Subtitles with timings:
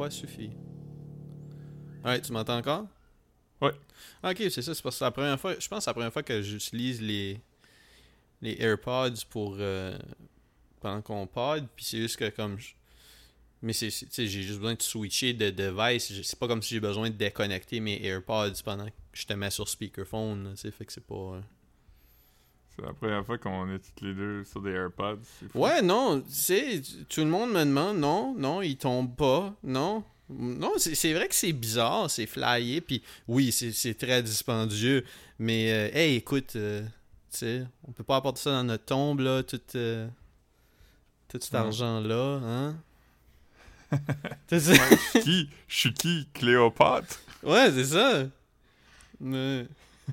[0.00, 0.50] fois suffit.
[2.02, 2.86] Ouais, tu m'entends encore?
[3.60, 3.72] Ouais.
[4.24, 5.94] Ok, c'est ça, c'est parce que c'est la première fois, je pense que c'est la
[5.94, 7.38] première fois que j'utilise les,
[8.40, 9.98] les AirPods pour, euh,
[10.80, 12.72] pendant qu'on pod, puis c'est juste que comme, je-
[13.60, 16.62] mais c'est, c'est- tu sais, j'ai juste besoin de switcher de device, c'est pas comme
[16.62, 20.70] si j'ai besoin de déconnecter mes AirPods pendant que je te mets sur speakerphone, sais,
[20.70, 21.14] fait que c'est pas...
[21.14, 21.40] euh,
[22.76, 25.18] C'est la première fois qu'on est tous les deux sur des AirPods.
[25.54, 30.04] Ouais, non, tu sais, tout le monde me demande, non, non, il tombe pas, non.
[30.28, 35.04] Non, c'est vrai que c'est bizarre, c'est flyé, puis oui, c'est très dispendieux,
[35.40, 36.82] mais euh, hey, écoute, euh,
[37.32, 40.06] tu sais, on peut pas apporter ça dans notre tombe, là, tout, euh,
[41.28, 41.58] tout cet Ouais.
[41.58, 42.76] argent-là, hein?
[44.46, 45.50] Tu sais, Je suis qui?
[45.66, 46.28] Je suis qui?
[46.32, 47.18] Cléopâtre?
[47.42, 48.22] Ouais, c'est ça.
[49.20, 49.66] Ouais,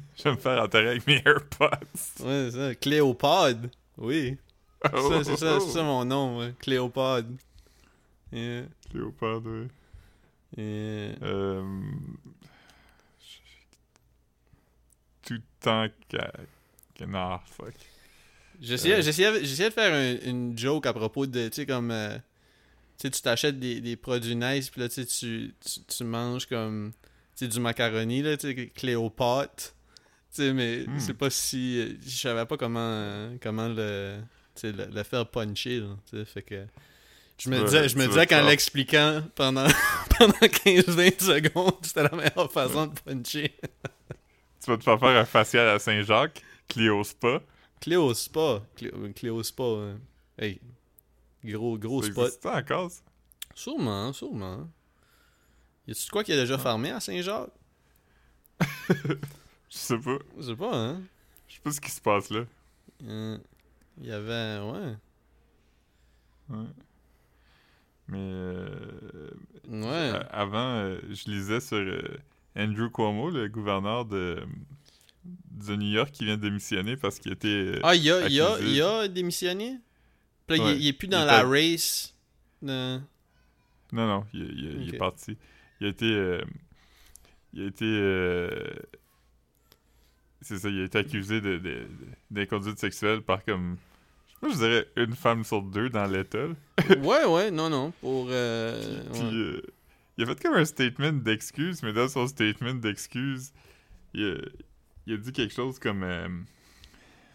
[0.17, 1.65] Je vais me faire enterrer avec mes AirPods.
[2.21, 2.75] ouais, c'est ça.
[2.75, 4.37] Cléopode, oui.
[4.83, 6.53] Ça, c'est ça, c'est ça mon nom, ouais.
[6.59, 7.35] Cléopode.
[8.31, 9.67] Yeah, Cléopâtre, oui.
[10.57, 11.15] yeah.
[11.23, 11.63] Euh...
[15.25, 16.31] Tout temps qu'à...
[16.95, 17.73] que- Non, fuck.
[18.61, 19.01] J'essayais, Euh.
[19.01, 22.21] j'essayais, j'essayais de faire un- une joke à propos de, tu sais, comme, euh, tu
[23.03, 25.53] sais, tu t'achètes des, des produits nice, puis là, tu tu,
[25.87, 26.91] tu, manges comme,
[27.35, 29.75] tu sais, du macaroni, là, tu sais, Cléopâtre,
[30.31, 30.99] sais, mais Hmm.
[30.99, 34.19] c'est pas si, je savais pas comment, euh, comment le,
[34.63, 36.65] le, le faire puncher, là, fait que,
[37.39, 39.67] je me disais, je me disais qu'en l'expliquant pendant,
[40.17, 43.53] pendant 15-20 secondes, c'était la meilleure façon de puncher.
[44.63, 47.41] Tu vas te faire faire un facial à Saint-Jacques, Cléo Spa.
[47.79, 49.63] Cléo Spa, Cléo, Cléo Spa,
[50.39, 50.59] hey,
[51.45, 52.25] gros, gros Ça spot.
[52.25, 53.01] existe encore, ça?
[53.53, 54.67] Sûrement, sûrement.
[55.87, 57.51] Y a-tu quoi qui a déjà fermé à Saint-Jacques?
[59.77, 60.17] Je sais pas.
[60.37, 61.01] Je sais pas, hein?
[61.47, 62.43] Je sais pas ce qui se passe là.
[63.07, 63.37] Euh,
[64.01, 64.59] Il y avait.
[64.59, 64.95] Ouais.
[66.49, 66.65] Ouais.
[68.07, 69.29] Mais euh,
[69.67, 69.85] Ouais.
[69.85, 72.01] euh, avant, euh, je lisais sur euh,
[72.55, 74.41] Andrew Cuomo, le gouverneur de,
[75.51, 77.47] de New York, qui vient de démissionner parce qu'il était.
[77.47, 79.77] euh, Ah, il y a, y a, y a démissionné?
[80.47, 80.77] Puis là, il Ouais.
[80.79, 82.15] il, est plus dans Il la race.
[82.61, 82.99] de-
[83.91, 85.37] Non, non, il, est parti.
[85.81, 86.05] Il a été.
[86.05, 86.41] euh,
[87.53, 87.85] il a été.
[90.41, 91.87] C'est ça, il a été accusé de, de, de-
[92.31, 93.77] d'inconduite sexuelle par comme.
[94.41, 96.47] Moi, je dirais une femme sur deux dans l'État.
[97.01, 97.91] ouais, ouais, non, non.
[98.01, 98.27] Pour.
[98.29, 99.33] euh, Puis ouais.
[99.33, 99.61] euh,
[100.17, 103.51] il a fait comme un statement d'excuse, mais dans son statement d'excuse,
[104.13, 104.49] il, a-
[105.07, 106.27] il a dit quelque chose comme euh,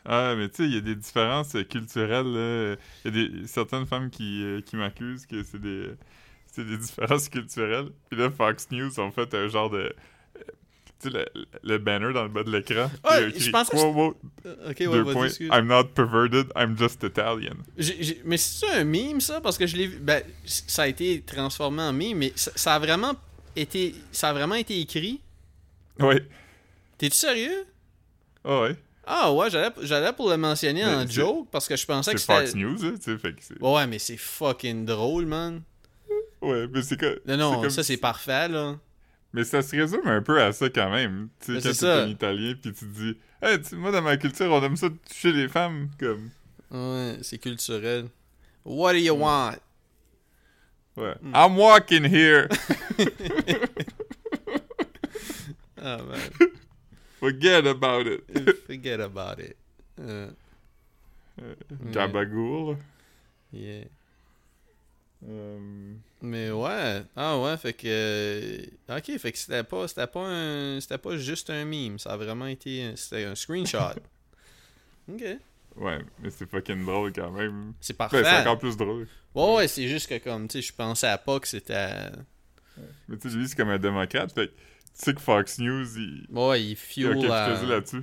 [0.05, 2.27] Ah, mais tu sais, il y a des différences culturelles.
[2.33, 2.77] là.
[3.05, 5.91] Il y a des, certaines femmes qui, euh, qui m'accusent que c'est des,
[6.47, 7.89] c'est des différences culturelles.
[8.11, 9.93] Puis là, Fox News ont fait un genre de.
[11.03, 12.91] Tu sais, le, le banner dans le bas de l'écran.
[13.05, 14.15] Ah, il a je pensais que Cuomo,
[14.47, 15.29] Euh, Ok, ouais, deux points.
[15.41, 17.57] I'm not perverted, I'm just Italian.
[17.77, 19.41] J'ai- mais c'est un meme, ça?
[19.41, 19.99] Parce que je l'ai vu.
[19.99, 23.15] Ben, ça a été transformé en meme, mais ça, ça a vraiment
[23.57, 23.95] été.
[24.13, 25.21] Ça a vraiment été écrit.
[25.99, 26.25] Ouais.
[26.99, 27.67] T'es-tu sérieux?
[28.45, 28.77] Ah ouais.
[29.05, 32.15] Ah ouais, j'allais, pour le mentionner Mais en c'est- joke parce que je pensais C'est
[32.15, 32.39] que c'était.
[32.47, 33.61] Fox News, là, tu sais, fait que c'est...
[33.61, 35.63] Ouais, mais c'est fucking drôle, man.
[36.41, 37.21] Ouais, mais c'est que...
[37.27, 38.77] Non, non, comme- ça c'est parfait, là.
[39.35, 41.29] Mais ça se résume un peu à ça quand même.
[41.41, 42.03] Tu sais, quand c'est t'es ça.
[42.03, 43.17] un Italien, puis tu te dis...
[43.41, 46.31] Hey, tu- moi, dans ma culture, on aime ça de toucher les femmes, comme...
[46.71, 48.07] Ouais, c'est culturel.
[48.65, 49.57] What do you want?
[50.97, 51.15] Ouais.
[51.23, 51.33] Hmm.
[51.35, 52.49] I'm walking here!
[55.85, 56.21] Ah, man.
[57.19, 58.23] Forget about it!
[58.67, 59.57] Forget about it.
[59.99, 60.31] Euh,
[61.41, 61.57] ouais,
[61.93, 62.77] Gabagour.
[63.53, 63.85] yeah.
[65.29, 67.03] Euh, Mais ouais.
[67.17, 67.87] Ah ouais, fait que.
[67.87, 70.81] euh, Ok, fait que c'était pas, c'était pas un.
[70.81, 71.99] C'était pas juste un meme.
[71.99, 72.83] Ça a vraiment été.
[72.85, 73.95] un- C'était un screenshot.
[75.13, 75.23] ok.
[75.77, 77.73] Ouais, mais c'est fucking drôle quand même.
[77.81, 78.23] C'est Ben, parfait.
[78.25, 79.07] c'est encore plus drôle.
[79.35, 82.11] Ouais, ouais, c'est juste que comme, tu sais, je pensais à pas que c'était.
[83.09, 84.57] Mais tu sais, lui, c'est comme un démocrate, fait que tu
[84.95, 86.27] sais que Fox News, il...
[86.31, 87.63] Ouais, il Il a fuel à...
[87.63, 88.03] là-dessus.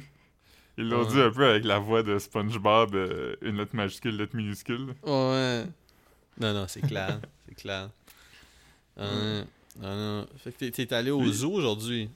[0.78, 1.08] Ils l'ont Ouais.
[1.14, 4.96] dit un peu avec la voix de SpongeBob, euh, une lettre majuscule, lettre minuscule.
[5.04, 5.66] Ouais.
[6.40, 7.20] Non, non, c'est clair.
[7.48, 7.90] c'est clair.
[8.98, 9.44] Euh,
[9.80, 10.28] non, non.
[10.44, 12.10] Fait que t'es- allé au zoo aujourd'hui.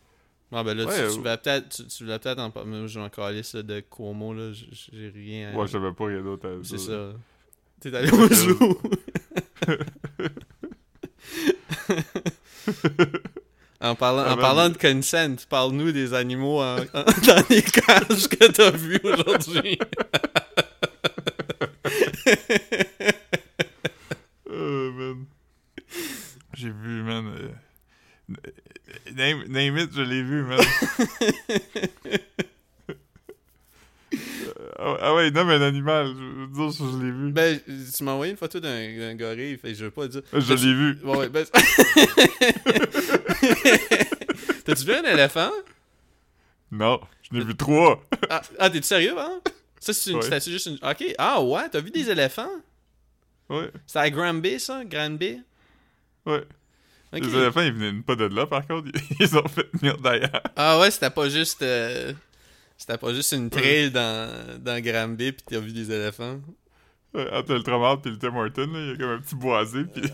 [0.56, 2.70] Ah ben là, Ouais, tu, euh, tu vas peut-être tu, tu vas peut-être en parler.
[2.70, 4.52] Moi, je vais encore aller ça de Cuomo, là.
[4.54, 5.52] J'ai rien.
[5.52, 6.86] à- Ouais, je savais pas a d'autres à C'est dire.
[6.86, 7.14] ça.
[7.80, 8.81] T'es allé au zoo.
[13.81, 16.84] en parlant, Ah en ben, parlant de consent, parle-nous des animaux en- en-
[17.28, 19.78] dans les cages que t'as vus aujourd'hui.
[24.50, 25.26] Oh, man.
[26.54, 27.28] J'ai vu, man.
[27.28, 27.50] euh,
[29.15, 30.59] Name, name it, je l'ai vu, man.
[30.59, 32.18] Euh,
[35.00, 36.07] Ah ouais, nomme un animal.
[36.07, 37.31] Je veux dire, je, je l'ai vu.
[37.31, 37.59] Ben,
[37.95, 40.21] tu m'as envoyé une photo d'un d'un gorille, fait je veux pas dire.
[40.33, 40.95] je l'ai vu.
[40.95, 41.45] Bon, ouais, ben...
[44.65, 45.51] T'as-tu vu un éléphant?
[46.71, 48.03] Non, je n'ai vu trois.
[48.30, 49.41] Ah, ah t'es-tu sérieux, hein?
[49.80, 50.21] Ça, c'est une Ouais.
[50.24, 50.75] statue juste une...
[50.83, 52.50] Ok, ah ouais, t'as vu des éléphants?
[53.50, 54.83] Ouais, C'est à Granby, ça?
[54.85, 55.41] Granby?
[56.25, 56.44] ouais.
[57.21, 58.89] Les éléphants, ils venaient pas de là, par contre.
[59.19, 60.42] Ils ont fait venir d'ailleurs.
[60.56, 61.62] Ah ouais, c'était pas juste...
[61.62, 62.13] euh,
[62.77, 66.39] C'était pas juste une trail dans, dans Granby pis t'as vu des éléphants.
[67.13, 69.83] Ouais, Entre le Tromard et le Tim Horton, il y a comme un petit boisé,
[69.86, 70.01] puis...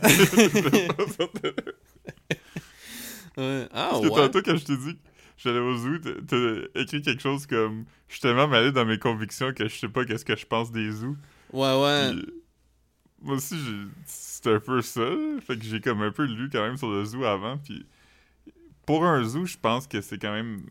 [3.38, 3.68] Ouais.
[3.74, 4.16] Ah Parce que ouais?
[4.16, 5.00] tantôt, quand je t'ai dit que
[5.38, 5.98] j'allais au zoo,
[6.28, 7.86] t'as- écrit quelque chose comme...
[8.08, 10.72] Je suis tellement mêlé dans mes convictions que je sais pas qu'est-ce que je pense
[10.72, 11.16] des zoos.
[11.54, 12.12] Ouais, ouais.
[13.22, 13.56] Moi aussi,
[14.06, 15.10] c'est un peu ça.
[15.42, 17.58] Fait que j'ai comme un peu lu quand même sur le zoo avant.
[17.58, 17.86] Puis
[18.86, 20.62] pour un zoo, je pense que c'est quand même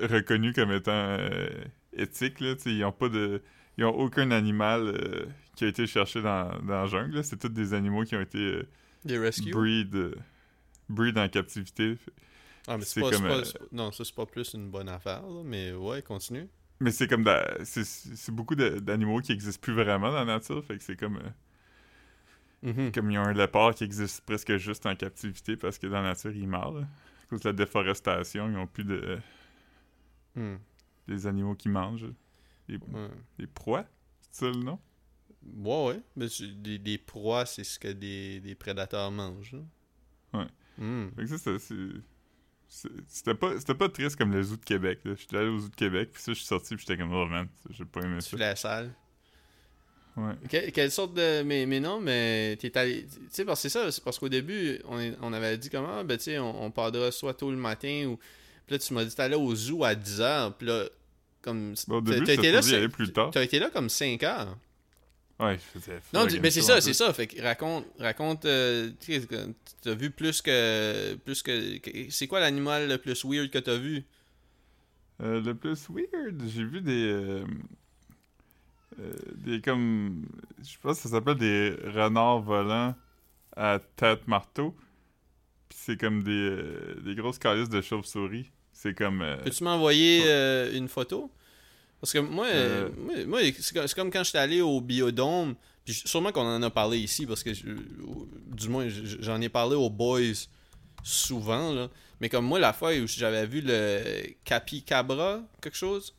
[0.00, 1.48] reconnu comme étant euh,
[1.92, 2.40] éthique.
[2.40, 2.54] Là.
[2.56, 3.42] T'sais, Ils ont pas de.
[3.78, 7.22] Ils ont aucun animal euh, qui a été cherché dans, dans la jungle.
[7.22, 8.68] C'est tous des animaux qui ont été euh,
[9.04, 9.50] Des rescues?
[9.50, 10.14] breed, euh,
[10.88, 11.98] breed en captivité.
[12.66, 13.42] Ah, mais c'est pas, comme, pas-
[13.72, 16.48] Non, ça, c'est pas plus une bonne affaire, là, mais ouais, continue.
[16.80, 17.24] Mais c'est comme
[17.64, 20.64] c'est beaucoup d'animaux qui existent plus vraiment dans la nature.
[20.64, 21.20] Fait que c'est comme.
[22.62, 22.90] Mhm.
[22.92, 26.00] Comme il y a un léopard qui existe presque juste en captivité parce que dans
[26.02, 26.74] la nature, il meurt.
[26.74, 26.80] là.
[26.82, 29.18] À cause de la déforestation, ils n'ont plus de,
[30.34, 30.56] Hmm.
[31.08, 32.06] des animaux qui mangent.
[32.68, 33.08] Des, Ouais.
[33.38, 33.86] des proies,
[34.30, 34.78] c'est ça le nom?
[35.44, 36.00] Ouais, ouais.
[36.16, 36.26] Mais
[36.56, 39.56] des, des proies, c'est ce que des, des prédateurs mangent.
[40.34, 40.46] Ouais.
[40.78, 41.08] Hmm.
[41.16, 42.00] Fait que ça, c'est-
[43.06, 44.98] C'était pas, triste comme le zoo de Québec.
[45.04, 47.24] J'étais allé au zoo de Québec, puis ça, je suis sorti, puis j'étais comme, oh
[47.26, 48.36] man, j'ai pas aimé Tu ça.
[48.36, 48.92] la salle?
[50.16, 50.32] Ouais.
[50.48, 51.42] Que- quelle sorte de.
[51.42, 53.04] Mais, mais non, mais t'es allé.
[53.04, 55.68] Tu sais, parce que c'est ça, c'est parce qu'au début, on, est- on avait dit
[55.68, 58.16] comment, ben tu sais, on, on partira soit tôt le matin ou.
[58.66, 60.84] Puis là, tu m'as dit t'allais au zoo à 10h, puis là,
[61.42, 61.74] comme.
[61.86, 63.30] Bon, au début, t'as été là, aller plus tard.
[63.30, 64.56] T'as été là comme 5 heures.
[65.38, 65.58] Ouais,
[66.14, 67.12] Non, mais c'est ça, c'est ça.
[67.12, 68.90] Fait que raconte, raconte, euh,
[69.82, 73.76] t'as vu plus que, plus que, que- c'est quoi l'animal le plus weird que t'as
[73.76, 74.02] vu?
[75.22, 77.04] Euh, le plus weird, j'ai vu des.
[77.10, 77.44] euh,
[79.00, 80.26] euh, des comme.
[80.62, 82.94] Je pense que ça s'appelle des renards volants
[83.56, 84.74] à tête marteau.
[85.68, 88.50] Puis c'est comme des, euh, des grosses calices de chauve-souris.
[88.72, 89.22] C'est comme.
[89.22, 91.30] euh, Peux-tu m'envoyer euh, une photo?
[92.00, 92.46] Parce que moi,
[92.98, 95.54] moi, moi, c'est comme- quand j'étais allé au Biodôme,
[95.84, 97.64] puis sûrement qu'on en a parlé ici, parce que je-
[98.54, 100.20] du moins, j'en ai parlé aux boys
[101.02, 101.88] souvent, là.
[102.20, 104.00] Mais comme moi, la fois où j'avais vu le
[104.44, 106.14] Capicabra, quelque chose,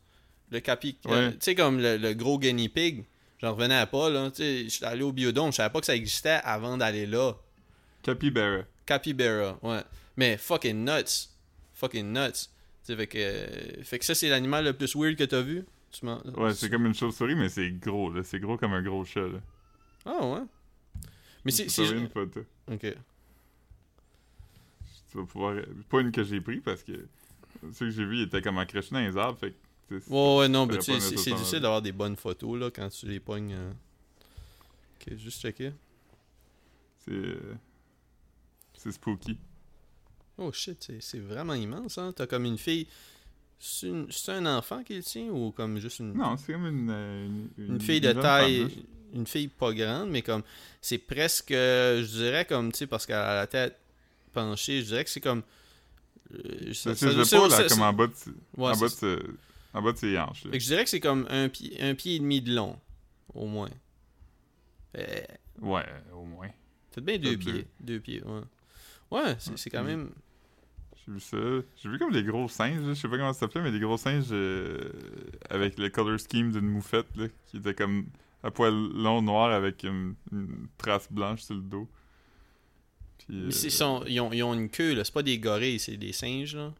[0.51, 0.97] le Capi...
[1.05, 1.11] Ouais.
[1.13, 3.05] euh, tu sais, comme le, le gros guinea pig,
[3.39, 4.29] j'en revenais pas, là.
[4.31, 7.33] Tu sais, j'étais allé au Biodôme, je savais pas que ça existait avant d'aller là.
[8.03, 8.63] Capybara.
[8.85, 9.81] Capybara, ouais.
[10.15, 11.29] Mais fucking nuts.
[11.73, 12.31] Fucking nuts.
[12.31, 12.47] Tu
[12.83, 15.65] sais, fait que, fait que ça, c'est l'animal le plus weird que t'as vu?
[15.91, 18.21] Tu Ouais, c'est comme une chauve-souris, mais c'est gros, là.
[18.23, 19.39] C'est gros comme un gros chat, là.
[20.05, 20.41] Ah ouais.
[21.43, 21.69] Mais c'est.
[21.69, 22.41] Je une photo.
[22.71, 22.81] Ok.
[25.11, 25.55] Tu vas pouvoir.
[25.89, 26.93] Pas une que j'ai pris parce que.
[27.73, 29.39] Ceux que j'ai vu, ils étaient comme accrochés dans les arbres.
[29.39, 29.55] Fait que.
[29.89, 32.89] Ouais, ouais, non, mais tu sais, pas c'est- difficile d'avoir des bonnes photos là quand
[32.89, 33.53] tu les pognes.
[33.53, 33.71] euh.
[34.99, 35.71] Ok, juste checker.
[37.05, 37.11] C'est.
[37.13, 37.55] euh,
[38.77, 39.37] C'est spooky.
[40.37, 42.13] Oh shit, c'est- vraiment immense, hein.
[42.15, 42.87] T'as comme une fille.
[43.59, 46.13] C'est une- un enfant qui le tient ou comme juste une.
[46.13, 46.89] Non, c'est comme une.
[46.91, 48.83] euh, Une, une fille de taille, femme,
[49.15, 50.43] une fille pas grande, mais comme
[50.79, 53.79] c'est presque, je dirais comme tu sais parce qu'elle a la tête
[54.31, 55.41] penchée, je dirais que c'est comme.
[56.33, 57.05] euh, ça- c'est-
[57.47, 58.13] là, comme en bas de,
[58.57, 59.37] ouais, en, bas de
[59.77, 60.43] en bas de ses hanches.
[60.45, 60.51] là.
[60.51, 62.79] fait que je dirais que c'est comme un pied, un pied et demi de long,
[63.33, 63.69] au moins.
[64.97, 65.21] Euh,
[65.61, 66.49] Ouais, au moins.
[66.91, 68.41] Peut-être bien deux pieds, deux pieds, ouais.
[69.09, 69.87] Ouais, c'est quand mm.
[69.87, 70.09] même.
[70.95, 71.37] J'ai vu ça.
[71.77, 73.97] J'ai vu comme des gros singes, je sais pas comment ça s'appelait, mais des gros
[73.97, 74.91] singes euh,
[75.49, 78.07] avec le color scheme d'une moufette, là, qui était comme
[78.43, 81.87] à poil long noir avec une, une trace blanche sur le dos.
[83.17, 85.03] Puis, Mais euh, ils ont, ils ont une queue, là.
[85.03, 86.73] C'est pas des gorilles, c'est des singes, là.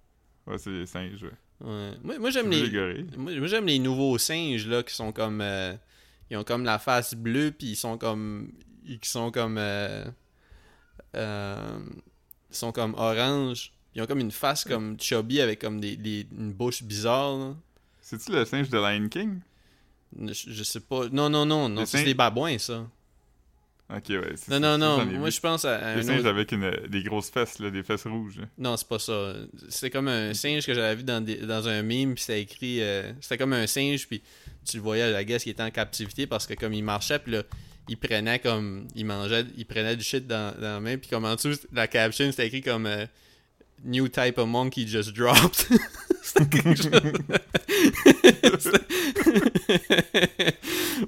[0.46, 1.32] Ouais, c'est des singes, ouais.
[1.62, 1.92] Ouais.
[2.04, 2.64] Moi, moi j'aime les.
[2.64, 3.08] les gorilles.
[3.18, 5.74] Moi, moi, j'aime les nouveaux singes là qui sont comme euh,
[6.30, 8.52] ils ont comme la face bleue puis ils sont comme
[8.86, 10.06] ils sont comme euh,
[11.16, 11.80] euh,
[12.50, 13.72] ils sont comme orange.
[13.96, 17.56] Ils ont comme une face comme chubby avec comme des, des- une bouche bizarre.
[18.02, 19.40] C'est-tu le singe de Lion King?
[20.20, 21.10] Je, je sais pas.
[21.12, 22.88] Non non non non, c'est des babouins ça.
[23.90, 24.34] Ok, ouais.
[24.36, 26.30] c'est Non non non, moi je pense à Des un singes autre...
[26.30, 28.38] avec une, des grosses fesses, là, des fesses rouges.
[28.38, 28.46] là.
[28.58, 29.34] Non, c'est pas ça.
[29.70, 32.82] C'était comme un singe que j'avais vu dans, des- dans un meme, puis c'était écrit.
[32.82, 34.22] euh, c'était comme un singe, puis
[34.66, 37.32] tu le voyais, la guess, qui était en captivité parce que comme il marchait, puis
[37.32, 37.44] là,
[37.88, 38.90] il prenait comme.
[38.96, 41.88] Il mangeait, il prenait du shit dans, dans la main, puis comme en dessous, la
[41.88, 42.88] caption, c'était écrit comme.
[42.88, 43.06] euh,
[43.84, 45.68] New type of monkey just dropped.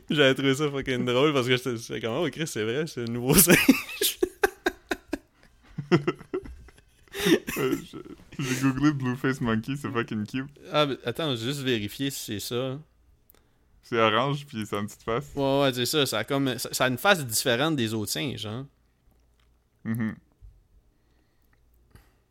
[0.10, 3.08] J'avais trouvé ça fucking drôle parce que j'étais comme, oh Chris, c'est vrai, c'est le
[3.14, 4.20] nouveau singe.
[7.58, 7.76] Euh,
[8.38, 10.48] J'ai googlé Blueface Monkey, c'est fucking cute.
[10.72, 12.80] ah, mais attends, juste vérifier si c'est ça.
[13.84, 15.26] C'est orange, puis ça a une petite face.
[15.36, 16.06] Ouais, ouais, c'est ça.
[16.06, 18.68] Ça a, comme, ça, ça a une face différente des autres singes, hein.
[19.84, 20.16] Mhm.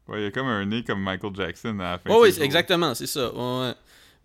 [0.09, 2.11] Ouais, il y a comme un nez comme Michael Jackson à la fin.
[2.19, 3.33] Oui, exactement, c'est ça.
[3.33, 3.75] Ouais, ouais.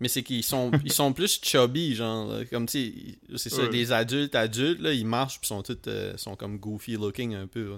[0.00, 2.26] Mais c'est qu'ils sont, ils sont plus chubby, genre.
[2.32, 5.76] là, Comme, tu sais, c'est ça, les adultes, adultes, là, ils marchent pis sont tous,
[5.86, 7.76] euh, sont comme goofy looking un peu.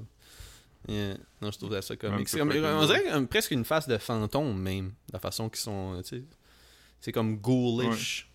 [0.88, 1.16] Yeah.
[1.42, 2.30] Non, je trouvais ça comique.
[2.30, 4.92] Comme, on dirait presque une face de fantôme, même.
[5.12, 6.22] La façon qu'ils sont, tu sais.
[7.00, 8.28] C'est comme ghoulish.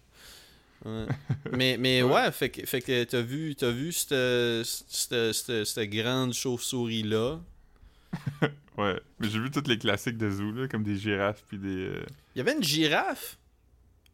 [0.85, 1.05] Ouais.
[1.53, 2.31] mais mais ouais, Ouais.
[2.31, 7.39] fait que, fait que t'as vu, t'as vu cette, cette, cette, cette grande chauve-souris-là.
[8.77, 11.87] Ouais, mais j'ai vu tous les classiques de zoo, là, comme des girafes, puis des.
[11.87, 13.37] euh, Il y avait une girafe?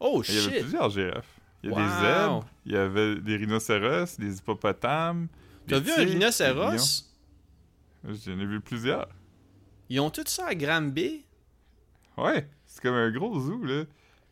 [0.00, 0.60] Oh Il y avait shit!
[0.62, 1.40] plusieurs girafes.
[1.62, 5.28] Il y a des zèbres, il y avait des rhinocéros, des hippopotames.
[5.66, 7.04] T'as vu un rhinocéros?
[8.04, 9.08] J'en ai vu plusieurs.
[9.88, 11.24] Ils ont tout ça à Granby?
[12.16, 13.84] Ouais, c'est comme un gros zoo, là.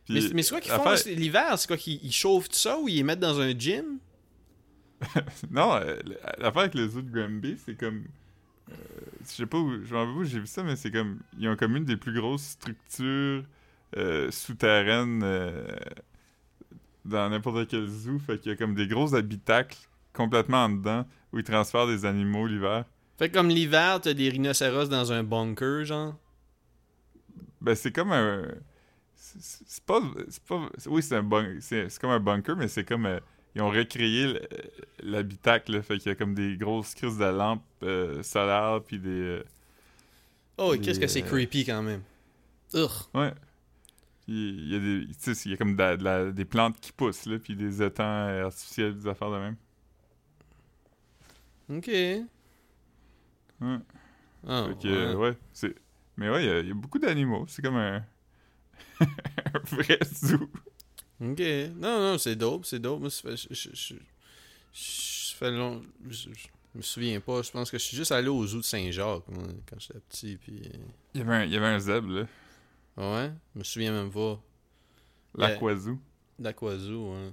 [0.05, 1.59] Puis Mais, mais c'est quoi qu'ils font l'hiver?
[1.59, 3.99] C'est quoi qu'ils ils chauffent tout ça ou ils les mettent dans un gym?
[5.51, 5.97] Non, euh,
[6.39, 8.05] l'affaire avec le zoo de Granby, c'est comme.
[9.29, 9.83] Je sais pas où.
[9.85, 11.19] Je m'en où j'ai vu ça, mais c'est comme.
[11.39, 13.45] Ils ont comme une des plus grosses structures
[13.97, 15.67] euh, souterraines euh,
[17.05, 18.19] dans n'importe quel zoo.
[18.19, 19.79] Fait qu'il y a comme des gros habitacles
[20.13, 22.85] complètement en dedans où ils transfèrent des animaux l'hiver.
[23.19, 26.17] Fait comme l'hiver, t'as des rhinocéros dans un bunker, genre?
[27.61, 28.43] Ben, c'est comme un.
[29.15, 30.01] C'est pas.
[30.29, 33.07] c'est pas oui, c'est un bun- c'est c'est comme un bunker, mais c'est comme.
[33.07, 33.21] euh,
[33.57, 34.39] ils ont recréé
[35.03, 35.83] l'habitacle.
[35.83, 39.09] Fait qu'il y a comme des grosses crises de lampes euh, solaires, puis des.
[39.11, 39.45] euh,
[40.59, 42.03] Oh, qu'est-ce que c'est euh, creepy quand même.
[42.75, 42.89] Ugh.
[43.15, 43.33] ouais.
[44.29, 45.07] Il y a des.
[45.47, 47.83] Il y a comme de la- de la- des plantes qui poussent, là, puis des
[47.83, 49.57] étangs euh, artificiels, des affaires de même.
[51.69, 51.89] Ok.
[51.89, 53.79] Ouais.
[54.47, 55.15] Ah, Fait que, ouais.
[55.15, 55.37] ouais.
[55.53, 55.75] c'est.
[56.17, 57.45] Mais ouais, il y a- il y, a beaucoup d'animaux.
[57.49, 58.05] C'est comme un.
[59.01, 60.49] un vrai zoo.
[61.21, 61.41] Ok.
[61.77, 63.01] Non, non, c'est dope, c'est dope.
[63.01, 63.95] Moi, je, je, je,
[64.73, 65.83] je- long.
[66.11, 66.29] Je,
[66.75, 67.41] me souviens pas.
[67.43, 70.37] Je pense que je suis juste allé au zoo de Saint-Jacques moi, quand j'étais petit.
[70.37, 70.61] Puis.
[70.67, 70.79] euh,
[71.15, 72.27] Il y avait un, il y avait un zèbre, là.
[72.99, 73.31] Ouais.
[73.55, 74.41] Je me souviens même pas.
[75.35, 75.99] L'aquazoo.
[76.39, 77.31] D'Aquazoo, ouais.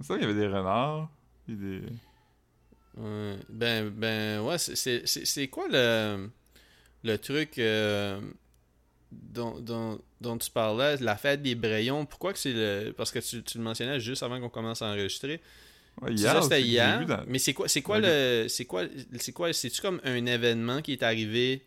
[0.00, 1.08] Ça, il y avait des renards.
[1.46, 1.82] Des.
[2.96, 3.36] Ouais.
[3.48, 6.28] Ben, ben, ouais, c'est- c'est c'est- c'est quoi le,
[7.04, 8.20] le truc euh,
[9.12, 12.04] dont, dont, dont tu parlais, la fête des Brayons?
[12.06, 12.92] Pourquoi que c'est le.
[12.96, 15.40] Parce que tu, tu le mentionnais juste avant qu'on commence à enregistrer.
[16.02, 17.04] Ouais, hier, c'était hier.
[17.06, 18.46] dans- Mais c'est quoi, c'est quoi le.
[18.48, 18.84] C'est quoi.
[19.18, 19.52] C'est quoi.
[19.52, 21.64] C'est-tu comme un événement qui est arrivé?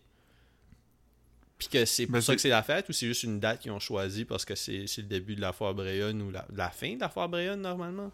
[1.58, 3.62] Puis que c'est pour Ben, ça que c'est la fête ou c'est juste une date
[3.62, 6.46] qu'ils ont choisie parce que c'est c'est le début de la foire Brayonne ou la,
[6.56, 8.12] la fin de la foire Brayonne normalement?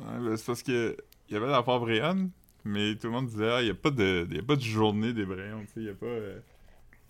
[0.00, 0.96] Ouais, ben, c'est parce que
[1.28, 2.30] il y avait la foire Bréonne,
[2.64, 4.56] mais tout le monde disait ah, il n'y a pas de il y a pas
[4.56, 6.38] de journée des Bréons, tu sais, il y a pas euh,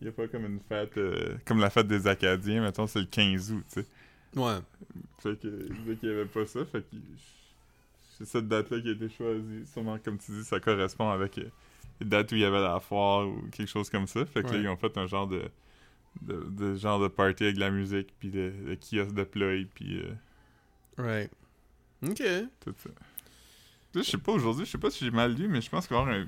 [0.00, 3.00] il y a pas comme une fête euh, comme la fête des Acadiens, mettons c'est
[3.00, 3.87] le 15 août, tu sais.
[4.37, 4.59] Ouais.
[5.19, 6.97] Fait que il disait qu'il n'y avait pas ça, fait que
[8.19, 9.67] c'est cette date-là qui a été choisie.
[9.67, 11.50] Sûrement comme tu dis, ça correspond avec euh,
[12.00, 14.25] les dates où il y avait la foire ou quelque chose comme ça.
[14.26, 15.43] Fait que là, ils ont fait un genre de,
[16.23, 19.67] de, de genre de party avec de la musique, puis de, de kiosque de ploy,
[19.67, 20.12] puis euh,
[20.99, 21.31] Right.
[22.03, 22.23] Ok.
[22.61, 22.91] tout ça.
[23.95, 25.87] Là, je sais pas, aujourd'hui, je sais pas si j'ai mal lu, mais je pense
[25.87, 26.21] qu'il va y avoir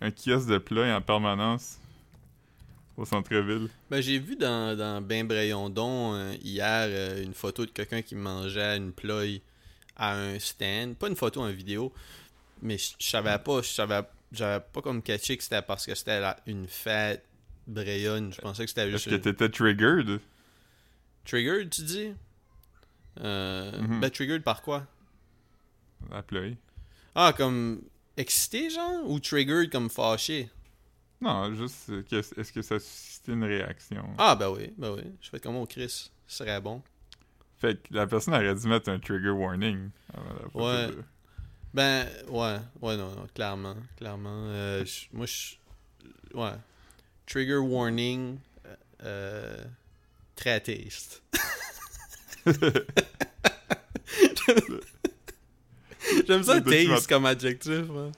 [0.00, 1.79] un, un kiosque de ploy en permanence
[3.00, 3.68] au centre-ville?
[3.90, 8.14] Ben, j'ai vu dans, dans Ben Brayondon euh, hier euh, une photo de quelqu'un qui
[8.14, 9.40] mangeait une ploye
[9.96, 10.96] à un stand.
[10.96, 11.92] Pas une photo, une vidéo.
[12.62, 14.02] Mais je savais pas, je savais
[14.32, 17.24] j'avais pas comme catché que c'était parce que c'était une fête
[17.66, 18.32] Brayonne.
[18.32, 20.20] Je pensais que c'était Est-ce juste que une- t'étais triggered?
[21.24, 22.12] triggered, tu dis?
[23.20, 24.00] Euh, Mhm.
[24.00, 24.86] Ben triggered par quoi?
[26.10, 26.56] La ploy.
[27.14, 27.82] Ah, comme
[28.16, 30.48] excité, genre Ou triggered comme fâché?
[31.20, 34.04] Non, juste, que- est-ce que ça a suscité une réaction?
[34.18, 35.02] Ah, ben oui, ben oui.
[35.20, 36.10] Je fais comme au Chris.
[36.26, 36.82] Ce serait bon.
[37.58, 39.90] Fait que la personne aurait dû mettre un trigger warning.
[40.14, 40.86] avant la photo Ouais.
[40.88, 41.04] de-
[41.74, 44.44] Ben, ouais, ouais, non, non, clairement, clairement.
[44.46, 45.56] Euh, moi, je.
[46.34, 46.54] Ouais.
[47.26, 48.38] Trigger warning.
[48.66, 49.64] euh, euh,
[50.36, 51.22] très taste.
[56.26, 57.84] J'aime ça, taste comme adjectif.
[57.90, 58.10] hein.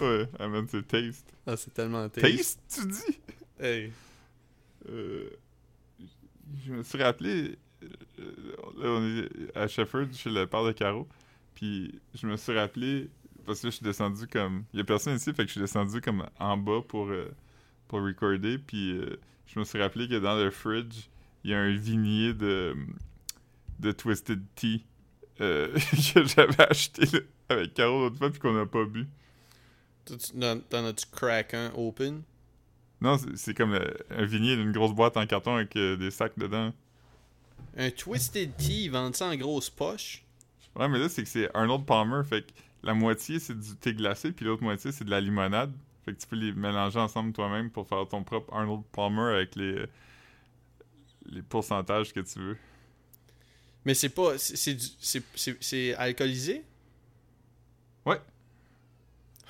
[0.00, 1.32] Ouais, amène c'est taste.
[1.46, 2.36] Ah, c'est tellement taste.
[2.36, 3.18] Taste, tu dis?
[3.58, 3.92] Hey.
[4.88, 5.30] Euh,
[6.64, 11.08] je me suis rappelé, euh, là on est à Shefford, chez le père de Caro,
[11.54, 13.08] puis je me suis rappelé,
[13.44, 15.60] parce que je suis descendu comme, il y a personne ici, fait que je suis
[15.60, 17.30] descendu comme en bas pour, euh,
[17.88, 21.08] pour recorder, puis euh, je me suis rappelé que dans le fridge,
[21.44, 22.76] il y a un vignier de,
[23.78, 24.84] de Twisted Tea
[25.38, 29.06] que j'avais acheté là, avec Caro l'autre fois puis qu'on n'a pas bu.
[30.06, 32.22] T'en as-tu crack un open?
[33.00, 36.38] Non, c'est- comme euh, un vinyle, une grosse boîte en carton avec euh, des sacs
[36.38, 36.72] dedans.
[37.76, 40.22] Un Twisted Tea, ils vendent ça en grosse poche?
[40.74, 42.22] Ouais, mais là, c'est que c'est Arnold Palmer.
[42.24, 45.72] Fait que la moitié, c'est du thé glacé, puis l'autre moitié, c'est de la limonade.
[46.04, 49.56] Fait que tu peux les mélanger ensemble toi-même pour faire ton propre Arnold Palmer avec
[49.56, 49.86] les, euh,
[51.26, 52.56] les pourcentages que tu veux.
[53.84, 54.36] Mais c'est pas.
[54.38, 56.64] c'est alcoolisé?
[58.06, 58.20] Ouais.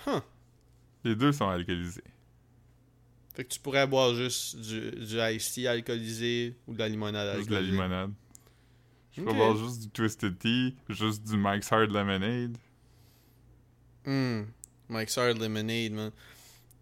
[0.06, 0.20] Huh.
[1.06, 2.02] Les deux sont alcoolisés.
[3.34, 7.36] Fait que tu pourrais boire juste du, du iced tea alcoolisé ou de la limonade
[7.36, 7.82] Juste de la alcoolisée.
[7.82, 8.12] limonade.
[9.12, 12.56] Je peux boire juste du Twisted Tea, juste du Mike's Hard Lemonade.
[14.04, 14.42] Hmm.
[14.88, 16.10] Mike's Hard Lemonade, man.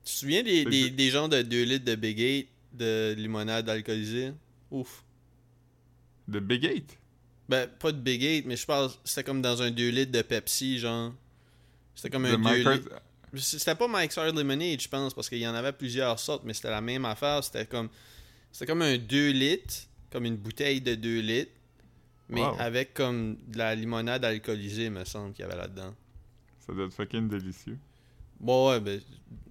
[0.05, 3.69] Tu te souviens des, des, des genres de 2 litres de Big 8 de limonade
[3.69, 4.33] alcoolisée?
[4.71, 5.05] Ouf.
[6.29, 6.99] De Big Eight?
[7.49, 10.23] Ben, pas de Big 8, mais je pense c'était comme dans un 2 litres de
[10.23, 11.13] Pepsi, genre.
[11.95, 13.01] C'était comme un 2 Mike's litres.
[13.37, 16.55] C'était pas Mike's Hard Lemonade, je pense, parce qu'il y en avait plusieurs sortes, mais
[16.55, 17.43] c'était la même affaire.
[17.43, 17.89] C'était comme
[18.53, 19.75] c'était comme un 2 litres,
[20.11, 21.53] comme une bouteille de 2 litres,
[22.29, 22.57] mais Wow.
[22.59, 25.95] avec comme de la limonade alcoolisée, me semble, qu'il y avait là-dedans.
[26.67, 27.79] Ça doit être fucking délicieux.
[28.41, 29.01] Bon, ouais, ben,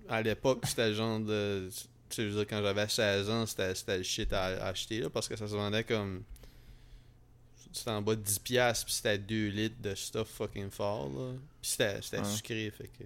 [0.09, 1.69] à l'époque, c'était le genre de.
[2.09, 4.99] Tu sais, je veux dire, quand j'avais 16 ans, c'était le shit à, à acheter,
[4.99, 6.23] là, parce que ça se vendait comme.
[7.71, 11.33] C'était en bas de 10$, piastres, puis c'était 2 litres de stuff fucking fort, là.
[11.61, 12.25] Puis c'était c'était Ouais.
[12.25, 13.03] sucré, fait que.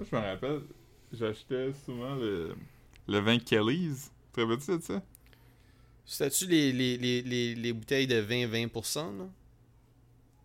[0.00, 0.62] Moi, je me rappelle,
[1.12, 2.54] j'achetais souvent le,
[3.06, 4.10] le vin Kelly's.
[4.32, 5.02] Te rappelles-tu de ça?
[6.06, 9.24] C'était-tu les, les, les, les, les bouteilles de 20-20%, là?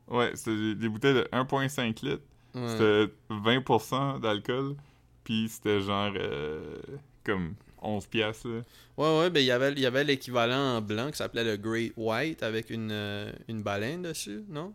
[0.09, 2.21] Ouais, c'était des, bouteilles de 1,5 litres.
[2.53, 2.67] Ouais.
[2.67, 4.75] C'était 20% d'alcool.
[5.23, 6.77] Puis c'était genre euh,
[7.23, 8.61] comme 11 piastres, là.
[8.97, 11.55] Ouais, ouais, ben il y avait, il y avait l'équivalent en blanc qui s'appelait le
[11.55, 14.73] Great White avec une, euh, une baleine dessus, non?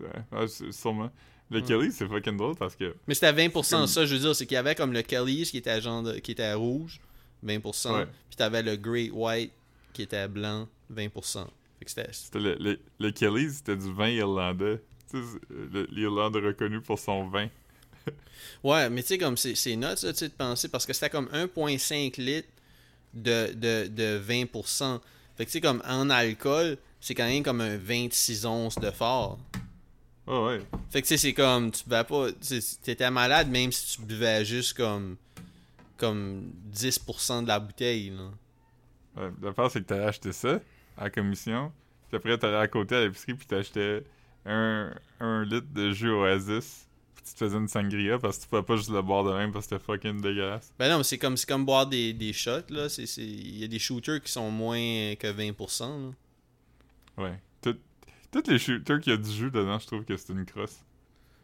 [0.00, 1.10] Ouais, c'est- sûrement.
[1.50, 1.66] Le Ouais.
[1.66, 2.94] Kelly's, c'est fucking drôle parce que...
[3.08, 5.50] Mais c'était 20%, Comme- ça, je veux dire, c'est qu'il y avait comme le Kelly's
[5.50, 7.00] qui était genre de- qui était rouge,
[7.44, 8.06] 20%, Ouais.
[8.28, 9.52] puis t'avais le Great White
[9.92, 11.46] qui était blanc, 20%.
[11.78, 12.12] Fait que c'était...
[12.12, 14.80] C'était le, le, le Kelly's, c'était du vin irlandais.
[15.10, 17.48] Tu sais, c'est- le- l'Irlande est reconnue pour son vin.
[18.64, 20.92] Ouais, mais tu sais, comme c'est c'est nuts, là, tu sais, de penser, parce que
[20.92, 22.48] c'était comme 1,5 litres
[23.12, 25.00] de, de, de 20%.
[25.36, 28.90] Fait que tu sais, comme en alcool, c'est quand même comme un 26 onces de
[28.90, 29.38] fort.
[30.26, 30.60] Ouais, ouais.
[30.90, 32.26] Fait que tu sais, c'est comme, tu buvais pas,
[32.82, 35.16] t'étais malade même si tu buvais juste comme,
[35.96, 38.30] comme 10% de la bouteille, là.
[39.16, 40.60] Ouais, L'affaire, c'est que t'allais acheter ça
[40.96, 41.72] à la commission.
[42.08, 44.04] Puis après, t'allais à côté à l'épicerie, puis t'achetais
[44.46, 46.86] un, un litre de jus Oasis.
[47.14, 49.32] Puis tu te faisais une sangria parce que tu pouvais pas juste le boire de
[49.32, 50.72] même parce que c'était fucking dégueulasse.
[50.78, 52.86] Ben non, mais c'est comme, c'est comme boire des, des shots, là.
[53.18, 54.78] Il y a des shooters qui sont moins
[55.16, 55.80] que 20%,
[57.16, 57.24] là.
[57.24, 57.38] Ouais.
[57.60, 57.76] Tout-
[58.32, 60.78] Tous les shooters qui a du jus dedans, je trouve que c'est une crosse.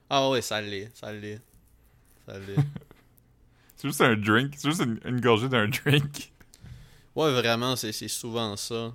[0.09, 1.40] Ah ouais, ça l'est, ça l'est.
[2.27, 2.57] Ça l'est.
[3.77, 4.55] C'est juste un drink.
[4.57, 6.33] C'est juste une, une gorgée d'un drink.
[7.14, 8.94] Ouais, vraiment, c'est souvent ça.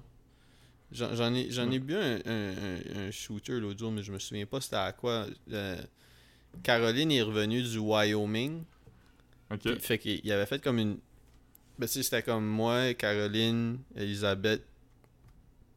[0.91, 4.45] J'en ai, ai bu un, un, un- un shooter l'autre jour, mais je me souviens
[4.47, 5.27] pas c'était à quoi.
[5.51, 5.82] Euh,
[6.63, 8.63] Caroline est revenue du Wyoming.
[9.51, 9.60] Ok.
[9.60, 10.97] Puis, fait qu'il avait fait comme une.
[11.77, 14.63] Ben, tu sais, c'était comme moi, Caroline, Elisabeth,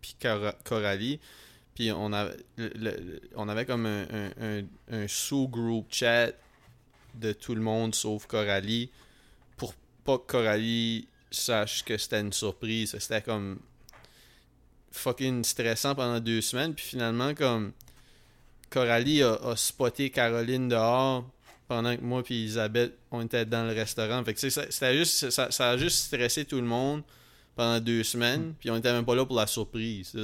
[0.00, 1.20] puis Cora- Coralie.
[1.74, 6.32] Puis on avait, le- le- on avait comme un, un, un, un sous-group chat
[7.14, 8.90] de tout le monde sauf Coralie
[9.56, 12.96] pour pas que Coralie sache que c'était une surprise.
[12.98, 13.58] C'était comme
[14.92, 16.74] fucking stressant pendant deux semaines.
[16.74, 17.72] Puis finalement, comme
[18.70, 21.28] Coralie a, a spoté Caroline dehors
[21.66, 24.22] pendant que moi puis Elisabeth, on était dans le restaurant.
[24.24, 27.02] Fait que ça, c'était juste, ça, ça a juste stressé tout le monde
[27.56, 28.54] pendant deux semaines.
[28.60, 30.16] Puis on était même pas là pour la surprise.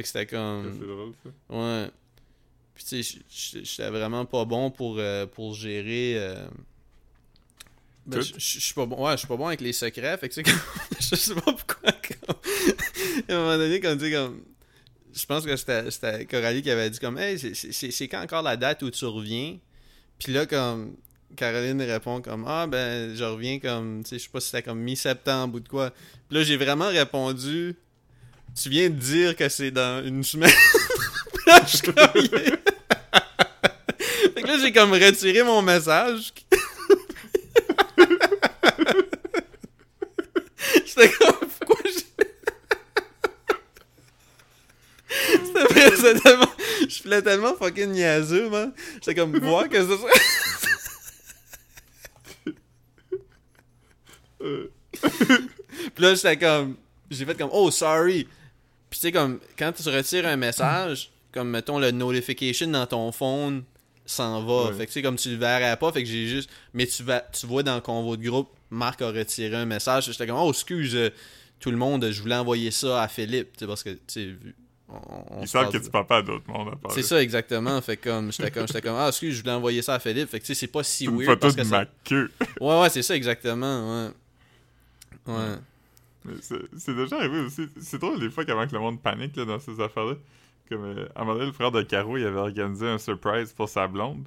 [0.00, 0.78] Fait que c'était comme...
[0.80, 1.54] C'est drôle, ça.
[1.54, 1.90] Ouais.
[2.74, 3.18] Puis tu sais,
[3.62, 6.14] j'étais vraiment pas bon pour, euh, pour gérer.
[6.16, 6.46] euh,
[8.06, 9.04] ben, je suis pas bon.
[9.04, 10.16] Ouais, je suis pas bon avec les secrets.
[10.16, 10.60] Fait que tu sais, comme-
[11.00, 11.92] je sais pas pourquoi.
[11.92, 12.36] comme-
[13.28, 14.40] à un moment donné, comme tu sais, comme.
[15.12, 18.82] Je pense que c'était Coralie qui avait dit comme Hey, c'est quand encore la date
[18.82, 19.58] où tu reviens?
[20.18, 20.96] Puis là, comme.
[21.36, 24.64] Caroline répond comme Ah ben je reviens comme tu sais je sais pas si c'était
[24.64, 25.90] comme mi-septembre ou de quoi.
[26.28, 27.76] Puis là j'ai vraiment répondu
[28.54, 30.50] Tu viens de dire que c'est dans une semaine.
[31.46, 31.78] Là, je
[34.34, 36.32] fait que là j'ai comme retiré mon message.
[40.86, 42.00] J'étais comme pourquoi je
[45.96, 46.46] C'était tellement.
[46.88, 48.72] Je voulais tellement fucking niaiseux, man.
[48.94, 50.10] J'étais comme voir que ça soit.
[54.40, 54.68] Puis
[55.98, 56.76] là, j'étais comme.
[57.10, 58.26] J'ai fait comme, oh, sorry.
[58.90, 63.12] Puis tu sais, comme, quand tu retires un message, comme mettons le notification dans ton
[63.12, 63.62] phone
[64.04, 64.64] s'en va.
[64.70, 64.72] Ouais.
[64.76, 66.50] Fait que tu sais, comme tu le verrais pas, fait que j'ai juste.
[66.74, 70.06] Mais tu vas tu vois dans le convo de groupe, Marc a retiré un message.
[70.06, 71.10] J'étais comme Oh excuse euh,
[71.60, 73.52] tout le monde, je voulais envoyer ça à Philippe.
[73.52, 74.56] Tu sais, parce que tu sais, vu-
[74.88, 74.94] on-
[75.38, 76.90] on Ils se savent parle que de- tu parles pas à d'autres mondes à part
[76.90, 77.80] C'est ça exactement.
[77.80, 80.28] Fait comme j'étais comme j'étais comme Ah excuse, je voulais envoyer ça à Philippe.
[80.28, 81.84] Fait que tu sais, c'est pas si une weird photo parce de que ça- ma
[82.02, 82.30] queue.
[82.60, 84.10] Ouais ouais, c'est ça exactement, ouais.
[85.32, 85.54] Ouais.
[86.24, 86.34] Mais
[86.76, 87.66] c'est déjà arrivé aussi.
[87.80, 90.14] C'est drôle des fois qu'avant que le monde panique là, dans ces affaires-là.
[90.68, 93.52] Comme euh, à un moment donné, le frère de Caro, il avait organisé un surprise
[93.52, 94.24] pour sa blonde.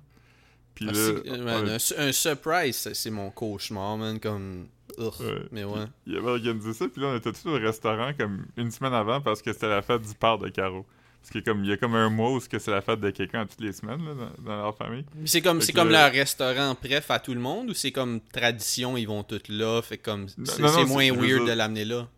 [0.75, 0.91] Puis Ah,
[1.37, 4.19] là, un, su- un surprise, c'est- mon cauchemar, man.
[4.19, 4.67] Comme.
[4.97, 5.07] Ouais.
[5.51, 5.85] Mais ouais.
[6.05, 9.21] il avait organisé ça, puis là, on était tous au restaurant comme une semaine avant
[9.21, 10.85] parce que c'était la fête du père de Caro.
[11.23, 13.45] Parce qu'il comme, il y a comme un mois où c'est la fête de quelqu'un
[13.45, 15.05] toutes les semaines là, dans, dans leur famille.
[15.23, 18.97] C'est comme, c'est comme leur restaurant bref à tout le monde ou c'est comme tradition,
[18.97, 20.27] ils vont tous là, fait comme.
[20.27, 22.09] C'est moins weird de l'amener là.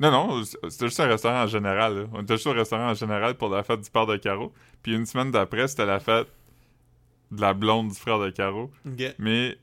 [0.00, 1.94] Non, non, c'était juste un restaurant en général.
[1.98, 2.04] là.
[2.14, 4.50] On était juste au restaurant en général pour la fête du père de Caro.
[4.82, 6.28] Puis une semaine d'après, c'était la fête
[7.30, 8.70] de la blonde du frère de Caro.
[9.18, 9.58] Mais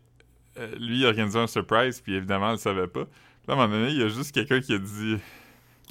[0.60, 3.06] euh, lui, il a organisé un surprise, puis évidemment, elle le savait pas.
[3.06, 5.18] Puis là, à un moment donné, il y a juste quelqu'un qui a dit,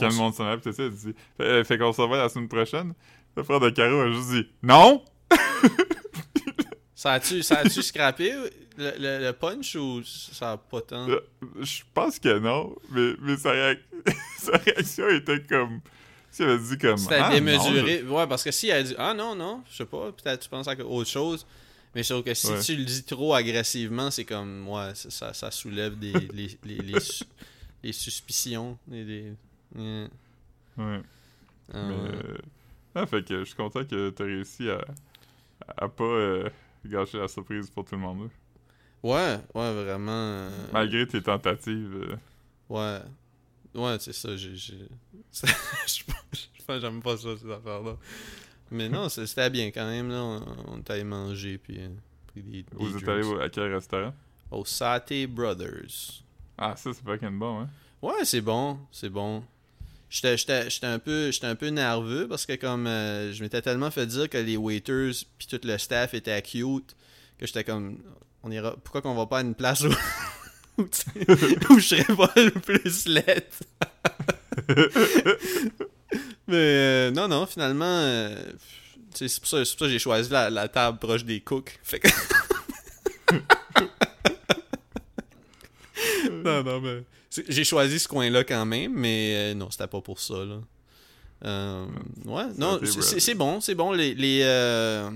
[0.02, 2.18] quand le monde s'en tout ça, il a dit, fait, euh, fait qu'on se revoit
[2.18, 2.94] la semaine prochaine.
[3.36, 5.02] Le frère de Caro a juste dit, non!
[6.94, 8.32] Ça a-tu, ça a-tu scrappé
[8.76, 11.08] le, le- le punch ou ça a pas tant?
[11.08, 11.20] Euh,
[11.60, 13.80] Je pense que non, mais, mais sa, réac-
[14.38, 15.80] sa réaction était comme.
[16.30, 16.96] Si elle avait dit comme.
[16.98, 18.02] C'était Ah, non, démesuré.
[18.04, 20.68] Ouais, parce que si elle dit Ah non, non, je sais pas, peut-être tu penses
[20.68, 21.44] à autre chose.
[21.94, 22.60] Mais je trouve que si Ouais.
[22.60, 24.66] tu le dis trop agressivement, c'est comme.
[24.68, 27.24] Ouais, ça, soulève des, les, les, les, su-
[27.82, 28.78] les suspicions.
[28.86, 29.32] Des...
[29.74, 30.08] Ouais.
[30.76, 31.02] je- Ouais.
[31.74, 32.38] Ah, Mais, euh,
[32.94, 34.85] ah, fait que je suis content que t'as réussi à,
[35.76, 36.48] à pas euh,
[36.85, 38.28] gâcher la surprise pour tout le monde.
[39.02, 40.11] Ouais, ouais, vraiment.
[40.12, 41.94] euh, Malgré tes tentatives.
[41.94, 42.16] euh,
[42.68, 43.00] Ouais.
[43.74, 44.54] Ouais, c'est ça, j'ai.
[46.68, 47.96] j'aime pas ça, ces affaires-là.
[48.70, 50.22] Mais non, c'était bien quand même, là.
[50.22, 51.78] On, on est allé manger, puis.
[51.80, 51.88] euh,
[52.28, 54.14] pris des, des vous êtes allé à quel restaurant?
[54.50, 56.22] Au Satay Brothers.
[56.58, 57.68] Ah, ça, c'est fucking bon, hein?
[58.00, 59.42] Ouais, c'est bon, c'est bon.
[60.12, 63.62] J'étais j'étais- j'étais un peu j'étais un peu nerveux parce que comme euh, je m'étais
[63.62, 66.94] tellement fait dire que les waiters puis tout le staff était cute
[67.38, 67.96] que j'étais comme
[68.42, 69.81] on ira pourquoi qu'on va pas à une place
[70.79, 73.44] où où, je serais pas le plus laid?
[76.46, 78.37] Mais euh, non non, finalement euh,
[79.14, 81.79] c'est pour ça, c'est pour ça que j'ai choisi la, la table proche des cooks.
[81.83, 82.09] Fait que
[86.31, 87.03] non, non, mais.
[87.48, 90.60] J'ai choisi ce coin-là quand même, mais euh, non, c'était pas pour ça, là.
[91.44, 91.86] Euh,
[92.26, 93.92] ouais, non, c'est- bon, c'est bon.
[93.92, 94.14] Les.
[94.14, 95.10] les, euh,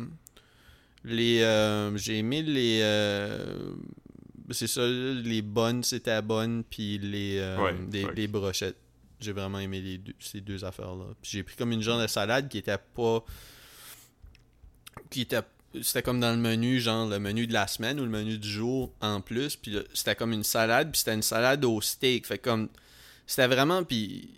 [1.04, 2.80] les euh, J'ai aimé les.
[4.50, 7.74] c'est ça, les bonnes, c'était bonnes, puis les, Ouais,
[8.14, 8.76] les, brochettes.
[9.20, 11.04] J'ai vraiment aimé les deux- ces deux affaires-là.
[11.22, 13.24] J'ai pris comme une genre de salade qui était pas.
[15.10, 15.42] qui était
[15.82, 18.48] c'était comme dans le menu, genre le menu de la semaine ou le menu du
[18.48, 19.56] jour en plus.
[19.56, 22.26] Puis c'était comme une salade, puis c'était une salade au steak.
[22.26, 22.68] Fait comme.
[23.26, 23.84] C'était vraiment.
[23.84, 24.30] Puis.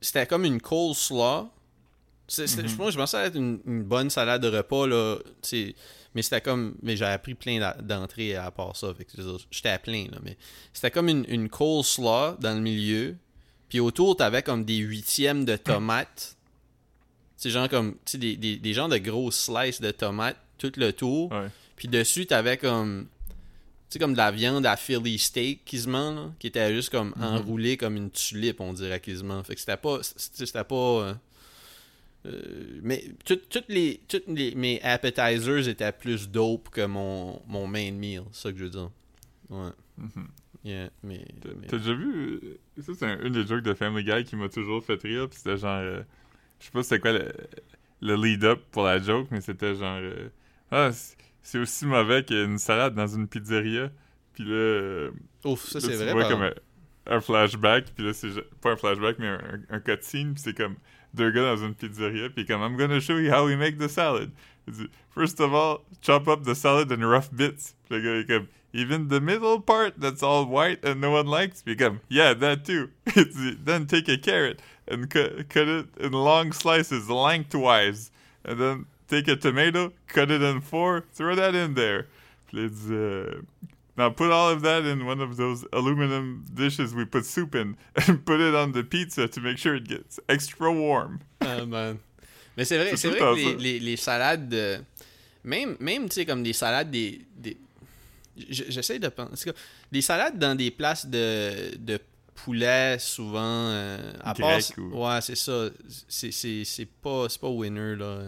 [0.00, 1.48] C'était comme une coleslaw.
[2.28, 2.76] C'est- c'était- Mhm.
[2.76, 5.18] Moi, je pensais être une, une bonne salade de repas, là.
[6.14, 6.74] Mais c'était comme.
[6.82, 8.92] Mais j'avais pris plein d'entrées à part ça.
[8.94, 9.12] Fait que
[9.50, 10.18] j'étais à plein, là.
[10.22, 10.36] Mais
[10.72, 13.16] c'était comme une, une coleslaw dans le milieu.
[13.68, 16.36] Puis autour, t'avais comme des huitièmes de tomates.
[17.36, 17.94] C'est genre comme.
[18.04, 20.36] Tu sais, des, des, des genres de grosses slices de tomates
[20.70, 21.30] tout le tour.
[21.32, 21.48] Ouais.
[21.76, 23.06] Puis dessus, t'avais comme.
[23.90, 27.12] Tu sais, comme de la viande à Philly steak quasiment, là, qui était juste comme
[27.16, 27.22] Mhm.
[27.24, 29.42] enroulée comme une tulipe, on dirait quasiment.
[29.44, 29.98] Fait que c'était pas.
[30.02, 30.74] C'était c'était pas.
[30.74, 31.14] euh,
[32.26, 37.66] euh, mais tout- toutes les, toutes les, mes appetizers étaient plus dope que mon, mon
[37.66, 38.90] main meal, c'est ça que je veux dire.
[39.50, 39.70] Ouais.
[39.98, 40.28] Mhm.
[40.64, 41.24] Yeah, mais.
[41.68, 42.14] T'as déjà vu.
[42.42, 45.28] euh, Ça, c'est un- une des jokes de Family Guy qui m'a toujours fait rire.
[45.28, 45.80] Puis c'était genre.
[45.82, 46.02] euh,
[46.60, 47.32] je sais pas c'était quoi le,
[48.00, 49.98] le lead-up pour la joke, mais c'était genre.
[50.00, 50.28] euh,
[50.72, 50.90] ah,
[51.42, 53.90] c'est- aussi mauvais qu'une salade dans une pizzeria.
[54.34, 54.50] Puis là.
[54.54, 55.10] euh,
[55.44, 56.12] Ouf, ça c'est vrai.
[56.12, 56.54] vois comme un,
[57.06, 57.86] un flashback.
[57.94, 58.28] Puis là, c'est
[58.60, 60.34] pas un flashback, mais un, un, cutscene.
[60.34, 60.76] Puis c'est comme
[61.14, 62.30] deux gars dans une pizzeria.
[62.30, 64.30] Puis comme, I'm gonna show you how we make the salad.
[64.66, 67.74] Il dit, First of all, chop up the salad in rough bits.
[67.88, 71.26] Puis le gars est comme, Even the middle part that's all white and no one
[71.26, 71.62] likes.
[71.62, 72.88] Puis comme, Yeah, that too.
[73.16, 78.10] Il dit, Then take a carrot and cut, cut it in long slices lengthwise.
[78.46, 82.06] And then take a tomato, cut it in four, throw that in there.
[82.48, 83.42] Puis euh,
[83.96, 87.76] Now put all of that in one of those aluminum dishes we put soup in
[88.08, 91.20] and put it on the pizza to make sure it gets extra warm.
[91.42, 91.98] Ah, man.
[92.56, 94.78] Mais c'est vrai, C'est vrai que les, les, les salades de-
[95.44, 97.20] Même, même tu sais, comme des salades des.
[97.36, 97.56] des...
[98.48, 99.52] J'essaie de penser.
[99.90, 101.98] Des salades dans des places de, de
[102.34, 103.40] poulet, souvent.
[103.68, 104.58] euh, à part.
[104.58, 105.68] Grec ou- Ouais, c'est ça.
[106.08, 108.22] C'est- pas, pas winner, là.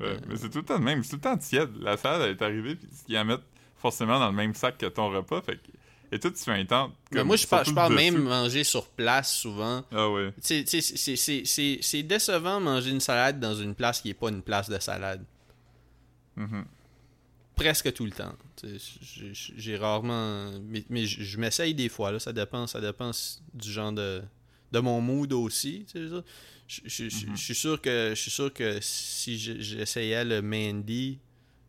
[0.00, 1.70] Ouais, mais c'est tout le temps même, c'est tout le temps tiède.
[1.80, 3.40] La salade elle est arrivée, puis ils la mettent
[3.76, 5.68] forcément dans le même sac que ton repas, fait que...
[6.12, 6.92] Et toi, tu fais un temps...
[7.10, 9.84] Mais comme moi, je, par- je parle le même manger sur place, souvent.
[9.90, 10.08] Ah
[10.40, 14.78] sais, c'est- décevant manger une salade dans une place qui est pas une place de
[14.78, 15.24] salade.
[16.36, 16.64] Mhm.
[17.56, 18.34] Presque tout le temps.
[19.56, 20.50] J'ai rarement.
[20.62, 22.20] Mais, mais je m'essaye des fois, là.
[22.20, 23.10] Ça dépend, ça dépend
[23.54, 24.22] du genre de.
[24.72, 25.86] De mon mood aussi.
[26.68, 31.18] Je, je- suis sûr que je suis sûr que si je- j'essayais le Mandy,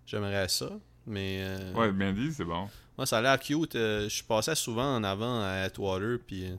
[0.06, 0.72] j'aimerais ça.
[1.06, 2.68] Mais euh, Ouais, dit, c'est bon.
[2.98, 3.76] moi, ça a l'air cute.
[3.76, 6.46] euh, je passais souvent en avant à Atwater, puis.
[6.46, 6.56] euh,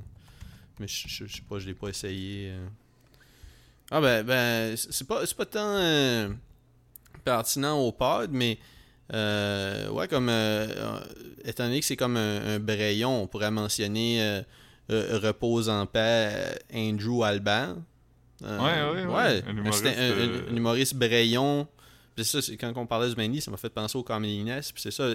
[0.78, 2.50] mais je, sais pas, je l'ai pas essayé.
[2.52, 2.66] euh.
[3.90, 6.28] Ah ben, ben c'est pas, c'est pas tant euh,
[7.24, 8.58] pertinent au pod, mais.
[9.12, 10.28] euh, ouais, comme.
[10.30, 11.00] euh,
[11.44, 14.42] étant donné que c'est comme un, un brayon, on pourrait mentionner
[14.88, 17.76] Repose en paix Andrew Alban.
[18.44, 19.42] Euh, Ouais, ouais, ouais.
[19.46, 21.66] Un humoriste, un, un- euh, un humoriste brayon.
[22.14, 24.72] Puis c'est ça, quand on parlait du Mandy, ça m'a fait penser au Comedy Nest.
[24.72, 25.08] Puis c'est ça,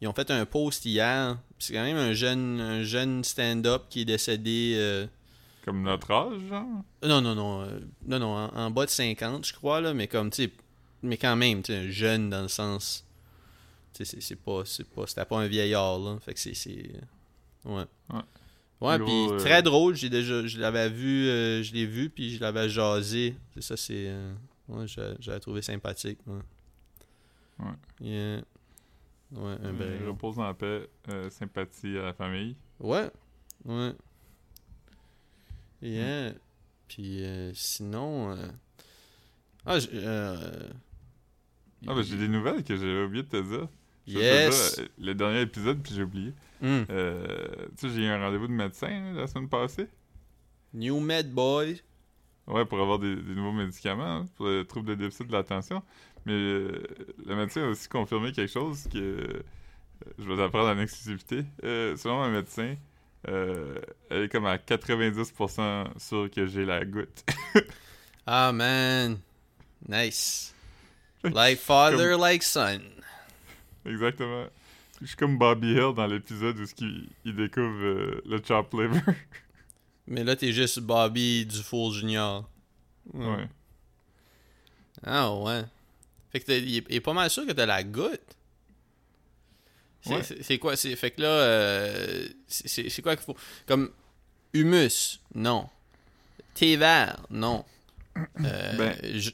[0.00, 1.38] ils ont fait un post hier.
[1.58, 4.74] C'est quand même un jeune, un jeune stand-up qui est décédé.
[4.76, 5.06] euh,
[5.64, 6.64] Comme notre âge, genre?
[7.02, 7.66] non, non, non.
[8.06, 9.92] non, non, en, en bas de 50, je crois, là.
[9.94, 10.52] Mais comme, tu sais.
[11.02, 13.04] Mais quand même, tu sais, un jeune dans le sens.
[13.94, 14.62] Tu sais, c'est- pas.
[14.64, 15.06] C'est pas.
[15.06, 16.16] C'était pas un vieillard, là.
[16.24, 16.54] Fait que c'est.
[16.54, 16.92] c'est-
[17.64, 17.84] Ouais.
[18.12, 18.20] Ouais.
[18.80, 19.96] Ouais, puis euh, très drôle.
[19.96, 20.46] J'ai déjà.
[20.46, 21.26] Je l'avais vu.
[21.28, 23.34] euh, je l'ai vu, puis je l'avais jasé.
[23.54, 24.06] C'est ça, c'est.
[24.08, 24.32] euh,
[24.68, 26.18] ouais, j'ai- j'avais trouvé sympathique.
[26.26, 26.40] Ouais.
[27.58, 27.72] Ouais.
[28.00, 28.36] Yeah.
[29.32, 30.08] Ouais, un Euh, bel.
[30.08, 32.54] repose en paix, euh, sympathie à la famille.
[32.78, 33.10] Ouais.
[33.64, 33.92] Ouais.
[35.82, 36.32] Yeah.
[36.88, 38.36] Puis euh, sinon.
[39.66, 40.70] Ah, j'- euh,
[41.86, 43.68] Ah, ben j'ai des nouvelles que j'ai oublié de te dire.
[44.12, 44.78] Yes.
[44.78, 46.32] euh, le dernier épisode, puis j'ai oublié.
[46.60, 46.82] Hmm.
[46.90, 47.46] Euh,
[47.78, 49.86] tu sais, j'ai eu un rendez-vous de médecin hein, la semaine passée.
[50.74, 51.80] New Med Boy.
[52.46, 55.82] Ouais, pour avoir des, des nouveaux médicaments hein, pour le trouble de déficit de l'attention.
[56.24, 56.82] Mais euh,
[57.24, 59.42] le médecin a aussi confirmé quelque chose que euh,
[60.18, 61.44] je vais t'apprendre en exclusivité.
[61.62, 62.76] Selon un médecin,
[63.26, 67.24] elle est comme à 90% sûre que j'ai la goutte.
[68.30, 69.20] Ah, man.
[69.88, 70.54] Nice.
[71.24, 72.80] Like father, like son.
[73.88, 74.46] Exactement.
[75.00, 78.72] Je suis comme Bobby Hill dans l'épisode où ce qu'il- il découvre euh, le chop
[78.74, 79.00] liver.
[80.08, 82.40] Mais là, t'es juste Bobby Dufour Jr.
[83.14, 83.48] ouais.
[85.04, 85.62] Ah, ouais.
[86.32, 88.20] Fait que t'es- il est, pas mal sûr que t'as la goutte.
[90.00, 90.10] C'est
[90.48, 90.58] Ouais.
[90.58, 90.76] quoi?
[90.76, 93.36] c'est- Fait que là, euh, c'est- quoi qu'il faut?
[93.66, 93.90] Comme
[94.52, 95.68] humus, non.
[96.54, 97.64] Thé vert, non.
[98.16, 99.30] Euh, Ben- je-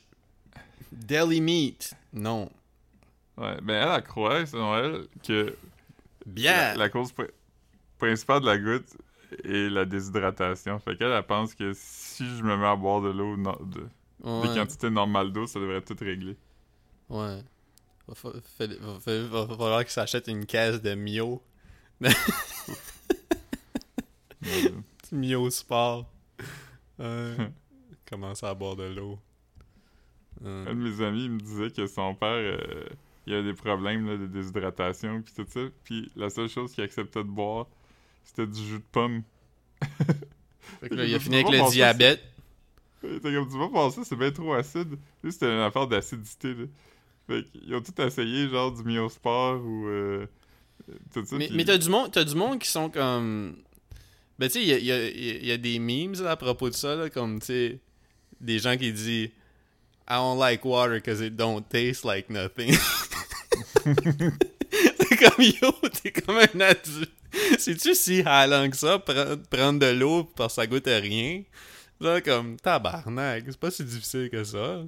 [0.93, 2.51] Deli meat, non.
[3.37, 3.57] Ouais.
[3.63, 5.57] Ben, elle, elle croit, selon elle, que
[6.27, 6.73] Bière.
[6.77, 7.31] la, la cause pri-
[7.99, 8.97] principale de la goutte
[9.45, 10.79] est la déshydratation.
[10.79, 13.87] Fait qu'elle, elle pense que si je me mets à boire de l'eau, no- de,
[14.23, 14.49] Ouais.
[14.49, 16.37] des quantités normales d'eau, ça devrait tout régler.
[17.11, 17.43] Ouais.
[18.07, 21.43] Va, fa- fa- va fa- va falloir qu'il s'achète une caisse de Mio.
[22.01, 22.11] Mais,
[25.13, 26.07] Mio Sport.
[27.01, 27.37] Euh,
[28.09, 29.19] commence à boire de l'eau.
[30.45, 32.85] Un de mes amis il me disait que son père, euh,
[33.27, 35.61] il a des problèmes là, de déshydratation puis tout ça.
[35.85, 37.67] Puis la seule chose qu'il acceptait de boire,
[38.25, 39.23] c'était du jus de pomme.
[40.81, 42.23] fait que là, il a fini avec le diabète.
[43.03, 44.97] Était comme, tu vas penser, c'est bien trop acide.
[45.23, 46.55] Lui, c'était une affaire d'acidité.
[47.27, 50.27] Fait qu'ils ont tout essayé, genre du Miosport ou euh,
[51.13, 51.37] tout ça.
[51.37, 53.57] Mais, t'as du monde, t'as du monde qui sont comme.
[54.39, 56.97] Ben tu sais, il y a, y y des memes là, à propos de ça,
[56.97, 57.79] là, comme tu sais,
[58.41, 59.31] des gens qui disent
[60.07, 62.75] I don't like water because it don't taste like nothing.
[64.99, 67.11] c'est comme yo, t'es comme un adulte.
[67.59, 71.43] C'est-tu si halant que ça, pre- prendre de l'eau parce que ça goûte à rien?
[72.01, 74.57] Là, comme tabarnak, c'est pas si difficile que ça.
[74.57, 74.85] Euh,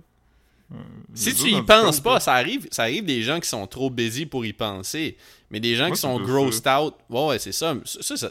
[1.14, 4.26] Si tu y penses pas, ça arrive, ça arrive des gens qui sont trop busy
[4.26, 5.16] pour y penser.
[5.50, 7.74] Mais des gens Moi, qui sont grossed out, ouais, ouais, c'est ça.
[7.84, 8.30] Ça, ça,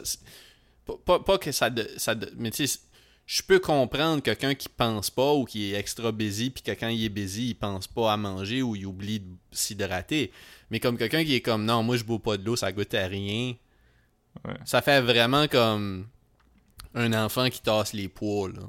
[0.84, 1.70] pas, pas- pas que ça.
[1.70, 2.78] de- ça de- mais tu sais,
[3.26, 6.88] je peux comprendre quelqu'un qui pense pas ou qui est extra busy, puis que quand
[6.88, 10.30] il est busy, il pense pas à manger ou il oublie de s'hydrater.
[10.70, 12.94] Mais comme quelqu'un qui est comme non, moi je bois pas de l'eau, ça goûte
[12.94, 13.54] à rien.
[14.44, 14.54] Ouais.
[14.64, 16.06] Ça fait vraiment comme
[16.94, 18.62] un enfant qui tasse les poids, là.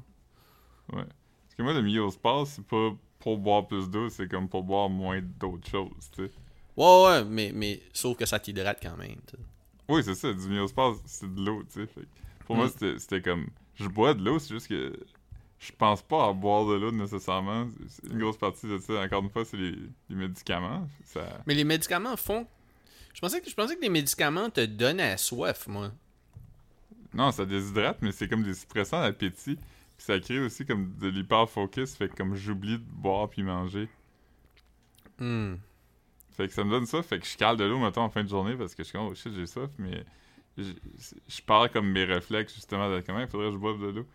[0.93, 1.03] Ouais.
[1.03, 4.89] Parce que moi, le Miosport, c'est pas pour boire plus d'eau, c'est comme pour boire
[4.89, 6.31] moins d'autres choses, tu sais.
[6.75, 9.15] Ouais, ouais, mais, mais sauf que ça t'hydrate quand même.
[9.27, 9.43] tu sais.
[9.89, 11.89] Oui, c'est ça, du Miosport, c'est de l'eau, tu sais.
[12.45, 12.97] Pour moi, Mm.
[12.99, 13.47] c'était comme.
[13.79, 14.93] Je bois de l'eau, c'est juste que.
[15.59, 17.67] Je pense pas à boire de l'eau nécessairement.
[18.03, 19.75] Une grosse partie de ça, encore une fois, c'est les,
[20.07, 20.87] les médicaments.
[21.03, 21.41] Ça...
[21.47, 22.45] Mais les médicaments font.
[23.15, 25.91] Je pensais que, je pensais que les médicaments te donnent à soif, moi.
[27.11, 29.55] Non, ça déshydrate, mais c'est comme des suppressants d'appétit.
[29.55, 33.89] Puis ça crée aussi comme de l'hyper-focus, fait que comme j'oublie de boire puis manger.
[35.17, 35.55] Hmm.
[36.33, 38.23] Fait que ça me donne ça, fait que je cale de l'eau, mettons, en fin
[38.23, 40.05] de journée, parce que je suis comme, oh shit, j'ai soif, mais
[40.57, 40.63] je,
[41.27, 44.05] je pars comme mes réflexes, justement, de comment il faudrait que je boive de l'eau.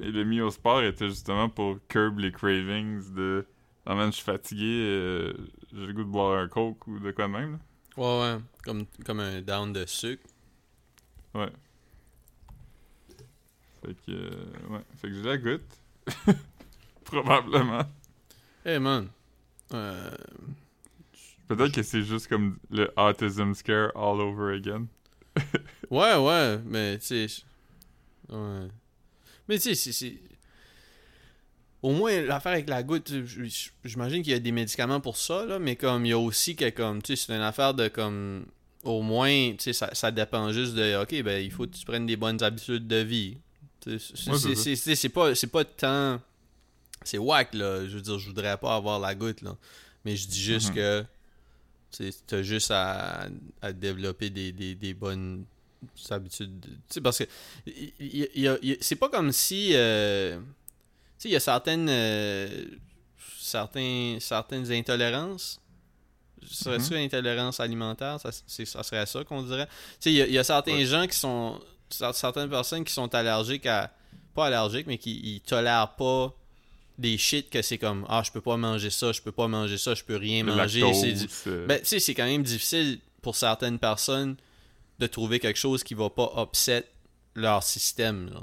[0.00, 3.46] Et le mis au sport était justement pour curb les cravings de,
[3.84, 5.32] ah man, je suis fatigué, euh,
[5.72, 7.58] j'ai le goût de boire un coke ou de quoi de même, là.
[7.96, 8.40] Ouais, ouais.
[8.64, 10.24] Comme, comme un down de sucre.
[11.34, 11.50] Ouais.
[13.84, 14.80] Fait que, euh, ouais.
[14.96, 15.80] Fait que je la goûte.
[17.04, 17.84] Probablement.
[18.64, 19.08] Hey man.
[19.74, 20.10] Euh,
[21.48, 24.86] Peut-être que c'est juste comme le autism scare all over again.
[25.90, 27.42] Ouais, ouais, mais tu sais.
[28.28, 28.68] Ouais.
[29.48, 30.18] Mais tu sais, c'est-.
[31.82, 33.12] Au moins, l'affaire avec la goutte,
[33.84, 36.54] j'imagine qu'il y a des médicaments pour ça, là, mais comme il y a aussi
[36.54, 38.46] que, comme, tu sais, c'est une affaire de, comme,
[38.84, 41.84] au moins, tu sais, ça, ça dépend juste de, ok, ben, il faut que tu
[41.84, 43.36] prennes des bonnes habitudes de vie.
[43.80, 44.14] Tu sais,
[44.94, 46.20] c'est- pas, pas tant.
[47.04, 47.84] C'est whack, là.
[47.88, 49.56] Je veux dire, je voudrais pas avoir la goutte, là.
[50.04, 50.74] Mais je dis juste Mhm.
[50.76, 51.04] que,
[51.92, 53.26] tu juste à,
[53.60, 55.44] à développer des, des, des bonnes
[56.10, 56.58] habitudes.
[56.60, 57.24] de- Tu sais, parce que,
[57.66, 59.70] y a- y a- c'est pas comme si.
[59.74, 60.44] euh, tu
[61.18, 61.88] sais, il y a certaines.
[61.88, 62.64] euh,
[63.38, 65.60] certains, certaines intolérances.
[66.44, 68.32] Serait-ce intolérance alimentaire ça,
[68.82, 69.66] serait ça qu'on dirait?
[69.66, 70.84] Tu sais, il y a, il y a certains Ouais.
[70.86, 71.60] gens qui sont.
[71.90, 73.92] cer- Certaines personnes qui sont allergiques à.
[74.34, 76.34] Pas allergiques, mais qui ils tolèrent pas
[77.02, 79.76] des shit que c'est comme Ah, je peux pas manger ça, je peux pas manger
[79.76, 80.80] ça, je peux rien Le manger.
[80.80, 84.36] lactose, euh, ben, tu sais, c'est quand même difficile pour certaines personnes
[84.98, 86.88] de trouver quelque chose qui va pas upset
[87.34, 88.30] leur système.
[88.30, 88.40] là.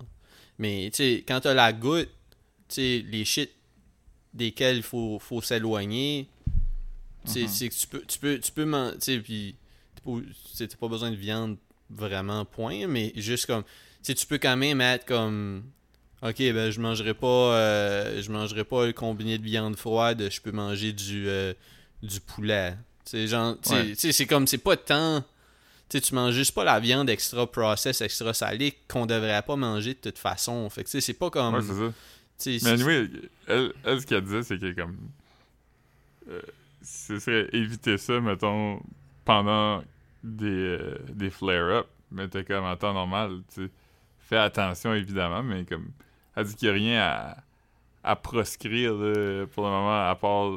[0.58, 2.10] Mais, tu sais, quand t'as la goutte,
[2.68, 3.50] tu sais, les shit
[4.34, 6.28] desquels il faut, faut s'éloigner,
[7.26, 7.34] Mhm.
[7.34, 9.56] que tu peux, tu peux, tu peux man- tu sais, puis
[9.96, 11.58] t'as pas- besoin de viande
[11.90, 13.64] vraiment, point, mais juste comme,
[14.04, 15.64] tu peux quand même être comme,
[16.22, 20.42] ok, ben, je mangerai pas, euh, je mangerai pas le combiné de viande froide, je
[20.42, 21.54] peux manger du, euh,
[22.04, 22.76] du poulet.
[23.06, 23.94] Sais, genre, Ouais.
[23.96, 25.22] c'est comme, c'est pas tant,
[25.90, 29.56] tu sais, tu manges juste pas la viande extra process, extra salée qu'on devrait pas
[29.56, 30.70] manger de toute façon.
[30.70, 31.94] Fait que, tu sais, c'est pas comme, ouais, c'est ça.
[32.46, 33.10] Mais c'est- anyway,
[33.48, 34.98] elle, elle, ce qu'elle disait, c'est que comme.
[36.30, 36.42] Euh,
[36.84, 38.80] ce serait éviter ça, mettons,
[39.26, 39.84] pendant
[40.24, 41.88] des, euh, des flare-up.
[42.12, 43.70] Mais t'es comme en temps normal, tu.
[44.28, 45.90] Fais attention, évidemment, mais comme.
[46.36, 47.38] Elle dit qu'il n'y a rien à,
[48.12, 48.92] à proscrire
[49.52, 50.52] pour le moment, à part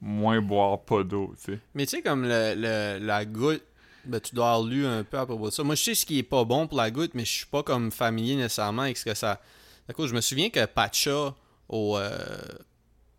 [0.00, 1.58] moins boire pas d'eau, tu sais.
[1.74, 3.62] Mais tu sais, comme le, le- la goutte,
[4.04, 5.62] ben, tu dois avoir lu un peu à propos de ça.
[5.62, 7.62] Moi, je sais ce qui est pas bon pour la goutte, mais je suis pas
[7.62, 9.40] comme familier nécessairement avec ce que ça.
[9.86, 11.34] D'accord, je me souviens que Pacha
[11.68, 12.18] au, euh,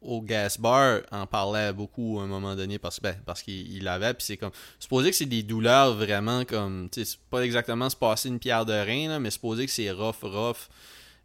[0.02, 3.84] au gas bar en parlait beaucoup à un moment donné parce, ben, parce qu'il il
[3.86, 4.14] l'avait.
[4.14, 4.52] Puis c'est comme.
[4.78, 6.90] Supposé que c'est des douleurs vraiment comme.
[6.92, 9.90] Tu sais, pas exactement se passer une pierre de rein, là, mais supposé que c'est
[9.92, 10.68] rough, rough.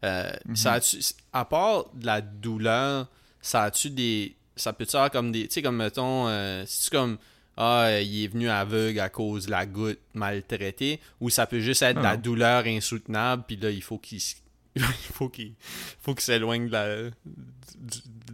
[0.04, 0.98] Euh, ça a-tu-
[1.32, 3.08] à part de la douleur,
[3.40, 4.36] ça a-tu des.
[4.56, 5.48] Ça peut-tu avoir comme des.
[5.48, 6.28] Tu sais, comme mettons.
[6.28, 7.18] Euh, c'est comme.
[7.56, 11.00] Ah, euh, il est venu aveugle à cause de la goutte maltraitée.
[11.20, 14.20] Ou ça peut juste être de la douleur insoutenable, puis là, il faut qu'il.
[14.76, 15.54] il faut qu'il
[16.00, 17.10] faut qu'il s'éloigne de la, du-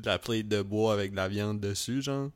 [0.00, 2.28] de la plate de bois avec de la viande dessus, genre?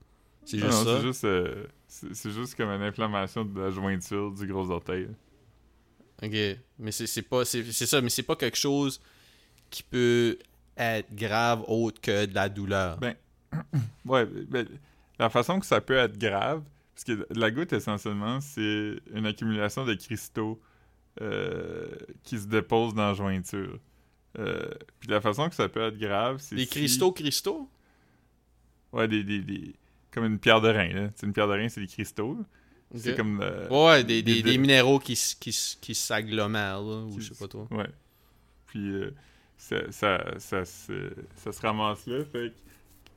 [0.47, 0.97] C'est Non, juste non, ça?
[1.01, 5.09] C'est juste, euh, c'est juste comme une inflammation de la jointure du gros orteil.
[6.23, 6.33] Ok,
[6.79, 9.01] mais c'est c'est pas c'est c'est ça, mais c'est pas quelque chose
[9.71, 10.39] qui peut
[10.77, 12.99] être grave autre que de la douleur.
[12.99, 13.15] Ben,
[14.05, 14.67] Ouais, ben,
[15.19, 16.63] la façon que ça peut être grave,
[16.95, 20.61] parce que la goutte, essentiellement, c'est une accumulation de cristaux
[21.21, 21.89] euh,
[22.23, 23.79] qui se déposent dans la jointure.
[24.39, 27.69] Euh, puis la façon que ça peut être grave, c'est Des si- cristaux cristaux?
[28.93, 29.75] Ouais, des, des, des-
[30.13, 31.11] Comme une pierre de rein, là.
[31.17, 32.39] Sais, une pierre de rein, c'est des cristaux.
[32.95, 33.41] C'est comme...
[33.43, 37.67] euh, Ouais, des, des, minéraux qui, qui, qui s'agglomèrent, là, ou je sais pas trop.
[37.71, 37.89] Ouais.
[38.67, 38.93] Puis
[39.59, 42.25] ça, ça, ça, se, ça se ramasse là.
[42.25, 42.55] Fait que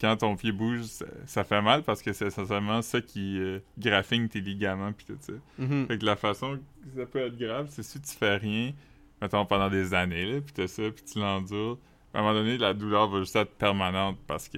[0.01, 0.82] quand ton pied bouge,
[1.27, 5.17] ça, fait mal parce que c'est essentiellement ça qui euh, graphine tes ligaments puis tout
[5.21, 5.33] ça.
[5.60, 5.85] Mhm.
[5.87, 8.73] Fait que la façon que ça peut être grave, c'est si tu fais rien,
[9.21, 11.77] mettons pendant des années, là, puis t'as ça, puis tu l'endures.
[12.13, 14.58] À un moment donné, la douleur va juste être permanente parce que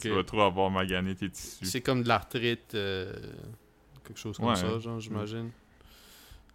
[0.00, 1.64] tu vas trop avoir magané tes tissus.
[1.66, 3.12] C'est comme de l'arthrite, euh,
[4.04, 4.56] quelque chose comme Ouais.
[4.56, 5.50] ça, genre, j'imagine.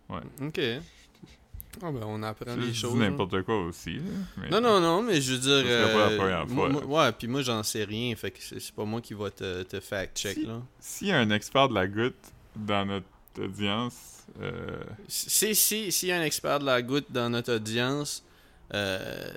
[0.10, 0.20] Ouais.
[0.41, 0.60] Ok.
[1.82, 2.94] Ah ben, on apprend les choses.
[2.96, 2.98] hein.
[3.10, 3.96] n'importe quoi aussi.
[3.98, 4.02] là,
[4.38, 5.66] mais- Non, non, non, mais je veux dire.
[5.70, 8.40] Serait pas la euh, première fois, moi- ouais, puis moi, j'en sais rien, fait que
[8.42, 10.46] c'est pas moi qui va te, te fact-check, Si.
[10.46, 10.62] là.
[10.80, 12.16] S'il y a un expert de la goutte
[12.56, 13.08] dans notre
[13.42, 18.24] audience, euh, Si, si, s'il y a un expert de la goutte dans notre audience,
[18.74, 19.32] euh,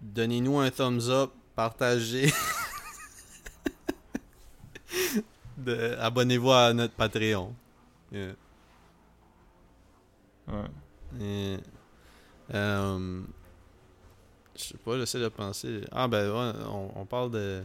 [0.00, 2.32] donnez-nous un thumbs up, partagez.
[5.56, 7.52] De- Abonnez-vous à notre Patreon.
[8.12, 8.32] Yeah.
[10.48, 10.54] ouais.
[11.20, 11.58] Euh,
[12.54, 13.20] euh,
[14.56, 15.80] je sais pas, j'essaie de penser.
[15.92, 17.62] Ah, ben, ouais, on, on parle de.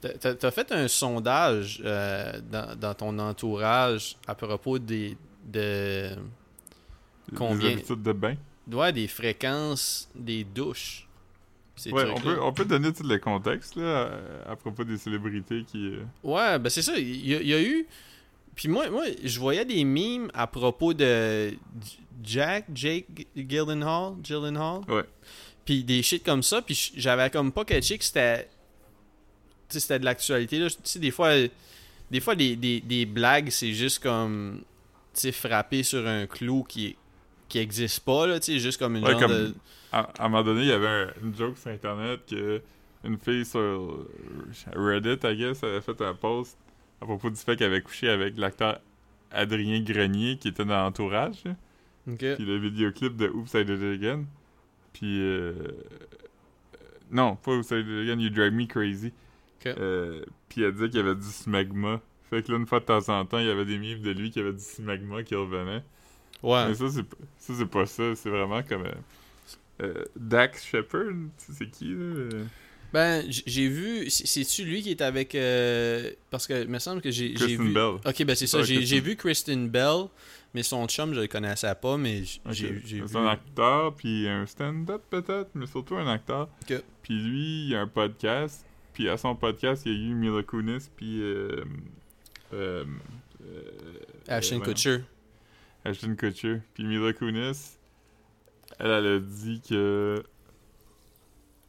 [0.00, 5.16] T'as- fait un sondage euh, dans, dans ton entourage à propos des.
[5.44, 6.10] De,
[7.34, 7.68] Combien?
[7.70, 8.34] Des habitudes de bain?
[8.70, 11.08] ouais, des fréquences des douches.
[11.92, 14.10] Ouais, on peut, on peut donner tout le contexte là,
[14.46, 15.88] à, à propos des célébrités qui.
[15.88, 16.96] euh, Ouais, ben c'est ça.
[16.96, 17.86] Il y, a- il y a eu.
[18.56, 21.52] Puis moi, moi, je voyais des memes à propos de
[22.24, 24.80] Jack, Jake Gyllenhaal, Gyllenhaal.
[24.88, 25.04] Ouais.
[25.64, 26.62] Puis des shit comme ça.
[26.62, 28.44] Puis j'avais comme pas catché que c'était.
[29.68, 30.58] Tu sais, c'était de l'actualité.
[30.58, 30.68] là.
[30.70, 31.32] Tu sais, des fois,
[32.10, 34.62] des fois, des, des, des blagues, c'est juste comme.
[35.14, 36.96] Tu sais, frapper sur un clou qui
[37.48, 38.40] qui existe pas, là.
[38.40, 39.54] Tu sais, juste comme une Ouais, genre comme- de.
[39.92, 42.60] À, à un moment donné, il y avait un- une joke sur internet que
[43.04, 44.04] une fille sur
[44.74, 46.56] Reddit, I guess, avait fait un post
[47.00, 48.80] à propos du fait qu'elle avait couché avec l'acteur
[49.30, 51.42] Adrien Grenier qui était dans l'entourage.
[52.36, 54.24] Puis le vidéoclip de Oops, I Did It Again.
[54.92, 55.20] Puis.
[55.20, 55.52] euh,
[57.10, 59.12] non, pas Oops, I Did It Again, You Drive Me Crazy.
[59.60, 59.66] Ok.
[59.78, 62.00] Euh, puis elle disait qu'il y avait du smegma.
[62.30, 64.10] Fait que là, une fois de temps en temps, il y avait des mimes de
[64.10, 65.82] lui qui avait du smegma qui revenait.
[66.42, 66.68] Ouais.
[66.68, 68.14] Mais ça, c'est p- ça, c'est pas ça.
[68.14, 68.84] C'est vraiment comme.
[68.84, 68.92] euh,
[69.82, 72.30] euh, Dax Shepard, tu sais, c'est qui, là?
[72.92, 74.08] Ben, j'ai vu.
[74.10, 75.34] c'est- C'est-tu lui qui est avec.
[75.34, 77.72] euh, parce que il me semble que j'ai vu.
[77.72, 77.96] Bell.
[78.06, 78.58] Ok, ben c'est ça.
[78.62, 80.04] J'ai vu Kristen Bell,
[80.54, 83.02] mais son chum, je le connaissais pas, mais j'ai vu.
[83.06, 86.48] C'est un acteur, puis un stand-up peut-être, mais surtout un acteur.
[87.02, 88.64] Puis lui, il a un podcast.
[88.94, 91.20] Puis à son podcast, il y a eu Mila Kunis, puis.
[91.20, 91.64] Euh,
[92.54, 92.84] euh,
[94.28, 94.60] Ashton.
[94.60, 94.98] Kutcher.
[95.84, 96.60] Ashton Kutcher.
[96.74, 97.76] Puis Mila Kunis,
[98.78, 100.22] elle, elle a dit que.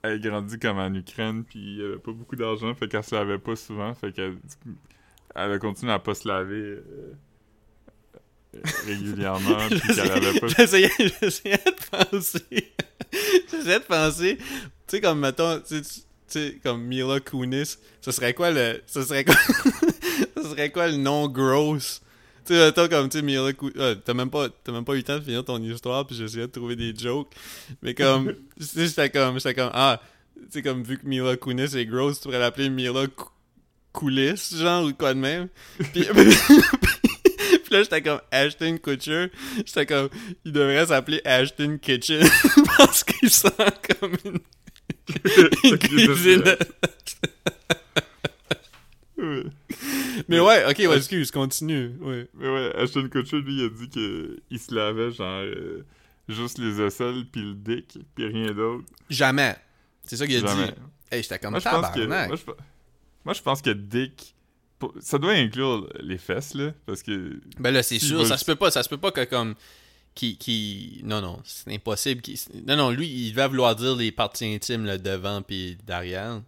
[0.08, 3.38] Elle grandit comme en Ukraine, puis il avait pas beaucoup d'argent, fait qu'elle se lavait
[3.38, 4.38] pas souvent, fait qu'elle
[5.36, 6.84] elle a continué à pas se laver euh,
[8.56, 10.48] euh, régulièrement, puis qu'elle avait pas.
[10.48, 12.74] J'essayais de penser.
[13.52, 14.38] J'essayais de penser.
[14.38, 14.46] Tu
[14.88, 15.60] sais, comme mettons.
[15.62, 15.82] Tu
[16.28, 17.78] sais, comme Mila Kunis.
[18.02, 18.82] Ce serait quoi le.
[18.88, 19.36] Ce serait quoi.
[20.36, 22.02] ce serait quoi le nom gross?
[22.48, 23.74] Tu sais, comme, tu sais, Mila Kunis.
[24.06, 26.48] t'as même, pas- t'as même pas eu le temps de finir ton histoire, puis j'essayais
[26.48, 27.32] de trouver des jokes.
[27.82, 28.34] Mais comme.
[28.60, 29.36] tu sais, j'étais comme.
[29.36, 29.72] J'étais comme.
[29.74, 30.02] Ah,
[30.36, 33.30] tu sais, comme vu que Mila Kunis est gross, tu pourrais l'appeler Mila Cou-
[33.92, 35.48] Coulis, genre, ou quoi de même.
[35.94, 36.08] Puis.
[37.64, 39.28] Puis là, j'étais comme Ashton Kutcher.
[39.58, 40.08] J'étais comme,
[40.46, 42.26] il devrait s'appeler Ashton Kitchen.
[42.78, 43.50] parce qu'il sent
[44.00, 44.40] comme une,
[45.66, 46.44] une cuisine.
[49.18, 49.44] Ouais.
[50.28, 51.96] Mais ouais, ok, ouais, excuse, continue.
[52.02, 52.28] Ouais.
[52.36, 55.86] Mais ouais, Ashton Kutcher, lui, il a dit que il se lavait genre euh,
[56.30, 58.86] juste les aisselles puis le dick, puis rien d'autre.
[59.10, 59.56] Jamais.
[60.04, 60.68] C'est ça qu'il a Jamais.
[60.68, 60.74] dit.
[61.12, 62.52] Hey, j'étais comme Moi, je pense que moi je,
[63.26, 64.34] moi, je pense que dick
[65.00, 68.56] ça doit inclure les fesses là parce que Ben là, c'est sûr, ça se peut
[68.56, 69.56] pas, ça se peut pas que comme.
[70.14, 71.02] Qui, qui...
[71.04, 72.22] Non, non, c'est impossible.
[72.22, 76.42] qu'il- Non, non, lui, il va vouloir dire les parties intimes, le devant puis derrière.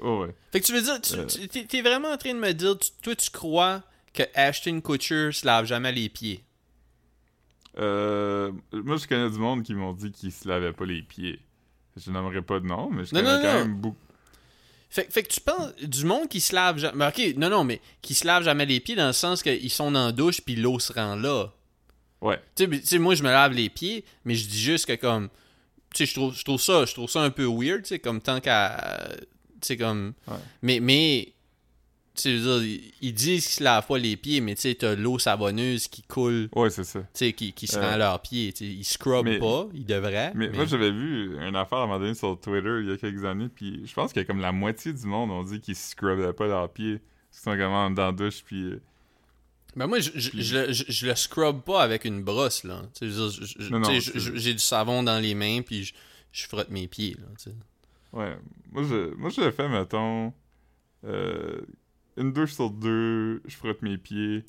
[0.00, 0.34] Oh ouais.
[0.52, 1.82] Fait que tu veux dire, tu, Euh.
[1.82, 3.82] vraiment en train de me dire, tu- toi, tu crois
[4.12, 6.42] que Ashton Kutcher se lave jamais les pieds?
[7.78, 11.38] Euh, moi je connais du monde qui m'ont dit qu'ils se lavaient pas les pieds.
[11.96, 13.58] Je n'aimerais pas de nom, mais je Non, connais non, quand non.
[13.60, 13.96] même beaucoup.
[14.88, 17.06] Fait, fait que tu penses du monde qui se lave jamais.
[17.06, 19.92] Ok, non, non, mais qui se lave jamais les pieds dans le sens qu'ils sont
[19.92, 21.46] dans la douche puis l'eau se rend là.
[22.20, 22.38] Ouais.
[22.56, 24.86] Tu sais, mais- tu sais, moi je me lave les pieds, mais je dis juste
[24.86, 25.28] que comme.
[25.94, 27.98] Tu sais, je trouve, je trouve ça, je trouve ça un peu weird, tu sais,
[28.00, 29.08] comme tant qu'à.
[29.60, 30.12] Tu comme.
[30.28, 30.34] Ouais.
[30.62, 31.32] Mais, mais.
[32.16, 34.94] Tu veux dire, ils- disent qu'ils se lavent pas les pieds, mais tu sais, t'as
[34.96, 37.00] l'eau savonneuse qui coule, tu Ouais, c'est ça.
[37.14, 38.52] sais, qui, qui se Euh, rend à leurs pieds.
[38.52, 40.32] Tu ils scrubbent mais- pas, ils devraient.
[40.34, 42.96] Mais, moi, j'avais vu une affaire à un moment donné sur Twitter il y a
[42.98, 46.32] quelques années, puis je pense que comme la moitié du monde ont dit qu'ils scrubbaient
[46.32, 46.94] pas leurs pieds.
[47.32, 48.64] Ils sont comme dans la douche, puis.
[48.64, 48.82] euh,
[49.76, 52.82] Ben moi, je, je, je, le- je- le scrub pas avec une brosse, là.
[52.98, 55.94] Tu tu j'ai du savon dans les mains, puis je,
[56.32, 57.50] je frotte mes pieds, là, tu.
[58.12, 58.36] Ouais.
[58.72, 60.32] Moi, je, moi, je le fais, mettons.
[61.04, 61.60] euh,
[62.16, 64.44] une douche sur deux, je frotte mes pieds.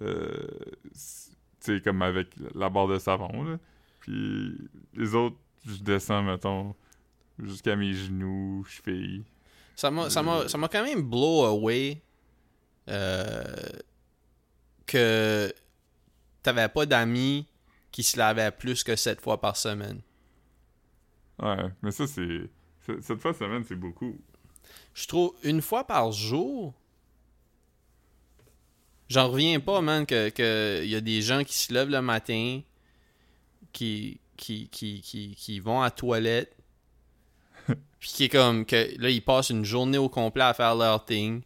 [0.00, 0.46] Euh,
[0.92, 0.98] tu
[1.60, 3.58] sais, comme avec la barre de savon, là.
[4.00, 4.56] Puis
[4.94, 5.36] les autres,
[5.66, 6.74] je descends, mettons,
[7.38, 9.24] jusqu'à mes genoux, chevilles.
[9.76, 10.22] Ça m'a, ça Euh.
[10.22, 12.02] m'a, ça m'a quand même blow away
[12.88, 13.44] euh,
[14.86, 15.52] que
[16.42, 17.46] t'avais pas d'amis
[17.92, 20.00] qui se lavaient plus que sept fois par semaine.
[21.40, 22.48] Ouais, mais ça, c'est.
[23.00, 24.18] Cette fois semaine, c'est beaucoup.
[24.94, 26.74] Je trouve une fois par jour.
[29.08, 32.60] J'en reviens pas, man, que, que y a des gens qui se lèvent le matin,
[33.72, 36.54] qui, qui, qui, qui, qui vont à la toilette,
[38.00, 41.04] puis qui est comme que là, ils passent une journée au complet à faire leur
[41.06, 41.42] thing.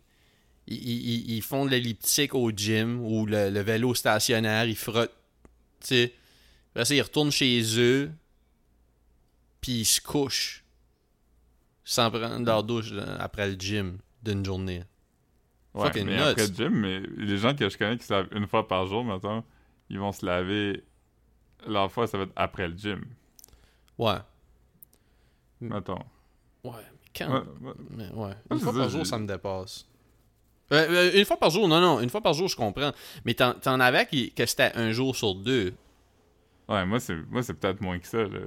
[0.66, 4.76] Ils, ils- ils- ils font de l'elliptique au gym ou le, le vélo stationnaire, ils
[4.76, 5.14] frottent
[5.80, 6.14] Tu sais.
[6.74, 8.10] Après ça, ils retournent chez eux.
[9.60, 10.61] Puis ils se couchent.
[11.84, 14.84] Sans prendre leur douche après le gym d'une journée.
[15.74, 16.22] Ouais, Fucking mais nuts.
[16.22, 18.86] après le gym, mais les gens que je connais qui se lavent une fois par
[18.86, 19.44] jour, maintenant,
[19.88, 20.84] ils vont se laver.
[21.66, 23.04] Leur fois, ça va être après le gym.
[23.98, 24.18] Ouais.
[25.60, 25.98] Mettons.
[26.64, 26.72] Ouais.
[27.16, 27.28] Quand?
[27.30, 27.72] Ouais, ouais.
[27.90, 28.32] Mais ouais.
[28.50, 29.86] Une fois par jour, ça me dépasse.
[30.72, 32.00] Euh, euh, une fois par jour, non, non.
[32.00, 32.92] Une fois par jour, je comprends.
[33.24, 35.74] Mais t'en, avais qui, que c'était un jour sur deux.
[36.68, 38.22] Ouais, moi, c'est moi c'est peut-être moins que ça.
[38.24, 38.40] Là.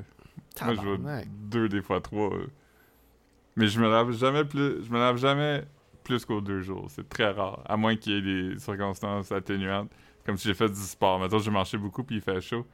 [0.63, 2.33] Moi, je vois deux, des fois trois.
[2.33, 2.47] euh.
[3.55, 4.83] Mais je me lave jamais plus.
[4.83, 5.63] Je me lave jamais
[6.03, 6.87] plus qu'aux deux jours.
[6.89, 7.61] C'est très rare.
[7.65, 9.91] À moins qu'il y ait des circonstances atténuantes.
[10.25, 11.19] Comme si j'ai fait du sport.
[11.19, 12.65] Maintenant, j'ai marché beaucoup puis il fait chaud.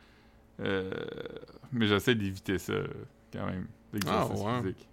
[0.59, 0.91] Euh,
[1.71, 2.73] mais j'essaie d'éviter ça,
[3.34, 3.67] quand même.
[3.93, 4.61] L'exercice Ah, ouais.
[4.61, 4.88] physique.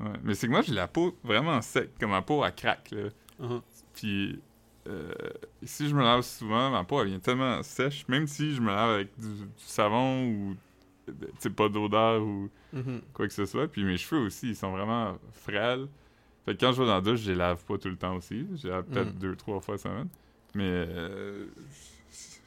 [0.00, 0.12] Ouais.
[0.22, 1.90] Mais c'est que moi, j'ai la peau vraiment sec.
[1.98, 3.08] Comme ma peau, elle craque, là.
[3.40, 3.60] Uh-huh.
[3.94, 4.40] Puis
[4.88, 5.12] euh,
[5.62, 8.68] si je me lave souvent, ma peau elle vient tellement sèche, même si je me
[8.68, 10.56] lave avec du, du savon ou
[11.38, 13.00] sais pas d'odeur ou Mhm.
[13.12, 13.68] quoi que ce soit.
[13.68, 15.86] Puis mes cheveux aussi, ils sont vraiment frêles.
[16.44, 18.16] Fait que quand je vais dans la douche, je les lave pas tout le temps
[18.16, 18.46] aussi.
[18.56, 19.18] Je les lave peut-être Mm.
[19.18, 20.08] deux, trois fois semaine.
[20.54, 21.46] Mais euh,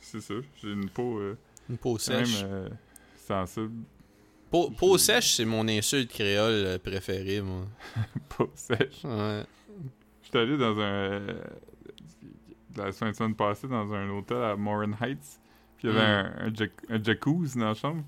[0.02, 0.34] c'est ça.
[0.62, 1.38] J'ai une peau euh,
[1.70, 2.42] Une peau quand même sèche.
[2.44, 2.70] euh,
[3.18, 3.84] sensible.
[4.52, 7.66] Peau, peau sèche, c'est mon insulte créole préférée, moi.
[8.30, 9.04] Peau sèche.
[9.04, 9.44] Ouais.
[10.22, 11.22] J'étais allé dans un.
[12.76, 15.40] la fin de semaine passée, dans un hôtel à Morin Heights.
[15.78, 16.26] Puis il y avait Mm.
[16.38, 18.04] un, un, jac- un jacuzzi dans la chambre.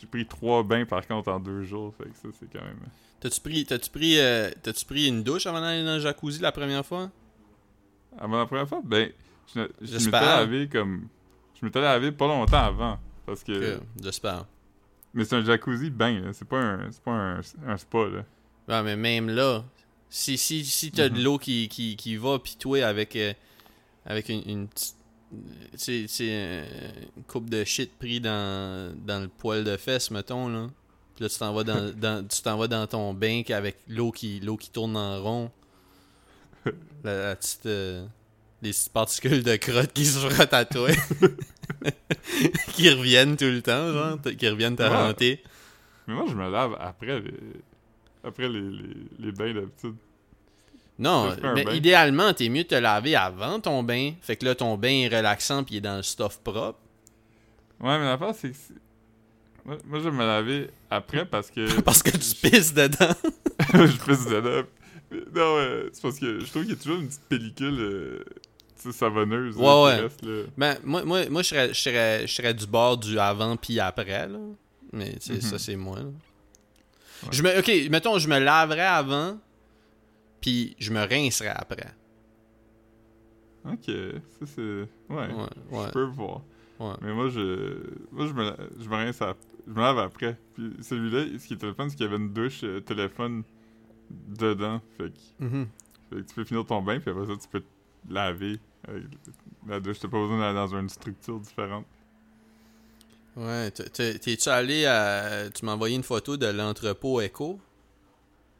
[0.00, 1.94] J'ai pris trois bains par contre en deux jours.
[1.96, 2.78] Fait que ça, c'est quand même.
[3.20, 6.52] T'as-tu pris, t'as-tu pris, euh, t'as-tu pris une douche avant d'aller dans le jacuzzi la
[6.52, 7.10] première fois?
[8.18, 9.10] Avant la première fois, ben,
[9.54, 11.08] je, je m'étais lavé comme.
[11.60, 12.98] Je m'étais lavé pas longtemps avant.
[13.24, 13.52] Parce que.
[13.52, 14.46] Que, J'espère.
[15.14, 16.32] Mais c'est un jacuzzi bain, là.
[16.34, 18.24] C'est pas un, c'est pas un, un spa, là.
[18.68, 19.64] Ouais, mais même là,
[20.10, 21.22] si, si, si t'as de Mhm.
[21.24, 23.32] l'eau qui, qui, qui va, pis toi, avec, euh,
[24.04, 24.94] avec une, une petite.
[25.74, 26.64] C'est c'est
[27.16, 30.68] une coupe de shit pris dans, dans le poil de fesse, mettons, là.
[31.14, 34.12] Puis là, tu t'en vas dans, dans, tu t'en vas dans ton bain avec l'eau
[34.12, 35.50] qui, l'eau qui tourne en rond.
[37.04, 37.66] La, la petite.
[37.66, 38.06] euh,
[38.62, 40.88] les petites particules de crotte qui se frottent à toi.
[42.72, 44.18] qui reviennent tout le temps, genre.
[44.38, 45.42] Qui reviennent te hanter.
[46.06, 47.34] Mais moi, je me lave après les.
[48.24, 49.94] Après les, les, les bains d'habitude.
[50.98, 54.12] Non, mais idéalement, t'es mieux de te laver avant ton bain.
[54.22, 56.78] Fait que là, ton bain est relaxant puis il est dans le stuff propre.
[57.80, 58.56] Ouais, mais l'affaire, c'est que.
[59.66, 61.80] Moi, moi, je vais me laver après parce que.
[61.82, 63.14] Parce que tu pisses dedans.
[63.74, 64.66] je pisse dedans.
[65.10, 67.78] Mais Non, ouais, c'est parce que je trouve qu'il y a toujours une petite pellicule
[67.80, 68.24] euh,
[68.92, 70.00] savonneuse Ouais, ouais.
[70.00, 70.42] reste, là.
[70.56, 73.78] Ben, moi, moi, moi je, serais, je, serais, je serais du bord du avant puis
[73.80, 74.38] après, là.
[74.92, 75.40] Mais, tu sais, Mhm.
[75.42, 76.04] ça, c'est moi, là.
[76.04, 77.28] Ouais.
[77.32, 79.38] Je me, ok, mettons, je me laverais avant
[80.46, 81.92] puis je me rincerais après.
[83.64, 84.62] Ok, ça c'est.
[84.62, 84.86] Ouais,
[85.26, 85.26] Ouais,
[85.72, 86.42] ouais, je peux voir.
[86.78, 86.94] ouais.
[87.02, 87.74] Mais moi, je.
[88.12, 89.34] Moi, je me, je me rince à-
[89.66, 90.38] Je me lave après.
[90.54, 93.42] Puis celui-là, ce qui était le fun, c'est qu'il y avait une douche euh, téléphone
[94.38, 94.80] dedans.
[94.96, 95.66] Fait que, Mhm.
[96.10, 97.66] fait que tu peux finir ton bain, puis après ça, tu peux te
[98.12, 99.02] laver avec
[99.66, 99.98] la douche.
[99.98, 101.86] T'as pas besoin d'aller dans une structure différente.
[103.34, 105.50] Ouais, t'es- t'es- t'es-tu allé à...
[105.50, 107.58] Tu m'as envoyé une photo de l'entrepôt Echo?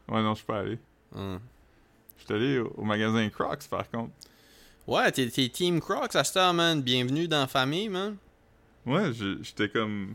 [0.08, 0.78] Ouais, non, je suis pas allé.
[1.14, 1.38] Hum.
[2.26, 4.10] Suis allé au, au magasin Crocs, par contre.
[4.86, 6.82] Ouais, t'es, t'es Team Crocs à heure, man.
[6.82, 8.16] Bienvenue dans la famille, man.
[8.84, 9.12] Ouais,
[9.42, 10.14] j'étais comme.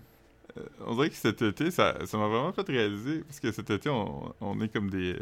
[0.57, 3.19] euh, on dirait que cet été, ça ça m'a vraiment fait réaliser.
[3.19, 5.13] Parce que cet été, on, on est comme des,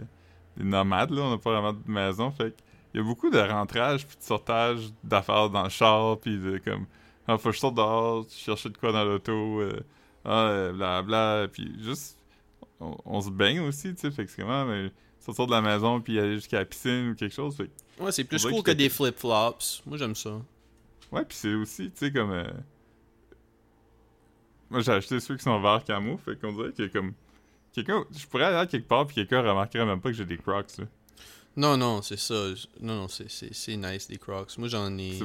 [0.58, 1.22] des nomades, là.
[1.22, 2.32] On n'a pas vraiment de maison.
[2.32, 2.56] Fait
[2.94, 6.18] il y a beaucoup de rentrage puis de sortage d'affaires dans le char.
[6.20, 6.86] Puis de comme.
[7.28, 9.62] Ah, faut que je sorte dehors, chercher de quoi dans l'auto.
[9.62, 9.80] euh,
[10.26, 11.48] ah, euh, blabla.
[11.54, 12.18] Puis juste.
[12.80, 14.12] On, on se baigne aussi, tu sais.
[14.12, 14.66] Fait que c'est comment.
[14.66, 17.56] mais sortir de la maison puis aller jusqu'à la piscine ou quelque chose.
[17.56, 19.84] Fait Ouais, c'est plus cool que que des flip-flops.
[19.86, 20.42] Moi, j'aime ça.
[21.12, 22.32] Ouais, puis c'est aussi, tu sais, comme.
[22.32, 22.44] euh,
[24.70, 27.14] Moi, j'ai acheté ceux qui sont verts camo, fait qu'on dirait que comme.
[27.74, 28.04] Quelqu'un.
[28.18, 30.78] Je pourrais aller à quelque part, puis quelqu'un remarquerait même pas que j'ai des crocs,
[30.78, 30.86] là.
[31.56, 32.34] Non, non, c'est ça.
[32.80, 34.58] Non, non, c'est, nice, des Crocs.
[34.58, 35.20] Moi, j'en ai...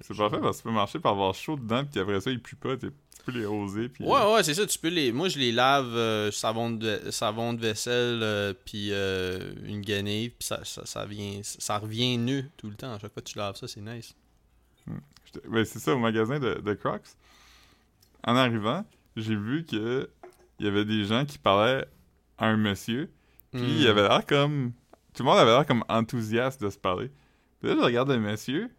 [0.00, 2.40] C'est- parfait parce que tu peux marcher par avoir chaud dedans, puis après ça, il
[2.40, 2.90] pue pas, t'es-
[3.24, 4.04] tu peux les oser, puis.
[4.04, 4.66] Ouais, ouais, c'est ça.
[4.66, 5.12] Tu peux les...
[5.12, 7.10] Moi, je les lave euh, savon, de...
[7.10, 11.40] savon de vaisselle, euh, puis euh, une guenille, puis ça, ça, ça, vient...
[11.42, 12.92] ça revient nu tout le temps.
[12.94, 14.14] À chaque fois que tu laves ça, c'est nice.
[15.24, 17.02] J'étais- Ouais, c'est ça, au magasin de, de Crocs.
[18.24, 18.84] En arrivant,
[19.16, 20.08] j'ai vu que
[20.58, 21.86] il y avait des gens qui parlaient
[22.38, 23.10] à un monsieur,
[23.52, 23.90] puis il Hmm.
[23.90, 24.72] avait l'air comme.
[25.14, 27.10] Tout le monde avait l'air comme enthousiaste de se parler.
[27.60, 28.70] Puis là, je regarde le monsieur.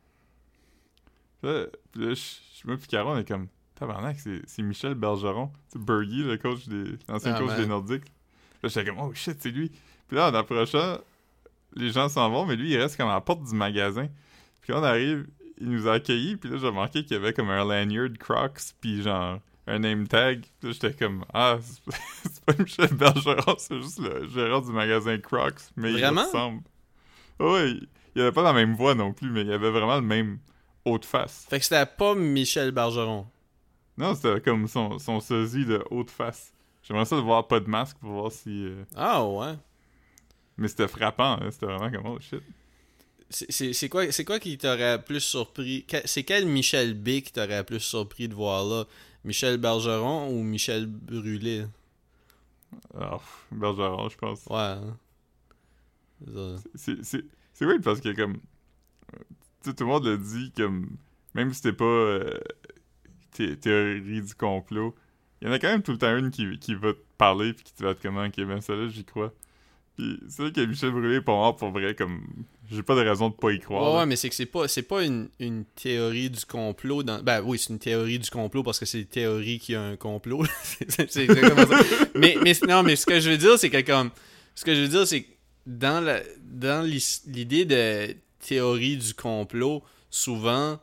[1.41, 2.21] Puis là, puis là, je,
[2.61, 3.47] je me on est comme.
[3.87, 5.51] Tabarnak, c'est Michel Bergeron.
[5.67, 6.97] C'est Bergy, le coach des.
[7.07, 7.57] L'ancien Ah, coach man.
[7.61, 8.05] des Nordiques.
[8.61, 9.71] Là, j'étais comme, oh shit, c'est lui.
[10.07, 10.97] Puis là, en approchant,
[11.75, 14.07] les gens s'en vont, mais lui, il reste comme à la porte du magasin.
[14.61, 15.27] Puis on arrive,
[15.59, 18.61] il nous a accueillis, puis là, j'ai remarqué qu'il y avait comme un lanyard Crocs,
[18.79, 20.41] puis genre un name tag.
[20.59, 21.57] Puis là, j'étais comme, ah,
[22.23, 26.21] c'est pas- Michel Bergeron, c'est juste le gérant du magasin Crocs, mais Vraiment?
[26.21, 26.61] il ressemble.
[27.39, 30.01] Ouais, il, il avait pas la même voix non plus, mais il avait vraiment le
[30.03, 30.39] même
[30.85, 31.45] haut de face.
[31.49, 33.25] Fait que c'était pas Michel Bergeron.
[33.97, 36.51] Non, c'était comme son, son sosie de haute face.
[36.83, 38.65] J'aimerais ça le voir pas de masque pour voir si.
[38.65, 39.53] euh, Ah ouais.
[40.57, 42.41] Mais c'était frappant, hein, c'était vraiment comme oh shit.
[43.29, 45.85] C'est- quoi, c'est quoi qui t'aurait plus surpris?
[46.05, 48.85] C'est quel Michel B qui t'aurait plus surpris de voir là?
[49.23, 51.65] Michel Bergeron ou Michel Brûlé?
[52.91, 54.45] Pff, Bergeron, je pense.
[54.47, 54.57] Ouais.
[54.57, 54.97] hein.
[56.75, 58.37] C'est c'est- c'est weird parce que comme.
[59.63, 60.89] Tu sais, tout le monde le dit comme.
[61.33, 61.83] Même si t'es pas.
[61.85, 62.39] euh,
[63.33, 64.95] thé- théorie du complot,
[65.41, 67.53] il y en a quand même tout le temps une qui, qui va te parler
[67.53, 69.33] puis qui te va être comme ok, ben celle-là, j'y crois.
[69.95, 72.21] Puis c'est vrai que Michel Brûlé pas mort pour vrai, comme.
[72.71, 73.99] J'ai pas de raison de pas y croire.
[73.99, 77.03] Ouais, mais c'est que c'est pas, c'est pas une, une théorie du complot.
[77.03, 77.21] Dans...
[77.21, 79.95] Ben oui, c'est une théorie du complot parce que c'est une théorie qui a un
[79.95, 80.45] complot.
[80.87, 81.83] c'est exactement ça.
[82.15, 84.09] Mais, mais non, mais ce que je veux dire, c'est que comme.
[84.55, 85.29] Ce que je veux dire, c'est que
[85.67, 90.79] dans, la, dans l'idée de théorie du complot, souvent,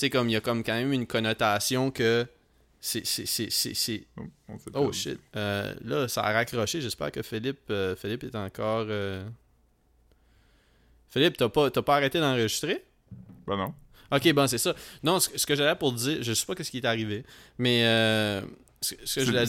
[0.00, 2.26] sais, comme il y a comme quand même une connotation que.
[2.80, 3.02] C'est.
[4.16, 4.22] Oh,
[4.74, 5.18] Oh shit.
[5.36, 6.80] Euh, là, ça a raccroché.
[6.80, 8.86] J'espère que Philippe, euh, Philippe est encore.
[8.88, 9.26] euh,
[11.08, 12.84] Philippe, t'as pas, pas arrêté d'enregistrer?
[13.46, 13.74] Ben non.
[14.10, 14.74] Ok, bon, c'est ça.
[15.02, 17.24] Non, ce, ce que j'allais pour dire, je sais pas ce qui est arrivé,
[17.58, 18.40] mais euh,
[18.80, 19.46] ce, ce que je voulais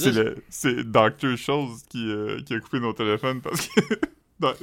[0.49, 0.85] C'est dire.
[0.85, 1.37] Dr.
[1.37, 2.11] Chose qui,
[2.45, 3.81] qui a coupé nos téléphones parce que.
[4.39, 4.53] Dans-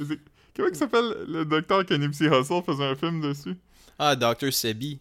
[0.55, 3.55] Comment il s'appelle le docteur que Nipsey Hussle faisait un film dessus?
[3.99, 4.51] Ah, Dr.
[4.51, 4.99] Sebi.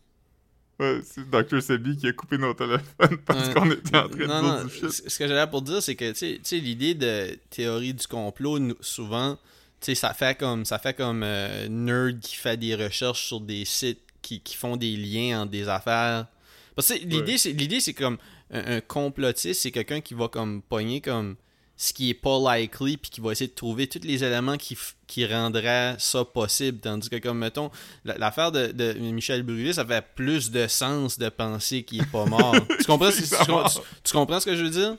[0.79, 1.63] Ouais, c'est Dr.
[1.63, 3.55] Sebi qui a coupé nos téléphones parce Ouais.
[3.55, 4.91] qu'on était en train de Non, dire non, du shit.
[5.09, 9.37] ce que j'allais pour dire, c'est que, tu sais- l'idée de théorie du complot, souvent,
[9.81, 13.41] tu sais, ça fait comme, ça fait comme euh, nerd qui fait des recherches sur
[13.41, 16.27] des sites qui, qui font des liens entre des affaires.
[16.75, 17.39] Parce que l'idée, Ouais.
[17.39, 18.19] c'est, l'idée, c'est comme
[18.51, 21.37] un, un complotiste, c'est quelqu'un qui va comme pogner comme
[21.77, 24.77] ce qui est pas likely, puis qui va essayer de trouver tous les éléments qui,
[25.07, 26.79] qui rendraient ça possible.
[26.81, 27.71] Tandis que, comme, mettons,
[28.05, 32.11] la- l'affaire de, de Michel Brûlé, ça fait plus de sens de penser qu'il est
[32.11, 32.55] pas mort.
[32.79, 34.97] tu, comprends, ce- tu, com- tu- tu comprends ce que je veux dire?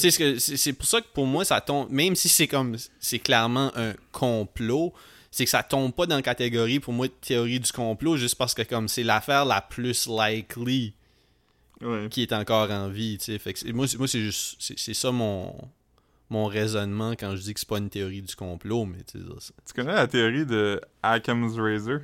[0.00, 3.18] Que- c'est c'est pour ça que pour moi, ça tombe, même si c'est comme, c'est
[3.18, 4.94] clairement un complot,
[5.30, 8.36] c'est que ça tombe pas dans la catégorie, pour moi, de théorie du complot, juste
[8.36, 10.94] parce que comme c'est l'affaire la plus likely
[11.82, 12.08] Ouais.
[12.10, 13.38] qui est encore en vie, tu sais.
[13.38, 15.54] Fait que moi, c'est- moi c'est juste, c'est ça mon,
[16.30, 19.18] mon raisonnement quand je dis que c'est pas une théorie du complot, mais tu
[19.74, 22.00] connais la théorie de Occam's Razor?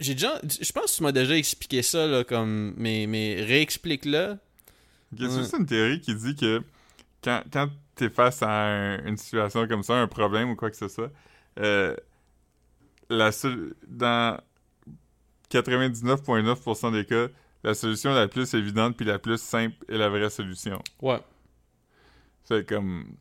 [0.00, 4.36] j'ai déjà, je pense que tu m'as déjà expliqué ça, là, comme, mais, mais réexplique-le.
[5.16, 5.30] C'est Ouais.
[5.38, 6.62] juste une théorie qui dit que
[7.24, 10.76] quand, quand t'es face à un- une situation comme ça, un problème ou quoi que
[10.76, 11.10] ce soit,
[11.58, 11.96] euh,
[13.10, 14.38] la seule- dans
[15.50, 17.26] 99,9% des cas,
[17.64, 20.82] la solution la plus évidente puis la plus simple est la vraie solution.
[21.00, 21.20] Ouais.
[22.44, 23.16] C'est comme.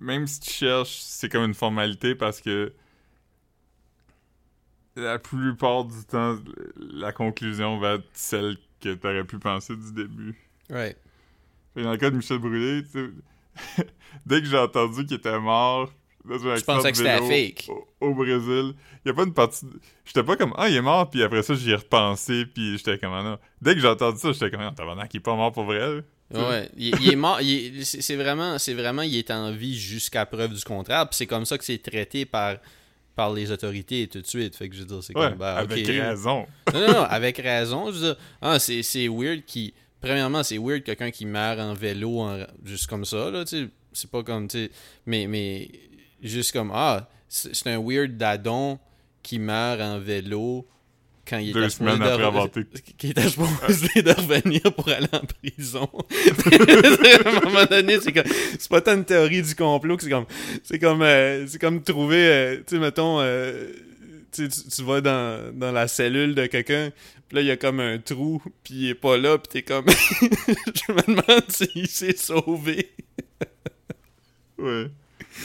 [0.00, 2.72] Même si tu cherches, c'est comme une formalité parce que.
[4.94, 6.38] La plupart du temps,
[6.76, 10.36] la conclusion va être celle que t'aurais pu penser du début.
[10.68, 10.98] Right.
[11.72, 12.82] Fait que Dans le cas de Michel Brûlé,
[14.26, 15.90] dès que j'ai entendu qu'il était mort
[16.30, 17.68] accident pensais que c'était fake?
[17.68, 19.66] Au, au Brésil, il y a pas une partie.
[20.04, 22.98] J'étais pas comme ah il est mort puis après ça j'y ai repensé puis j'étais
[22.98, 23.38] comme ah non.
[23.60, 26.02] Dès que j'ai entendu ça j'étais comme ah tabarnak il est pas mort pour vrai.
[26.34, 27.40] Ouais, il, il est mort.
[27.82, 31.06] C'est vraiment, c'est vraiment, il est en vie jusqu'à preuve du contraire.
[31.08, 32.56] Puis c'est comme ça que c'est traité par,
[33.14, 34.56] par les autorités tout de suite.
[34.56, 36.46] Fait que je veux dire, c'est Ouais, comme, bah, avec raison.
[36.72, 37.86] Non, non, non, avec raison.
[37.88, 39.74] Je veux dire, ah, c'est, c'est weird qui.
[40.00, 43.68] Premièrement, c'est weird quelqu'un qui meurt en vélo, en- juste comme ça, là, tu sais.
[43.92, 44.70] C'est pas comme, tu sais.
[45.04, 45.68] Mais, mais,
[46.22, 48.78] juste comme, ah, c'est un weird dadon
[49.22, 50.66] qui meurt en vélo
[51.26, 52.64] quand il Deux était semaines après de- avoir été-
[52.98, 55.88] qui était supposé de revenir pour aller en prison.
[57.24, 58.24] à un moment donné, c'est comme
[58.58, 60.26] c'est pas tant une théorie du complot que c'est comme
[60.64, 63.72] c'est comme euh, c'est comme trouver euh, tu sais mettons euh,
[64.32, 66.90] tu tu vas dans, dans la cellule de quelqu'un
[67.28, 69.62] puis là il y a comme un trou puis il est pas là puis t'es
[69.62, 69.86] comme
[70.20, 72.90] je me demande s'il s'est sauvé.
[74.58, 74.86] Ouais.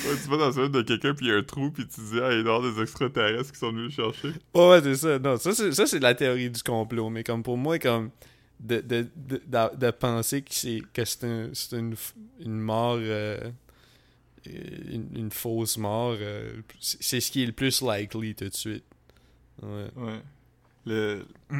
[0.05, 2.01] Ouais, tu vas dans la de quelqu'un puis il y a un trou puis tu
[2.01, 4.33] dis ah il y a des extraterrestres qui sont venus le chercher.
[4.53, 5.19] Ouais, ouais, c'est ça.
[5.19, 7.09] Non, ça, c'est, ça, c'est de la théorie du complot.
[7.09, 8.11] Mais comme pour moi, comme
[8.59, 11.95] de, de, de, de- de penser que c'est, que c'est, un- c'est une,
[12.39, 13.39] une mort, euh,
[14.45, 18.83] une, une fausse mort, euh, c'est, ce qui est le plus likely tout de suite.
[19.61, 19.87] Ouais.
[19.95, 20.21] Ouais.
[20.85, 21.25] Le...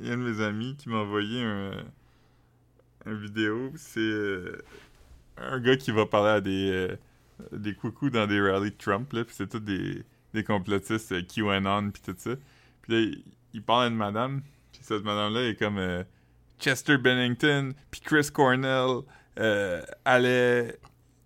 [0.00, 1.72] Il y a un de mes amis qui m'a envoyé un,
[3.06, 3.72] un vidéo.
[3.76, 4.58] C'est euh,
[5.36, 6.96] un gars qui va parler à des, euh,
[7.52, 9.12] des coucous dans des rallyes de Trump.
[9.12, 10.02] Là, puis c'est tous des,
[10.34, 12.30] des complotistes euh, QAnon puis tout ça.
[12.82, 13.24] Puis là, il,
[13.54, 16.02] il parle à une madame, puis cette madame-là est comme euh,
[16.58, 19.02] Chester Bennington, puis Chris Cornell
[19.38, 20.78] euh, allait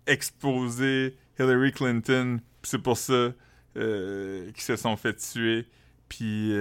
[0.05, 3.33] exposer Hillary Clinton, puis c'est pour ça
[3.77, 5.65] euh, qu'ils se sont fait tuer,
[6.09, 6.53] puis...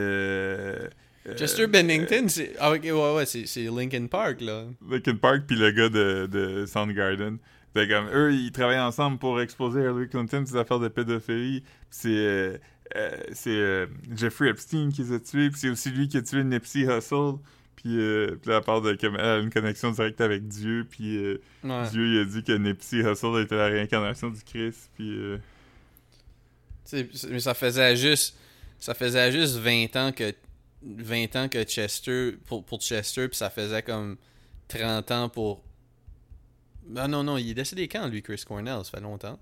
[1.37, 2.53] Chester Bennington, c'est.
[2.61, 4.67] Ah, ok, ouais, ouais, c'est c'est Linkin Park, là.
[4.89, 7.39] Linkin Park puis le gars de, de Soundgarden.
[7.77, 11.63] Fait comme, eux, ils travaillent ensemble pour exposer Hillary Clinton des affaires de pédophilie.
[11.91, 12.57] C'est euh,
[12.97, 15.51] euh, euh, Jeffrey Epstein qui les a tués.
[15.51, 17.35] Puis c'est aussi lui qui a tué Nipsey Hussle.
[17.77, 18.01] Puis,
[18.51, 20.87] à part de comme, elle a une connexion directe avec Dieu.
[20.89, 21.19] Puis
[21.63, 21.89] Ouais.
[21.91, 24.91] Dieu, il a dit que Nipsey Hussle était la réincarnation du Christ.
[24.97, 25.39] Puis
[27.29, 28.37] mais ça faisait juste.
[28.79, 30.33] Ça faisait juste 20 ans que.
[30.83, 32.39] 20 ans que Chester.
[32.47, 34.17] Pour, pour Chester, puis ça faisait comme
[34.69, 35.63] 30 ans pour.
[36.97, 38.85] Ah non, non, il est décédé quand, lui, Chris Cornell?
[38.85, 39.39] Ça fait longtemps.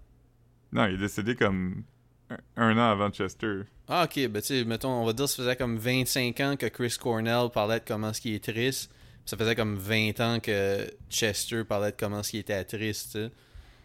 [0.72, 1.84] non, il est décédé comme
[2.30, 3.62] un, un an avant Chester.
[3.88, 6.56] Ah, ok, ben tu sais, mettons, on va dire que ça faisait comme 25 ans
[6.56, 8.90] que Chris Cornell parlait de comment ce qui est triste.
[9.26, 13.18] Ça faisait comme 20 ans que Chester parlait de comment ce qui était triste, tu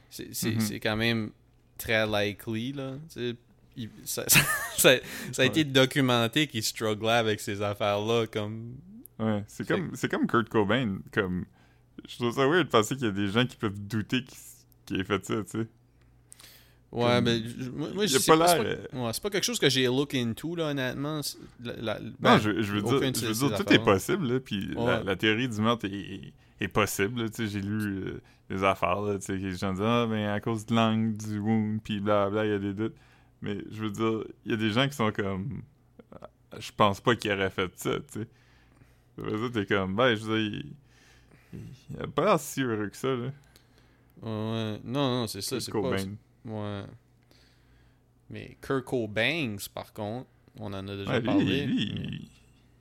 [0.10, 0.28] sais.
[0.32, 0.60] C'est- Mhm.
[0.62, 1.32] c'est quand même
[1.78, 2.94] très likely, là.
[3.76, 4.40] Il- ça, ça,
[4.78, 4.98] ça-
[5.32, 8.76] ça a été documenté qu'il strugglait avec ces affaires-là, comme...
[9.20, 11.00] Ouais, c'est comme, c'est comme Kurt Cobain.
[11.14, 11.46] Comme,
[12.08, 14.24] je trouve ça weird de penser qu'il y a des gens qui peuvent douter
[14.86, 15.68] qu'il ait fait ça, tu sais.
[16.92, 19.60] Ouais, Comme- ben, je- moi, je pas c'est l'air, pas, ouais, c'est pas quelque chose
[19.60, 21.22] que j'ai look into, là, honnêtement.
[21.22, 24.28] C'est- la- la- Non, ben, je, je veux dire, je veux dire tout est possible,
[24.34, 25.04] là, puis la, Ouais.
[25.04, 28.64] la théorie du meurtre est, est- est possible, là, tu sais, j'ai lu euh, des
[28.64, 31.80] affaires, là, tu sais, les gens disent «Ah, ben, à cause de l'angle du wound,
[31.84, 32.96] puis blablabla, il y a des doutes.»
[33.44, 35.62] Mais je veux dire, il y a des gens qui sont comme
[36.60, 38.28] «Je pense pas qu'il aurait fait ça, tu sais.»
[39.20, 40.64] Ça t'es comme «Ben, je veux dire,
[41.54, 43.32] il, a pas l'air si heureux que ça, là.
[44.22, 44.80] ouais.
[44.84, 45.80] Non, non, c'est ça, c'est pas...
[46.46, 46.84] Ouais.
[48.30, 50.28] Mais Kurt Cobain, par contre,
[50.60, 51.66] on en a déjà Ouais, lui, parlé.
[51.66, 52.28] lui, mais-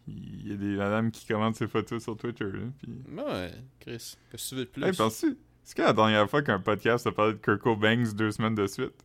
[0.07, 2.91] il, il y a des madames qui commentent ses photos sur Twitter, là, puis...
[3.15, 3.51] Ouais,
[3.81, 4.85] Chris, qu'est-ce que tu veux de plus?
[4.85, 5.37] Hey, penses-tu?
[5.65, 8.67] C'est quand la dernière fois qu'un podcast a parlé de Kurt Cobain deux semaines de
[8.67, 9.05] suite?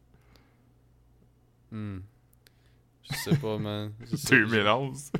[1.72, 2.00] Hmm.
[3.10, 3.92] Je sais pas, man.
[4.16, 5.12] Sais- 2011.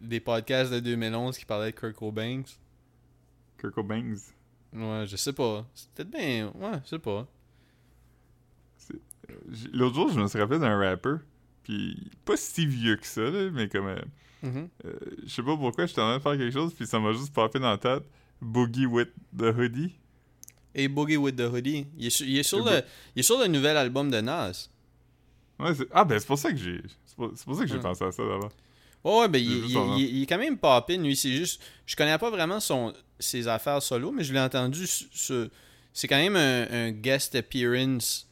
[0.00, 2.42] Des podcasts de 2011 qui parlaient de Kurt Cobain.
[3.58, 4.14] Kurt Cobain.
[4.72, 5.66] Ouais, je sais pas.
[5.74, 6.50] C'est peut-être bien...
[6.54, 7.26] Ouais, je sais pas.
[9.50, 11.16] J'ai- L'autre jour, je me suis rappelé d'un rapper,
[11.62, 13.86] puis pas si vieux que ça, là, mais comme...
[13.88, 13.98] euh,
[14.40, 14.68] Mhm.
[14.84, 14.92] euh,
[15.24, 17.32] je sais pas pourquoi, j'étais en train de faire quelque chose, puis ça m'a juste
[17.34, 18.04] popé dans la tête.
[18.40, 19.96] Boogie with the Hoodie.
[20.76, 21.88] Et Boogie with the Hoodie.
[21.96, 22.82] Il est sur, il est sur Le
[23.16, 24.68] il est sur le nouvel album de Nas.
[25.58, 26.80] Ouais, ah, ben c'est pour ça que j'ai...
[27.04, 28.52] C'est pour, ça que j'ai pensé à ça d'abord.
[29.02, 29.64] Ouais, ouais, ben, il,
[29.98, 31.16] il- est quand même poppin, lui.
[31.16, 31.60] C'est juste.
[31.84, 34.86] Je connais pas vraiment son, ses affaires solo, mais je l'ai entendu.
[34.86, 38.28] c'est quand même un, un guest appearance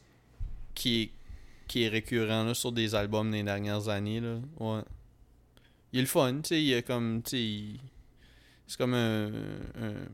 [0.75, 1.11] qui est,
[1.67, 4.19] qui est récurrent là, sur des albums des dernières années.
[4.21, 4.39] Là.
[4.59, 4.81] Ouais.
[5.93, 6.63] Il est le fun, tu sais.
[6.63, 7.21] Il est comme.
[7.25, 9.27] C'est comme un,
[9.81, 10.07] un-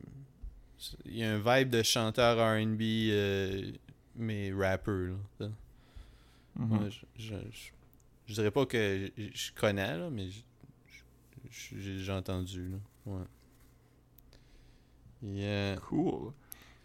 [1.05, 3.71] Il y a un vibe de chanteur RB, euh,
[4.15, 5.13] mais rapper.
[5.39, 5.49] Là.
[6.55, 6.77] Mhm.
[6.83, 7.69] Ouais, je, je, je-
[8.27, 10.27] je dirais pas que je, connais, là, mais
[11.51, 12.69] j'ai entendu.
[12.69, 12.77] Là.
[13.05, 13.23] Ouais.
[15.23, 15.77] Yeah.
[15.87, 16.31] Cool.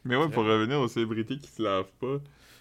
[0.05, 2.19] Mais ouais, pour revenir aux célébrités qui se lavent pas...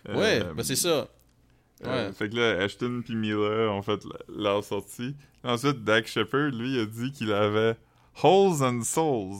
[0.10, 0.90] Ouais, euh, ben c'est ça.
[0.90, 2.12] Euh, Ouais.
[2.14, 5.16] fait que là, Ashton puis Mila ont fait leur sortie.
[5.44, 7.76] Ensuite, Dak Shepard, lui, a dit qu'il avait
[8.24, 9.36] holes and soles.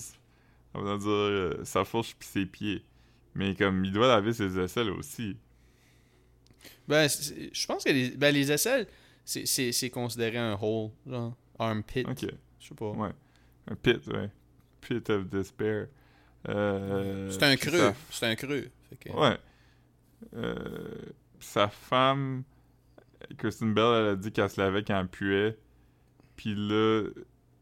[0.74, 2.84] Ça veut dire euh, sa fourche puis ses pieds.
[3.34, 5.36] Mais comme il doit laver ses aisselles aussi.
[6.88, 8.86] Ben, je pense que les, ben, les aisselles,
[9.26, 12.06] c'est considéré un hole, genre armpit.
[12.08, 12.26] Ok,
[12.60, 12.92] Je sais pas.
[12.92, 13.10] ouais.
[13.70, 14.30] Un pit, ouais.
[14.82, 15.88] Pit of despair.
[16.50, 17.78] Euh, c'est un creux.
[17.78, 18.68] sa- C'est un creux.
[19.00, 19.38] Que- Ouais.
[20.36, 20.56] Euh,
[21.40, 22.44] sa femme,
[23.38, 25.58] Kristen Bell, elle a dit qu'elle se lavait quand elle puait.
[26.36, 27.04] Puis là,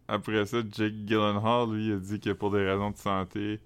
[0.07, 3.59] après ça, Jake Gyllenhaal, lui, a dit que pour des raisons de santé,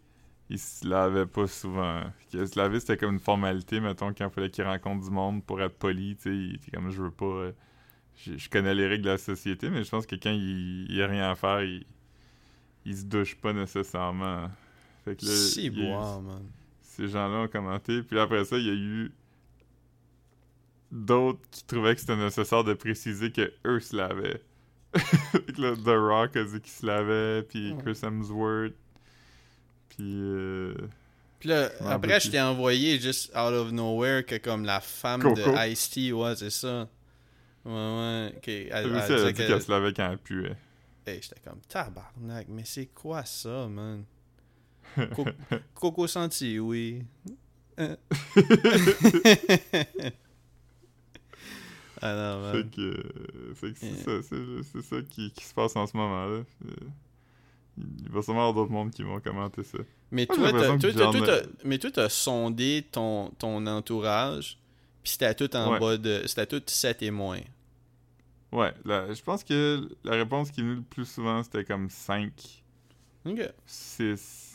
[0.49, 2.01] il se lavait pas souvent.
[2.31, 5.43] Que se laver, c'était comme une formalité, mettons, quand il fallait qu'il rencontre du monde
[5.45, 6.15] pour être poli.
[6.15, 7.25] Tu sais, il était comme, je veux pas...
[7.25, 7.51] euh,
[8.15, 11.01] je, je connais les règles de la société, mais je pense que quand il, il
[11.01, 11.85] a rien à faire, il,
[12.85, 14.49] il se douche pas nécessairement.
[15.05, 16.43] Fait que y a eu- man.
[16.81, 18.01] ces gens-là ont commenté.
[18.03, 19.11] Puis après ça, il y a eu
[20.91, 24.41] d'autres qui trouvaient que c'était nécessaire de préciser que eux se lavaient.
[25.57, 27.81] Là, The Rock a dit qu'il se lavait, puis Ouais.
[27.83, 28.73] Chris Hemsworth.
[29.89, 30.73] Puis euh,
[31.39, 35.35] Puis là, après, je t'ai envoyé juste out of nowhere que comme la femme Coco.
[35.35, 36.87] de Ice-T, ouais, c'est ça.
[37.65, 38.33] Ouais, ouais.
[38.37, 40.55] ok, elle- elle elle elle dit que- qu'elle se lavait quand elle puait.
[41.05, 44.03] Hey, j'étais comme tabarnak, mais c'est quoi ça, man?
[45.15, 45.25] Co-
[45.73, 47.03] Coco Senti, oui.
[47.79, 47.95] Euh.
[52.01, 52.51] Ah non.
[52.53, 53.95] Fait que, euh, c'est Yeah.
[54.03, 56.43] ça, c'est, c'est ça qui, qui se passe en ce moment-là.
[56.65, 56.71] Euh,
[57.77, 59.77] Il va sûrement y avoir d'autres mondes qui vont commenter ça.
[60.11, 64.57] Mais Moi, toi, t'as, t'as sondé ton, ton entourage,
[65.03, 65.79] puis c'était tout en Ouais.
[65.79, 66.23] bas de...
[66.25, 67.39] C'était tout 7 et moins.
[68.51, 71.89] Ouais, là, je pense que la réponse qui est venue le plus souvent, c'était comme
[71.89, 72.31] 5,
[73.25, 73.41] Ok.
[73.65, 74.48] 6.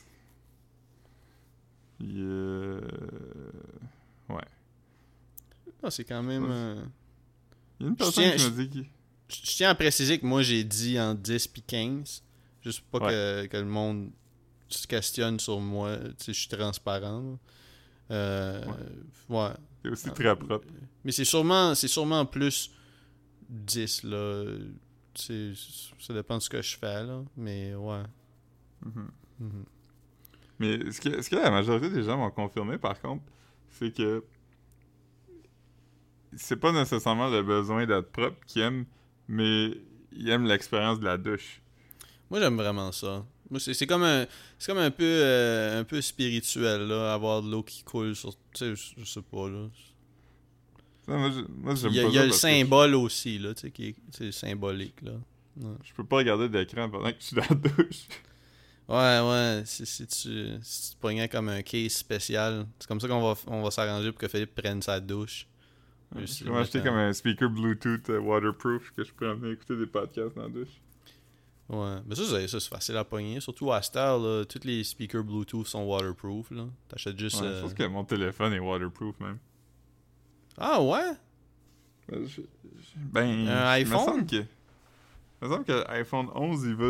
[2.02, 2.80] Euh,
[5.82, 6.44] Ah, c'est quand même...
[6.44, 6.50] Ouais.
[6.50, 6.84] euh,
[7.78, 8.88] Il y a une personne tiens- qui m'a dit.
[9.28, 12.22] Je je tiens à préciser que moi, j'ai dit en 10 puis 15.
[12.62, 13.12] Juste pour pas Ouais.
[13.12, 14.10] que, que le monde
[14.68, 15.98] se questionne sur moi.
[15.98, 17.38] Tu sais, je suis transparent.
[18.10, 18.64] Euh,
[19.28, 19.48] ouais.
[19.82, 20.12] C'est aussi Ah.
[20.12, 20.66] très propre.
[21.04, 22.70] Mais c'est sûrement, c'est sûrement plus
[23.50, 24.56] 10, là.
[25.12, 25.62] Tu sais,
[25.98, 27.22] ça dépend de ce que je fais, là.
[27.36, 28.02] Mais ouais.
[28.86, 29.10] Mhm.
[29.40, 29.64] Mhm.
[30.64, 33.22] Mais ce que, ce que la majorité des gens m'ont confirmé, par contre,
[33.68, 34.24] c'est que
[36.36, 38.86] c'est pas nécessairement le besoin d'être propre qu'ils aiment,
[39.28, 39.70] mais
[40.12, 41.60] ils aiment l'expérience de la douche.
[42.30, 43.24] Moi, j'aime vraiment ça.
[43.50, 44.26] Moi, c'est comme un,
[44.58, 48.32] c'est comme un peu, euh, un peu spirituel, là, avoir de l'eau qui coule sur,
[48.54, 49.68] tu sais, je, sais pas, là.
[51.06, 53.96] Moi, Il y a, il y a le symbole aussi, là, tu sais, qui est,
[54.10, 55.12] c'est symbolique, là.
[55.56, 58.08] Ouais, je peux pas regarder d'écran pendant que je suis dans la douche.
[58.88, 63.08] Ouais, ouais si, si tu, si tu pognais comme un case spécial, c'est comme ça
[63.08, 65.46] qu'on va, on va s'arranger pour que Philippe prenne sa douche.
[66.16, 69.86] Je vais mettre comme un speaker Bluetooth euh, waterproof que je peux emmener écouter des
[69.86, 70.80] podcasts dans la douche.
[71.68, 73.40] Ouais, mais ça, c'est, ça, c'est facile à pogner.
[73.40, 76.66] Surtout à là, tous les speakers Bluetooth sont waterproof, là.
[76.88, 77.40] T'achètes juste...
[77.40, 79.38] Ouais, euh, Je pense que mon téléphone est waterproof même.
[80.58, 81.12] Ah ouais?
[82.08, 83.98] Ben, je- je- ben, Un me iPhone?
[84.04, 84.44] semble que...
[85.44, 86.84] Me semble que l'iPhone 11, il va,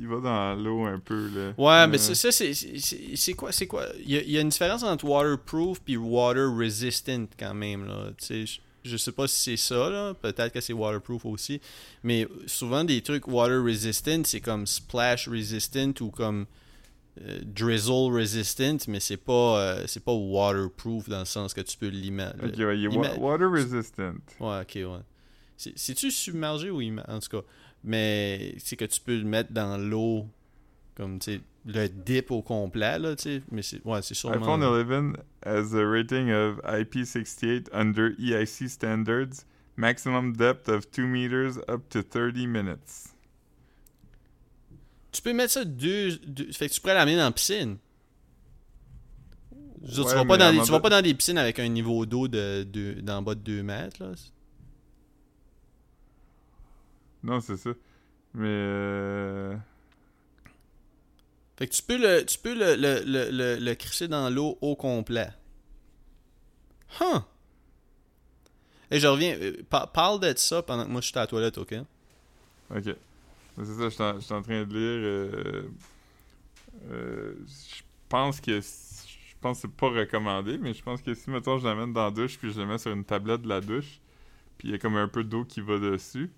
[0.00, 1.54] il va dans l'eau un peu, là.
[1.58, 3.50] Ouais, mais Euh, ça, c'est, quoi?
[3.50, 3.86] C'est quoi?
[4.00, 7.86] Il y, a, il y a une différence entre waterproof puis water resistant quand même,
[7.86, 8.10] là.
[8.18, 10.14] Tu sais, je, je sais pas si c'est ça, là.
[10.14, 11.60] Peut-être que c'est waterproof aussi.
[12.04, 16.46] Mais souvent, des trucs water resistant, c'est comme splash resistant ou comme
[17.22, 21.76] euh, drizzle resistant, mais c'est pas, euh, c'est pas waterproof dans le sens que tu
[21.76, 22.44] peux l'imaginer.
[22.44, 24.14] Ok, ouais, water resistant.
[24.38, 25.00] Ouais, ok, ouais.
[25.56, 27.42] C'est- C'est-tu submergé ou En tout cas.
[27.86, 30.26] Mais c'est que tu peux le mettre dans l'eau,
[30.96, 33.42] comme, tu sais, le dip au complet, là, tu sais.
[33.52, 34.36] Mais c'est, ouais, c'est sûrement...
[34.36, 39.44] iPhone 11 has a rating of IP68 under EIC standards,
[39.76, 43.12] maximum depth of 2 meters up to 30 minutes.
[45.12, 47.78] Tu peux mettre ça deux, deux- Fait que tu pourrais l'amener dans la piscine.
[49.82, 51.38] Je veux dire, Ouais, tu, vas pas dans moment tu vas pas dans des piscines
[51.38, 54.12] avec un niveau d'eau de, de, d'en bas de 2 mètres, là.
[57.26, 57.70] Non, c'est ça.
[58.34, 58.46] Mais...
[58.48, 59.56] Euh...
[61.58, 64.58] Fait que tu peux le, tu peux le, le, le, le, le crisser dans l'eau
[64.60, 65.30] au complet.
[67.00, 67.20] Huh!
[68.90, 69.36] Et je reviens.
[69.40, 71.74] euh, pa- parle de ça pendant que moi je suis à la toilette, ok?
[72.70, 72.84] Ok.
[73.58, 74.78] C'est ça, je suis en- train de lire.
[74.78, 75.62] euh,
[76.90, 81.30] euh, je pense que je pense que c'est pas recommandé, mais je pense que si
[81.30, 83.60] mettons je l'amène dans la douche puis je le mets sur une tablette de la
[83.60, 84.00] douche,
[84.58, 86.30] puis il y a comme un peu d'eau qui va dessus,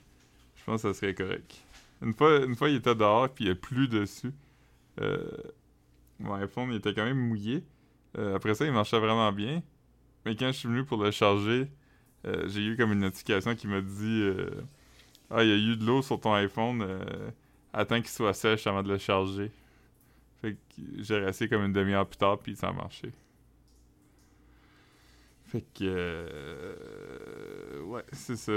[0.69, 1.65] pense que ça serait correct.
[2.03, 4.33] Une fois, une fois il était dehors puis il a plus dessus.
[5.01, 5.27] euh,
[6.19, 7.65] mon iPhone il était quand même mouillé.
[8.19, 9.63] Euh, après ça, il marchait vraiment bien.
[10.25, 11.71] Mais quand je suis venu pour le charger,
[12.27, 14.31] euh, j'ai eu comme une notification qui m'a dit
[15.31, 16.87] Ah, il y a eu de l'eau sur ton iPhone.
[17.73, 19.51] attends qu'il soit sèche avant de le charger.
[20.43, 20.59] Fait que
[20.99, 23.13] j'ai resté comme une demi-heure plus tard, puis ça a marché.
[25.47, 26.75] Fait que.
[27.85, 28.53] ouais, c'est ça.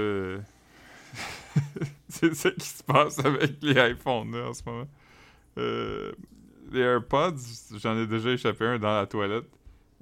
[2.09, 4.87] c'est ça qui se passe avec les iPhones là, en ce moment.
[5.57, 6.11] Euh,
[6.71, 7.35] les AirPods,
[7.77, 9.49] j'en ai déjà échappé un dans la toilette.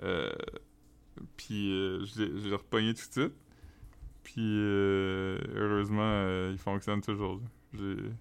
[0.03, 0.31] Euh,
[1.37, 3.33] puis euh, je l'ai- repogné tout de suite.
[4.23, 4.57] Puis
[5.55, 7.41] heureusement, il fonctionne toujours.
[7.73, 8.11] Je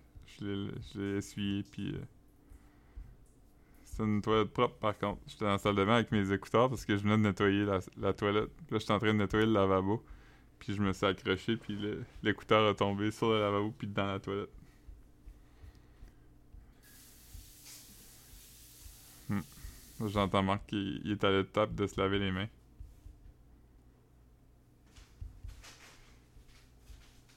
[0.41, 1.95] l'ai essuyé, puis.
[3.84, 5.20] c'est une toilette propre par contre.
[5.26, 7.64] J'étais dans la salle de bain avec mes écouteurs parce que je venais de nettoyer
[7.64, 8.51] la, la toilette.
[8.70, 10.03] Là, j'étais en train de nettoyer le lavabo.
[10.59, 11.78] Puis je me suis accroché, puis
[12.22, 14.50] l'écouteur a tombé sur le lavabo, puis dans la toilette.
[19.28, 19.40] Hmm.
[20.06, 22.48] J'entends Marc qui est à l'étape de se laver les mains.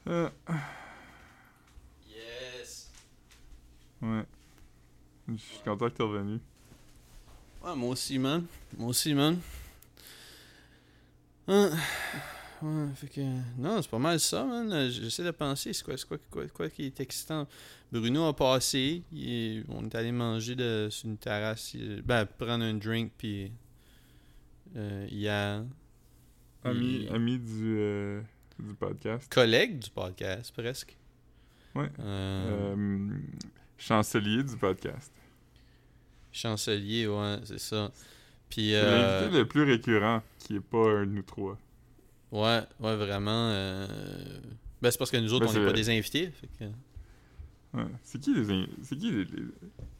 [0.07, 0.29] Euh,
[2.09, 2.89] Yes!
[4.01, 4.25] ouais.
[5.29, 6.39] Je suis content que t'es revenu.
[7.63, 8.45] Ouais, moi aussi, man.
[8.77, 9.39] Moi aussi, man.
[11.47, 11.71] Hein.
[12.61, 13.21] Ouais, fait que.
[13.57, 14.71] Non, c'est pas mal ça, man.
[14.71, 17.47] Euh, J'essaie de penser, c'est quoi, quoi, quoi, quoi qui est excitant.
[17.91, 19.03] Bruno a passé.
[19.15, 21.75] est- on est allé manger de, sur une terrasse.
[22.05, 23.51] Ben, prendre un drink, puis.
[24.75, 25.63] Euh, hier.
[26.63, 28.21] Ami, Il- ami du, euh,
[28.59, 29.31] du podcast.
[29.33, 30.95] Collègue du podcast, presque.
[31.73, 31.89] Ouais.
[31.99, 33.07] Euh,
[33.77, 35.11] chancelier du podcast.
[36.31, 37.91] Chancelier, ouais, c'est ça.
[38.49, 41.57] Puis, C'est euh, l'invité le plus récurrent, qui est pas un de nous trois.
[42.31, 43.49] Ouais, ouais, vraiment.
[43.51, 43.87] euh,
[44.81, 46.31] Ben, c'est parce que nous autres, Ben, on n'est pas des invités.
[46.31, 46.65] fait que-
[47.77, 47.85] Ouais.
[48.03, 49.25] C'est qui les, in- c'est qui les,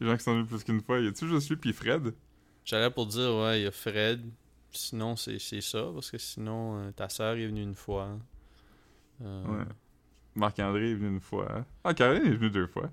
[0.06, 1.00] gens qui sont venus plus qu'une fois?
[1.00, 2.12] Y a-tu juste lui puis Fred?
[2.64, 4.20] J'allais pour dire, ouais, il y a Fred.
[4.70, 8.18] Sinon, c'est ça, parce que sinon, euh, ta soeur est venue une fois.
[9.22, 9.64] Euh, Ouais.
[10.34, 11.46] Marc-André est venu une fois.
[11.58, 11.64] hein?
[11.84, 12.90] Ah, Caroline est venue deux fois.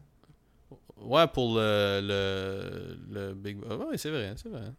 [0.97, 2.97] Ouais, pour le, le,
[3.29, 3.87] le Big Brother.
[3.87, 4.71] Ouais, c'est vrai, c'est vrai.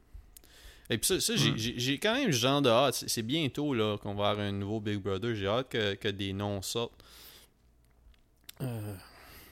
[0.91, 3.05] Et puis ça, ça, j'ai- j'ai quand même genre de hâte.
[3.07, 5.34] C'est bientôt là qu'on va avoir un nouveau Big Brother.
[5.36, 7.01] J'ai hâte que, que des noms sortent.
[8.61, 8.95] Euh,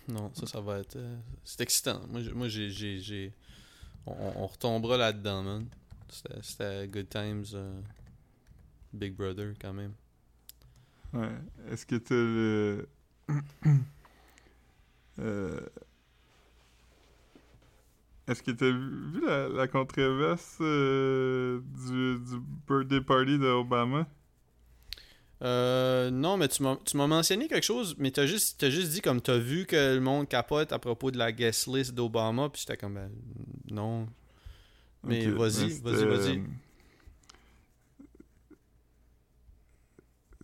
[0.09, 0.97] non, ça, ça va être.
[0.97, 2.01] euh, c'est excitant.
[2.09, 2.33] Moi, j'ai-
[4.07, 4.13] On,
[4.43, 5.67] on retombera là-dedans, man.
[6.09, 7.81] C'était- C'était Good Times euh,
[8.93, 9.93] Big Brother quand même.
[11.13, 11.29] Ouais.
[11.71, 12.89] Est-ce que t'as le.
[15.21, 15.61] Euh,
[18.29, 24.07] Est-ce que t'as vu la, la controverse euh, du, du birthday party d'Obama?
[25.43, 29.21] Euh, non, mais tu m'as mentionné quelque chose, mais t'as juste, t'as juste dit comme
[29.23, 32.77] t'as vu que le monde capote à propos de la guest list d'Obama, puis j'étais
[32.77, 33.11] comme, ben,
[33.71, 34.09] non.
[35.05, 36.43] Mais vas-y, vas-y, vas-y.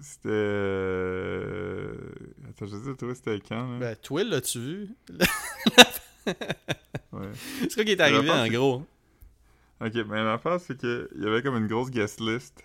[0.01, 0.29] C'était.
[0.29, 1.97] euh,
[2.49, 3.79] Attends, je sais toi, c'était quand, là?
[3.79, 4.89] Ben, Twill, l'as-tu vu?
[7.15, 7.31] Ouais.
[7.61, 8.87] C'est quoi qui est arrivé, en gros?
[9.81, 12.65] Ok, ben l'affaire, c'est que il y avait comme une grosse guest list.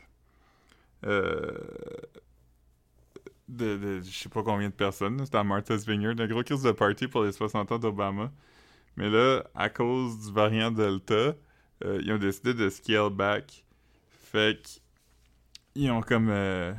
[1.06, 1.52] Euh,
[3.48, 5.20] de, de je sais pas combien de personnes.
[5.26, 6.16] C'était à Martha's Vineyard.
[6.20, 8.32] Un gros crise de party pour les 60 ans d'Obama.
[8.98, 11.36] Mais là, à cause du variant Delta,
[11.86, 13.66] euh, ils ont décidé de scale back.
[14.10, 14.70] Fait que
[15.76, 16.74] ils ont comme euh,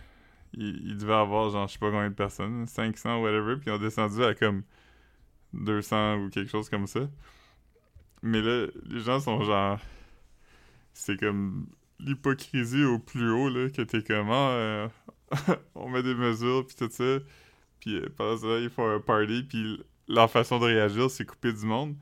[0.54, 3.74] ils, ils devaient avoir genre je sais pas combien de personnes, 500 whatever, puis ils
[3.74, 4.64] ont descendu à comme
[5.54, 7.00] 200 ou quelque chose comme ça.
[8.22, 9.78] Mais là, les gens sont genre
[10.92, 11.66] c'est comme
[11.98, 14.88] l'hypocrisie au plus haut là que t'es comment euh,
[15.74, 17.18] on met des mesures puis tout ça
[17.78, 21.52] puis euh, pendant ça ils font un party puis leur façon de réagir c'est couper
[21.52, 21.94] du monde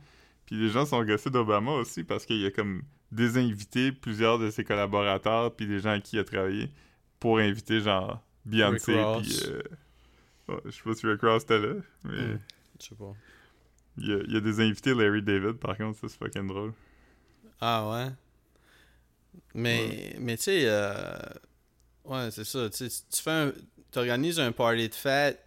[0.46, 4.50] puis les gens sont gossés d'Obama aussi parce qu'il y a comme désinvité plusieurs de
[4.50, 6.70] ses collaborateurs puis des gens à qui il a travaillé
[7.20, 9.62] pour inviter genre Beyoncé puis euh,
[10.64, 12.38] je sais pas si Rick Ross était là mais Hmm.
[12.80, 13.14] Je sais pas.
[14.01, 16.46] Il, y a, il y a des invités Larry David par contre ça c'est fucking
[16.49, 16.72] drôle
[17.61, 18.11] Ah ouais?
[19.55, 21.16] Mais, mais tu sais, euh,
[22.05, 22.68] ouais, c'est ça.
[22.70, 22.88] Tu
[23.22, 23.53] fais un,
[23.96, 25.40] organises un party de fête,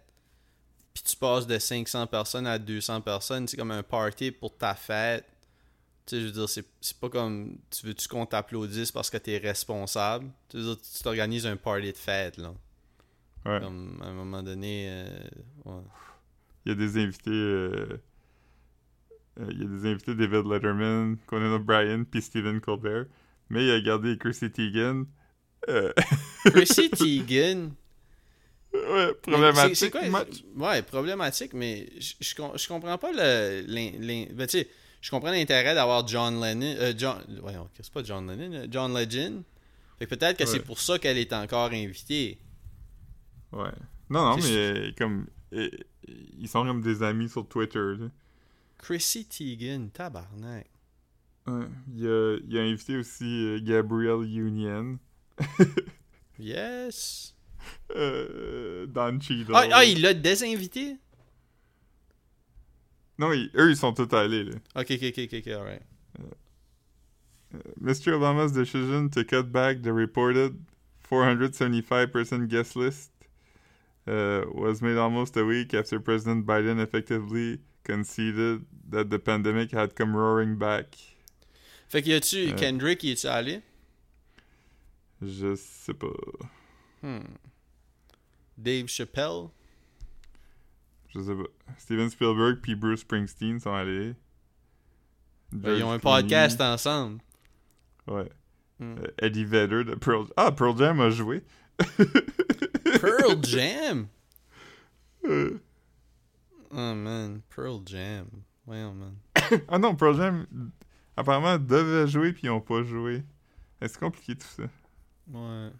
[0.94, 3.48] puis tu passes de 500 personnes à 200 personnes.
[3.48, 5.24] C'est comme un party pour ta fête.
[6.06, 9.38] Tu sais, je veux dire, c'est pas comme tu veux-tu qu'on t'applaudisse parce que t'es
[9.38, 10.26] responsable?
[10.48, 12.52] Tu veux dire, tu t'organises un party de fête, là.
[13.46, 15.06] ouais Comme à un moment donné, euh,
[15.66, 15.82] ouais.
[16.66, 17.30] Il y a des invités.
[17.30, 18.00] euh,
[19.40, 23.06] il y a des invités David Letterman, Conan O'Brien, puis Stephen Colbert.
[23.50, 25.06] Mais il a gardé Chrissy Teigen.
[25.68, 25.92] Euh,
[26.46, 27.72] Chrissy Teigen?
[28.74, 29.76] ouais, problématique.
[29.76, 30.42] c'est- quoi- match.
[30.56, 33.64] Ouais, problématique, mais je, je, com- je comprends pas le.
[33.66, 34.68] l'in- ben, tu sais,
[35.00, 36.74] je comprends l'intérêt d'avoir John Lennon.
[36.78, 39.42] euh, John, voyons, c'est pas John Lennon, euh, John Legend?
[39.98, 40.64] Fait que peut-être que c'est Ouais.
[40.64, 42.38] pour ça qu'elle est encore invitée.
[43.52, 43.70] Ouais.
[44.10, 45.26] Non, non, mais euh, comme.
[45.52, 45.68] euh,
[46.38, 47.78] ils sont comme des amis sur Twitter.
[47.78, 48.06] là.
[48.82, 50.66] Chrissy Teigen, tabarnak.
[51.46, 51.66] Ouais.
[51.96, 54.98] Il, a, il a invité aussi euh, Gabrielle Union,
[56.38, 57.34] Yes.
[57.96, 59.52] euh, Don Cheadle.
[59.54, 60.96] Ah, ah, il l'a désinvité?
[63.18, 64.44] Non, ils- eux, ils sont tous allés.
[64.44, 64.52] Là.
[64.76, 65.82] Ok, ok, ok, ok, ok, alright.
[67.80, 68.12] Mr.
[68.14, 70.56] Obama's decision to cut back the reported
[71.10, 73.10] 475-person guest list
[74.06, 79.94] uh, was made almost a week after President Biden effectively conceded that the pandemic had
[79.94, 80.96] come roaring back.
[81.88, 82.56] Fait que y a-tu Euh.
[82.56, 83.60] Kendrick, y est-tu allé?
[85.20, 86.08] Je sais pas.
[87.02, 87.20] Hmm.
[88.56, 89.50] Dave Chappelle?
[91.14, 91.48] Je sais pas.
[91.78, 94.14] Steven Spielberg puis Bruce Springsteen sont allés.
[95.52, 96.22] Ben, ils ont un Clooney.
[96.22, 97.20] podcast ensemble.
[98.06, 98.28] Ouais.
[98.78, 98.96] Hmm.
[98.98, 100.26] Euh, Eddie Vedder de Pearl...
[100.36, 101.42] Ah, Pearl Jam a joué.
[103.00, 104.06] Pearl Jam?
[105.24, 105.60] Euh,
[106.72, 108.26] Oh man, Pearl Jam.
[108.66, 109.16] Voyons, man.
[109.68, 110.46] ah non, Pearl Jam,
[111.16, 113.22] apparemment, devaient jouer puis ils ont pas joué.
[113.80, 114.62] C'est compliqué tout ça.
[115.32, 115.70] Ouais.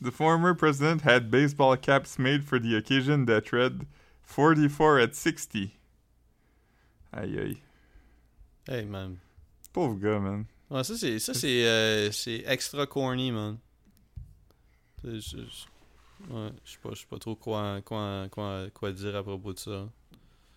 [0.00, 3.86] The former president had baseball caps made for the occasion that read
[4.22, 5.72] 44 at 60.
[7.12, 7.58] Aïe aïe.
[8.68, 9.16] Hey, man.
[9.72, 10.44] Pauvre gars, man.
[10.70, 13.58] Ouais, ça, c'est, ça, c'est, euh, c'est extra corny, man.
[15.02, 15.66] C'est- c'est-
[16.30, 19.52] Ouais, je sais pas, je sais pas trop quoi, quoi, quoi, quoi dire à propos
[19.52, 19.88] de ça.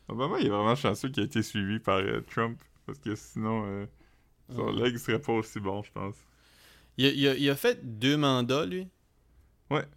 [0.07, 2.61] Obama, il est vraiment chanceux qu'il a été suivi par euh, Trump.
[2.85, 3.85] Parce que sinon, euh,
[4.49, 4.73] son Ouais.
[4.73, 6.15] leg serait pas aussi bon, je pense.
[6.97, 8.87] Il il a fait deux mandats, lui?
[9.69, 9.87] Ouais.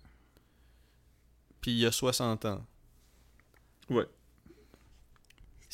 [1.60, 2.64] Puis il a 60 ans.
[3.90, 4.06] Ouais.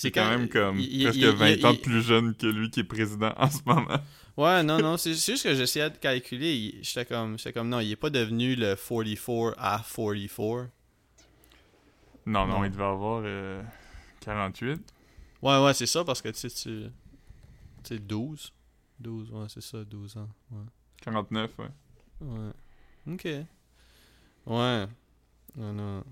[0.02, 2.70] C'est quand, quand- même comme il- presque il- 20 il- ans plus jeune que lui
[2.70, 3.98] qui est président en ce moment.
[4.36, 6.78] Ouais, non, non, c'est juste que j'essayais de calculer.
[6.82, 10.70] J'étais comme, comme, non, il est pas devenu le 44 à 44.
[12.26, 12.64] Non, non, Non.
[12.64, 13.62] il devait avoir euh,
[14.20, 14.80] 48.
[15.42, 16.84] Ouais, ouais, c'est ça, parce que tu sais, tu.
[17.82, 18.52] Tu sais, 12.
[18.98, 20.28] 12, ouais, c'est ça, 12 ans.
[20.50, 20.64] Ouais.
[21.02, 21.66] 49, ouais.
[22.20, 22.50] Ouais.
[23.14, 23.24] Ok.
[24.46, 24.86] Ouais.
[25.56, 26.04] Non, non.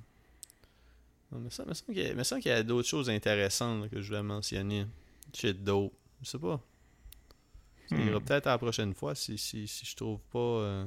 [1.31, 4.09] Non, mais ça me semble qu'il y a, y d'autres choses intéressantes là, que je
[4.09, 4.87] voulais mentionner.
[5.35, 5.93] Shit dope.
[6.23, 6.61] Je sais pas.
[7.89, 8.09] Ça Hmm.
[8.09, 10.39] ira peut-être à la prochaine fois si, si, si je trouve pas.
[10.39, 10.87] euh,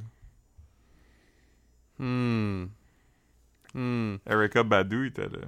[2.00, 2.66] Hmm.
[3.74, 4.16] Hmm.
[4.26, 5.48] Erika Badu était là.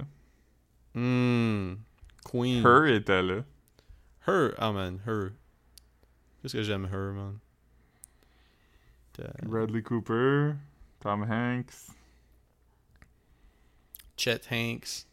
[0.94, 1.76] Hmm.
[2.24, 2.64] Queen.
[2.64, 3.44] Her était là.
[4.26, 4.54] Her.
[4.58, 5.00] Ah, man.
[5.06, 5.32] Her.
[6.40, 7.38] Qu'est-ce que j'aime, her, man?
[9.44, 10.54] Bradley Cooper,
[11.00, 11.90] Tom Hanks.
[14.16, 15.06] Chet Hanks.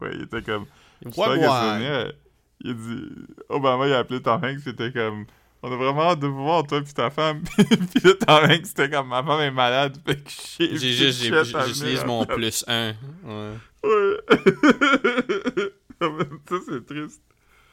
[0.00, 0.66] ouais, il était comme.
[1.12, 2.12] Sonia,
[2.60, 3.04] il a dit.
[3.48, 5.26] Obama, il a appelé Tom Hanks, c'était comme.
[5.62, 7.42] On a vraiment hâte de vous voir, toi puis ta femme.
[7.56, 9.08] puis là, Tom Hanks, c'était comme.
[9.08, 10.76] Ma femme est malade, fait que j'ai.
[10.76, 12.94] J'ai juste, j'utilise mon plus 1.
[13.24, 13.54] Ouais.
[13.84, 14.16] Ouais.
[16.00, 17.22] Ça, c'est triste.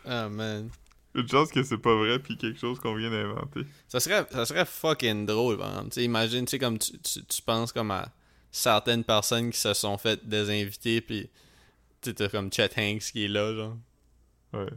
[0.04, 0.70] Ah, man.
[1.16, 3.62] Une chance que c'est pas vrai, puis quelque chose qu'on vient d'inventer.
[3.88, 5.90] Ça serait, ça serait fucking drôle, par exemple.
[5.90, 8.12] Tu sais, imagine, tu sais, comme tu, tu, tu penses comme à
[8.52, 11.30] certaines personnes qui se sont fait désinviter, puis
[12.02, 13.78] t'as comme Chet Hanks qui est là, genre.
[14.54, 14.68] Ouais.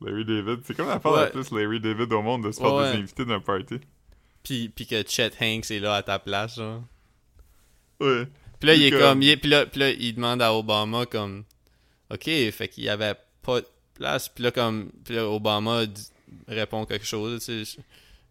[0.00, 1.20] Larry David, c'est comme la part Ouais.
[1.24, 3.80] la plus Larry David au monde de se faire Ouais, désinviter d'un party.
[4.42, 6.82] Puis, puis que Chet Hanks est là à ta place, genre.
[8.00, 8.26] Ouais.
[8.58, 9.22] Puis là, il est comme- comme.
[9.22, 11.44] il est- puis, là, puis là, il demande à Obama, comme.
[12.12, 13.60] Ok, fait qu'il y avait pas
[13.94, 14.28] place.
[14.28, 14.90] Puis là, comme.
[15.04, 16.08] Puis là, Obama dit-
[16.48, 17.80] répond quelque chose, tu sais.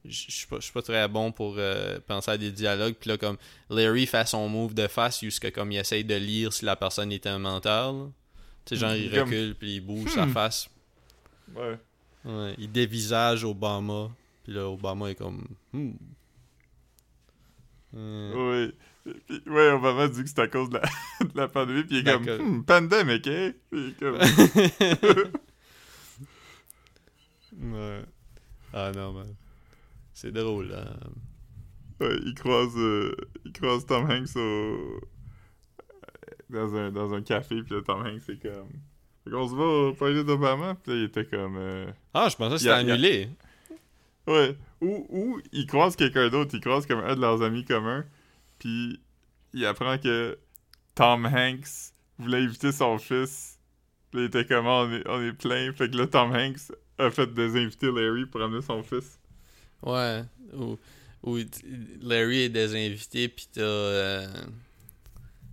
[0.04, 2.96] Je suis pas, très bon pour euh, penser à des dialogues.
[3.00, 3.38] Puis là, comme
[3.70, 7.12] Larry fait son move de face, jusqu'à comme il essaye de lire si la personne
[7.12, 7.94] était un menteur.
[7.94, 8.06] là.
[8.66, 10.32] Tu sais, genre, il recule, puis il bouge sa Hmm.
[10.34, 10.70] face.
[11.56, 11.78] Ouais.
[12.26, 14.10] Ouais, il dévisage Obama.
[14.44, 15.46] Puis là, Obama est comme.
[15.72, 15.92] Hmm.
[17.96, 18.34] Euh,
[18.66, 18.72] Ouais.
[19.28, 20.82] Puis, ouais, Obama dit que c'est à cause de la,
[21.26, 23.52] de la pandémie, puis il est comme hmm, pandemic, hein?
[23.72, 24.18] Puis il est comme
[27.62, 28.02] ouais.
[28.74, 29.36] Ah non, man.
[30.14, 30.98] C'est drôle, hein.
[32.00, 35.00] ouais, il croise euh, il croise Tom Hanks au
[36.50, 38.68] dans un dans un café, puis là, Tom Hanks c'est comme
[39.24, 42.36] fait qu'on se va au party d'Obama, puis là, il était comme euh, Ah, je
[42.36, 43.30] pensais que c'était a- annulé.
[44.28, 44.58] Ouais.
[44.82, 48.04] Ou, ou il croise quelqu'un d'autre, il croise comme un de leurs amis communs,
[48.60, 49.00] puis
[49.54, 50.38] il apprend que
[50.96, 53.60] Tom Hanks voulait inviter son fils.
[54.10, 55.72] Puis là, il était comme on est, on est plein.
[55.74, 56.72] Fait que là, Tom Hanks
[57.06, 59.20] a fait désinviter Larry pour amener son fils.
[59.84, 60.24] Ouais.
[61.24, 61.38] Ou,
[62.02, 63.62] Larry est désinvité, pis t'as.
[63.62, 64.28] euh,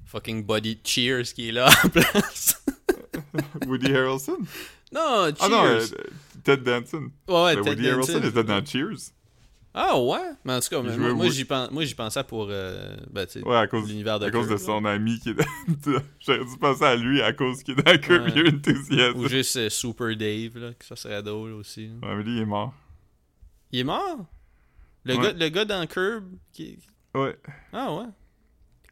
[0.06, 2.64] fucking Buddy Cheers qui est là la place.
[3.66, 4.38] Woody Harrelson?
[4.92, 5.36] non, Cheers.
[5.40, 5.86] Ah non, euh,
[6.44, 7.10] Ted Danson.
[7.28, 8.28] ouais, ouais, Ben, Ted Woody Harrelson Danson.
[8.28, 9.12] était dans Cheers.
[9.80, 10.18] Ah ouais?
[10.44, 12.48] Mais en tout cas, moi, moi, j'y pen- moi, j'y pensais pour.
[12.50, 14.58] euh, ben, Ouais, à cause, l'univers de à cause de là.
[14.58, 15.44] son ami qui est dans...
[16.20, 18.32] J'aurais dû penser à lui à cause qu'il est dans Curb Ouais.
[18.40, 19.16] Your Enthusiasm.
[19.20, 21.90] Ou juste euh, Super Dave, là, que ça serait drôle aussi.
[22.02, 22.74] Ouais, mais lui, il est mort.
[23.70, 24.26] Il est mort?
[25.04, 25.22] Le, Ouais.
[25.22, 26.78] gars, le gars dans Curb qui...
[27.14, 27.38] Ouais.
[27.72, 28.06] Ah ouais?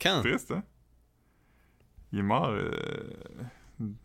[0.01, 0.21] Quand?
[0.23, 0.63] Triste, hein?
[2.13, 2.47] Il est mort.
[2.51, 2.71] euh,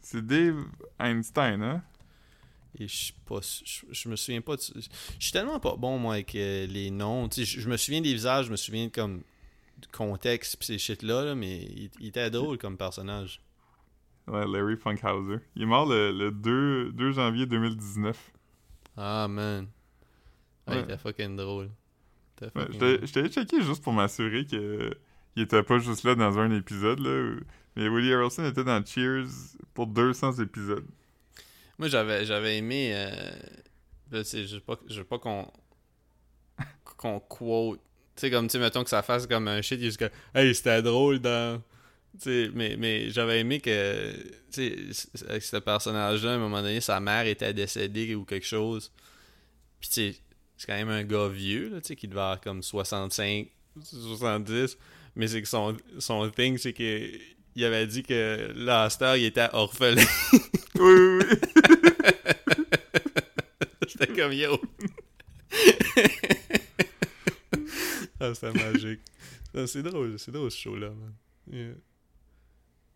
[0.01, 0.65] C'est Dave
[0.99, 1.83] Einstein, hein?
[2.79, 5.97] Et je suis pas je, je me souviens pas de- je suis tellement pas bon
[5.99, 9.23] moi avec euh, les noms je, je me souviens des visages je me souviens comme
[9.81, 13.41] du contexte pis ces shit là, là mais il, il était drôle comme personnage
[14.27, 15.39] Ouais, Larry Funkhauser.
[15.55, 18.31] Il est mort le, le 2, 2 janvier 2019.
[18.95, 19.67] ah man
[20.67, 20.83] Ah, il Ouais.
[20.83, 21.71] était fucking drôle
[22.41, 23.07] Il était Ouais, fucking J'étais drôle.
[23.07, 24.93] j'étais allé checker juste pour m'assurer que
[25.35, 27.35] il était pas juste là dans un épisode, là.
[27.75, 29.27] Mais Woody Harrelson était dans Cheers
[29.73, 30.85] pour 200 épisodes.
[31.81, 33.31] Moi j'avais j'avais aimé euh,
[34.11, 35.51] je veux pas je veux pas qu'on
[36.95, 37.79] qu'on quote
[38.15, 40.83] tu sais comme tu mettons que ça fasse comme un shit juste que hey c'était
[40.83, 41.59] drôle dans
[42.19, 44.13] tu sais mais mais j'avais aimé que
[45.27, 48.91] avec ce personnage là à un moment donné sa mère était décédée ou quelque chose.
[49.79, 50.15] Puis tu
[50.57, 53.47] c'est quand même un gars vieux là qui devait avoir comme 65
[53.81, 54.77] 70
[55.15, 57.11] mais c'est que son son thing c'est que
[57.55, 58.13] il avait dit que
[58.69, 60.05] heure, il était orphelin.
[60.79, 61.70] Oui, oui, oui.
[63.87, 64.59] J'étais comme yo.
[68.19, 68.99] Ah, c'était magique.
[69.65, 71.13] C'est drôle, c'est drôle ce show-là, man.
[71.51, 71.73] Yeah.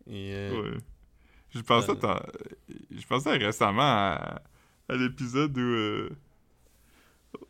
[0.08, 0.78] Euh, Ouais.
[1.54, 1.94] Je pensais, Euh.
[1.96, 2.22] tant-
[2.90, 4.42] je pensais récemment à,
[4.88, 6.10] à l'épisode où euh,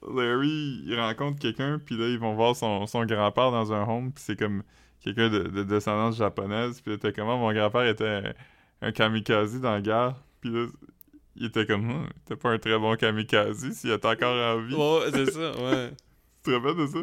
[0.09, 4.13] Larry il rencontre quelqu'un, puis là ils vont voir son, son grand-père dans un home,
[4.13, 4.63] puis c'est comme
[5.01, 8.33] quelqu'un de, de descendance japonaise, puis là t'es comment mon grand-père était un,
[8.89, 10.67] un kamikaze dans la guerre, puis là
[11.37, 14.75] il était comme Hum, t'es pas un très bon kamikaze s'il est encore en vie.
[14.75, 15.91] Ouais, c'est ça, ouais.
[16.45, 16.99] Tu te rappelles de ça?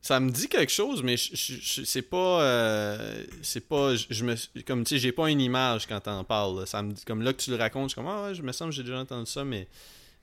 [0.00, 2.42] Ça me dit quelque chose, mais c'est pas.
[2.42, 3.94] euh, c'est pas.
[3.96, 4.34] Je, me.
[4.64, 6.60] Comme tu sais, j'ai pas une image quand t'en parles.
[6.60, 6.66] là.
[6.66, 7.02] Ça me dit.
[7.06, 8.08] Comme là que tu le racontes, je suis comme.
[8.10, 9.66] Ah ouais, je me semble que j'ai déjà entendu ça, mais.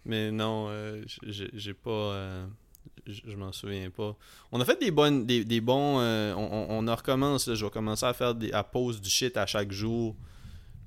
[0.06, 1.90] Mais non, euh, j'ai pas.
[1.90, 2.46] euh,
[3.08, 4.16] je m'en souviens pas.
[4.52, 5.26] On a fait des bonnes.
[5.26, 6.00] Des, des bons.
[6.00, 7.56] euh, on, on, on en recommence, là.
[7.56, 8.52] Je vais commencer à faire des.
[8.52, 10.16] à pause du shit à chaque jour.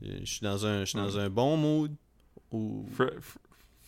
[0.05, 0.81] Euh, Je suis dans un.
[0.85, 1.93] Je suis dans un bon mood.
[2.55, 2.86] Ou.
[2.94, 3.14] Fred,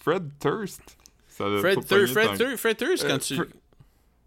[0.01, 0.83] Fred Thurst.
[1.29, 3.35] Ça Fred Thur, Fred Thur, Fred Thurst, Euh, quand tu.
[3.37, 3.49] Fred-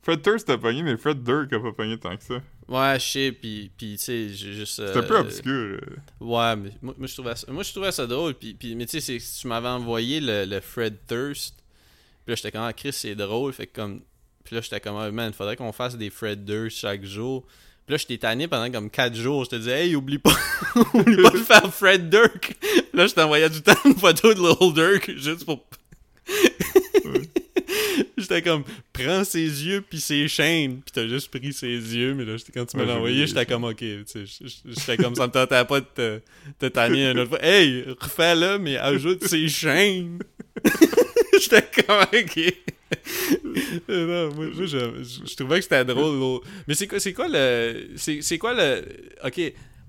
[0.01, 2.41] Fred Thurst a pogné, mais Fred Durk a pas pogné tant que ça.
[2.67, 4.75] Ouais, je sais, pis, pis tu sais, j'ai juste.
[4.75, 5.51] C'est un peu euh, obscur.
[5.51, 5.79] euh.
[6.19, 8.33] Ouais, mais moi, moi, je trouvais ça, moi je trouvais ça drôle.
[8.35, 11.55] Puis, puis, mais tu sais, c'est- tu m'avais envoyé le, le Fred Thurst.
[12.25, 13.51] Puis là, j'étais comme, ah, Chris, c'est drôle.
[13.53, 14.01] Fait que comme.
[14.45, 17.45] Puis là, j'étais comme, ah, man, faudrait qu'on fasse des Fred Durst chaque jour.
[17.89, 19.45] Puis là, j'étais tanné pendant comme 4 jours.
[19.45, 20.37] Je te disais, hey, oublie pas,
[20.93, 22.55] oublie pas de faire Fred Dirk.
[22.93, 25.65] Là, je t'envoyais du temps une photo de Little Dirk juste pour.
[28.15, 28.63] J'étais comme,
[28.93, 30.81] prends ses yeux puis ses chaînes.
[30.81, 32.13] Puis t'as juste pris ses yeux.
[32.13, 33.83] Mais là, quand tu me l'as envoyé, j'étais comme, ok.
[33.83, 36.21] J'étais comme, ça me tentait pas de te,
[36.59, 37.43] te tanner une autre fois.
[37.43, 40.19] Hey, refais-le, mais ajoute ses chaînes.
[41.41, 42.53] j'étais comme, ok.
[43.87, 44.67] non, moi, moi, je,
[45.03, 46.19] je- je trouvais que c'était drôle.
[46.19, 46.37] là.
[46.67, 47.89] Mais c'est quoi, c'est quoi le.
[47.97, 48.83] C'est quoi le.
[49.23, 49.39] Ok,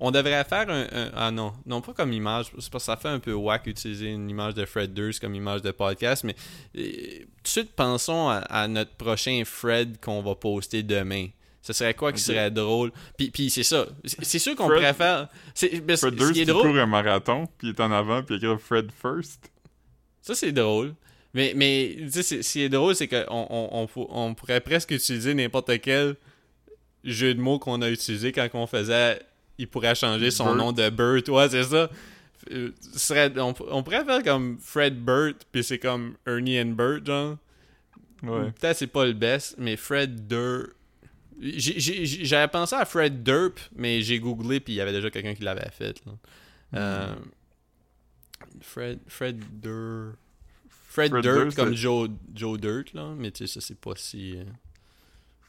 [0.00, 2.46] on devrait faire un, un- Ah non, non pas comme image.
[2.58, 5.34] C'est parce que ça fait un peu whack utiliser une image de Fred Durst comme
[5.34, 6.24] image de podcast.
[6.24, 6.34] Mais
[6.76, 11.28] euh, tout de suite, pensons à, à notre prochain Fred qu'on va poster demain.
[11.62, 12.90] Ce serait quoi qui serait drôle?
[13.18, 13.86] Puis, puis c'est ça.
[14.04, 15.28] C'est sûr qu'on Fred- préfère.
[15.54, 18.44] C'est, que Fred Durst qui court un marathon, puis il est en avant, puis il
[18.44, 19.50] écrit Fred First.
[20.22, 20.94] Ça, c'est drôle.
[21.34, 24.60] Mais, mais tu sais, ce qui est drôle, c'est qu'on on, on, pour- on pourrait
[24.60, 26.16] presque utiliser n'importe quel
[27.04, 29.20] jeu de mots qu'on a utilisé quand on faisait.
[29.58, 31.28] Il pourrait changer son nom de Burt.
[31.28, 31.90] Ouais, c'est ça.
[32.50, 37.04] Euh, serait, on, on pourrait faire comme Fred Burt, puis c'est comme Ernie and Burt,
[37.06, 37.36] genre.
[38.22, 38.50] Ouais.
[38.52, 40.72] Peut-être c'est pas le best, mais Fred Durp.
[41.42, 45.42] J'avais pensé à Fred Durp, mais j'ai googlé, puis il y avait déjà quelqu'un qui
[45.42, 45.94] l'avait fait.
[46.04, 46.12] là.
[46.74, 47.14] Euh,
[48.60, 50.16] Fred, Fred Durp.
[51.08, 53.12] Fred, Fred Durst, comme Joe, Joe Dirt, là.
[53.16, 54.36] Mais tu sais, ça, c'est pas si.
[54.38, 54.44] euh,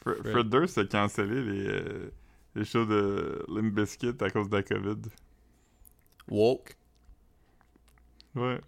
[0.02, 0.32] Fred, Fred.
[0.34, 2.12] Fred Durst a cancellé les, euh,
[2.56, 4.98] les shows de Limp Bizkit à cause de la COVID.
[6.30, 6.76] woke.
[8.36, 8.60] Ouais.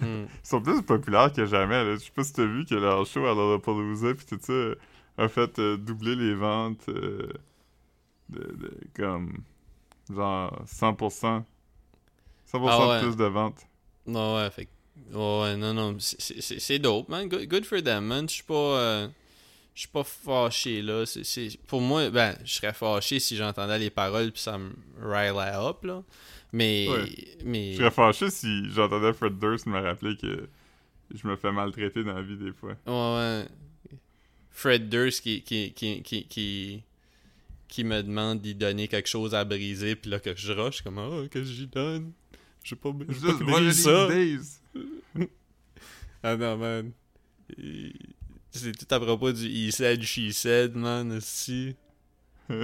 [0.00, 0.24] Hmm.
[0.24, 1.84] Ils sont plus populaires que jamais.
[1.84, 1.94] Là.
[1.94, 4.70] Je sais pas si t'as vu que leur show à Lollapalooza pis tout ça
[5.18, 7.28] a fait euh, doubler les ventes de,
[8.28, 9.42] de- comme
[10.08, 10.96] genre 100%.
[10.96, 11.42] 100%
[12.54, 13.00] Ah ouais.
[13.00, 13.66] de plus de ventes.
[14.06, 14.68] Ouais, ouais, fait
[15.12, 17.28] ouais, non, non, c'est- dope, man.
[17.28, 18.28] Good, good for them, man.
[18.28, 18.54] Je suis pas.
[18.54, 19.08] euh,
[19.74, 21.04] je suis pas fâché, là.
[21.66, 25.82] Pour moi, ben, je serais fâché si j'entendais les paroles puis ça me rilait up,
[25.84, 26.02] là.
[26.52, 26.88] Mais.
[26.88, 27.08] Ouais.
[27.44, 30.48] mais Je serais fâché si j'entendais Fred Durst me rappeler que
[31.14, 32.76] je me fais maltraiter dans la vie des fois.
[32.86, 33.46] Ouais, ouais.
[34.50, 36.82] Fred Durst qui, qui, qui, qui, qui,
[37.68, 40.98] qui me demande d'y donner quelque chose à briser, puis là que je rush, comme,
[40.98, 42.12] ah, qu'est-ce que j'y donne?
[42.62, 44.08] Je sais pas, je sais pas these ça.
[44.08, 44.60] days.
[46.22, 46.92] Ah non, man.
[48.50, 51.74] C'est tout à propos du he said, she said, man, aussi.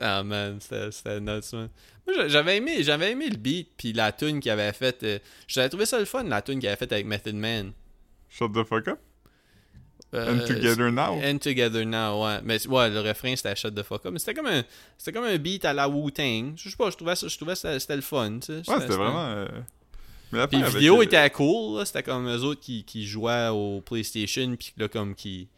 [0.00, 1.68] Ah man, c'était nuts, man.
[2.06, 5.02] Moi, j'a- j'avais aimé, j'avais aimé le beat, puis la tune qu'il avait faite.
[5.02, 7.72] euh, J'avais trouvé ça le fun, la tune qu'il avait faite avec Method Man.
[8.30, 8.98] Shut the fuck up.
[10.14, 11.18] Euh, And together now.
[11.24, 12.40] And Together Now, ouais.
[12.44, 14.12] Mais ouais, le refrain c'était Shut the fuck up.
[14.12, 14.62] Mais c'était comme un,
[14.98, 16.52] c'était comme un beat à la Wu-Tang.
[16.56, 18.70] Je sais pas, je trouvais ça, je trouvais ça, c'était le fun, tu sais.
[18.70, 19.24] Ouais, c'était vraiment.
[19.28, 19.46] euh,
[20.32, 21.84] Mais la Puis vidéo euh, était cool, là.
[21.86, 25.48] C'était comme eux autres qui, qui jouaient au PlayStation, puis là, comme qui.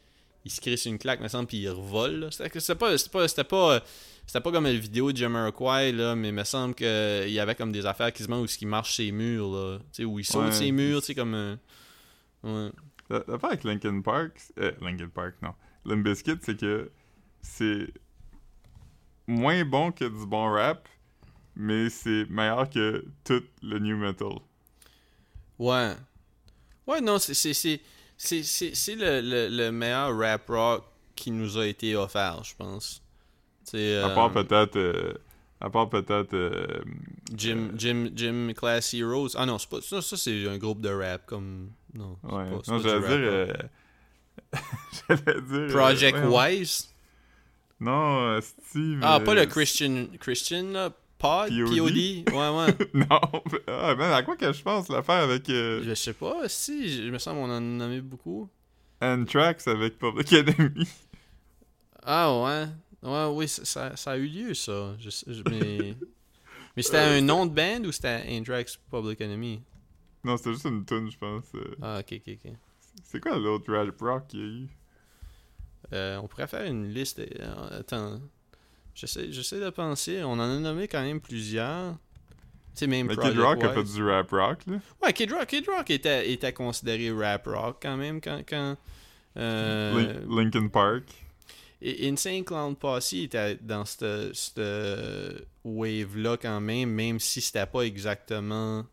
[0.45, 2.31] Ils se crissent une claque, me semble, puis ils revolent, là.
[2.31, 2.97] C'était c'était pas.
[2.97, 3.27] C'était pas.
[3.29, 3.81] C'était pas.
[4.27, 6.87] C'était pas comme la vidéo de Jamiroquai, là, mais il me semble qu'il
[7.31, 9.79] y avait comme des affaires quasiment où ils marchent ses murs, là.
[9.79, 10.53] Tu sais, où ils sautent Ouais.
[10.53, 11.59] ses murs, tu sais, comme.
[12.45, 12.71] Ouais.
[13.11, 15.55] La- L'affaire avec Linkin Park, euh, Linkin Park, non.
[15.85, 16.91] Limp Bizkit, c'est que
[17.43, 17.93] c'est
[19.27, 20.89] moins bon que du bon rap,
[21.57, 24.39] mais c'est meilleur que tout le new metal.
[25.59, 25.95] Ouais.
[26.87, 27.35] Ouais, non, c'est
[28.97, 33.03] le, le, le meilleur rap rock qui nous a été offert, je pense.
[33.65, 34.77] C'est À part peut-être.
[34.77, 35.15] euh,
[35.61, 36.35] à part peut-être.
[36.35, 36.83] euh,
[37.35, 39.31] Jim Jim Jim Class Heroes.
[39.37, 42.17] Ah non, c'est pas ça, ça c'est un groupe de rap comme non.
[42.25, 42.51] ouais.
[42.51, 43.11] pas- non, j'allais dire.
[43.11, 43.47] euh,
[45.09, 45.53] J'allais dire.
[45.53, 46.37] euh, Project voyons.
[46.59, 46.89] Wise?
[47.81, 49.01] Non, Steve.
[49.03, 51.69] Ah, pas le Christian, Christian là, Pod, POD?
[51.77, 51.97] POD.
[51.97, 52.77] Ouais, ouais.
[52.95, 53.21] non,
[53.69, 57.11] ah, man, à quoi que je pense l'affaire avec euh, Je sais pas, si, je
[57.11, 58.49] me semble qu'on en a nommé beaucoup.
[59.01, 60.89] Anthrax avec Public Enemy.
[62.07, 62.67] Ah ouais.
[63.03, 64.95] Ouais, oui, ça, ça, ça a eu lieu, ça.
[65.01, 65.95] Je sais- je- mais
[66.77, 69.63] mais c'était Euh, un nom de band ou c'était Anthrax Public Enemy?
[70.25, 71.45] Non, c'était juste une tune, je pense.
[71.55, 71.77] euh.
[71.83, 72.53] Ah, ok, ok, ok.
[73.03, 74.69] C'est quoi l'autre rap rock qu'il y a eu?
[75.93, 77.19] Euh, on pourrait faire une liste.
[77.19, 78.21] euh, attends.
[78.95, 80.23] J'essaie, j'essaie de penser.
[80.25, 81.97] On en a nommé quand même plusieurs.
[82.73, 84.79] Sais, même Mais Kid Rock a fait du rap rock, là.
[85.03, 88.43] Ouais, Kid Rock, Kid Rock était, était considéré rap rock quand même quand.
[88.49, 88.77] quand
[89.37, 91.05] euh, Lin- Linkin Park.
[91.83, 97.83] et Insane Clown Posse était dans cette, cette wave-là quand même, même si c'était pas
[97.83, 98.85] exactement.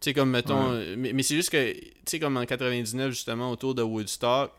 [0.00, 0.72] Tu sais, comme mettons.
[0.96, 4.52] Mais, mais c'est juste que, tu sais, comme en 99, justement, autour de Woodstock,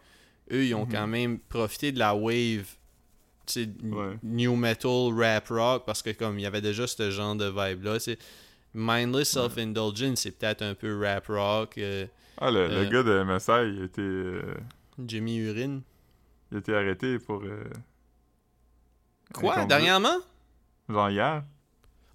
[0.51, 0.91] eux, ils ont Mhm.
[0.91, 2.67] quand même profité de la wave.
[3.57, 4.17] Ouais.
[4.23, 7.97] new metal, rap rock, parce que comme il y avait déjà ce genre de vibe-là.
[8.73, 11.77] Mindless Self-Indulgence, c'est peut-être un peu rap rock.
[11.77, 12.05] euh,
[12.37, 12.89] Ah, le, le Euh.
[12.89, 14.53] gars de MSI, il euh,
[15.05, 15.81] Jimmy Urine.
[16.51, 17.41] il a été arrêté pour.
[17.43, 17.63] euh,
[19.33, 20.17] Quoi, dernièrement?
[20.87, 21.43] Genre hier,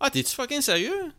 [0.00, 1.12] Ah, t'es-tu fucking sérieux?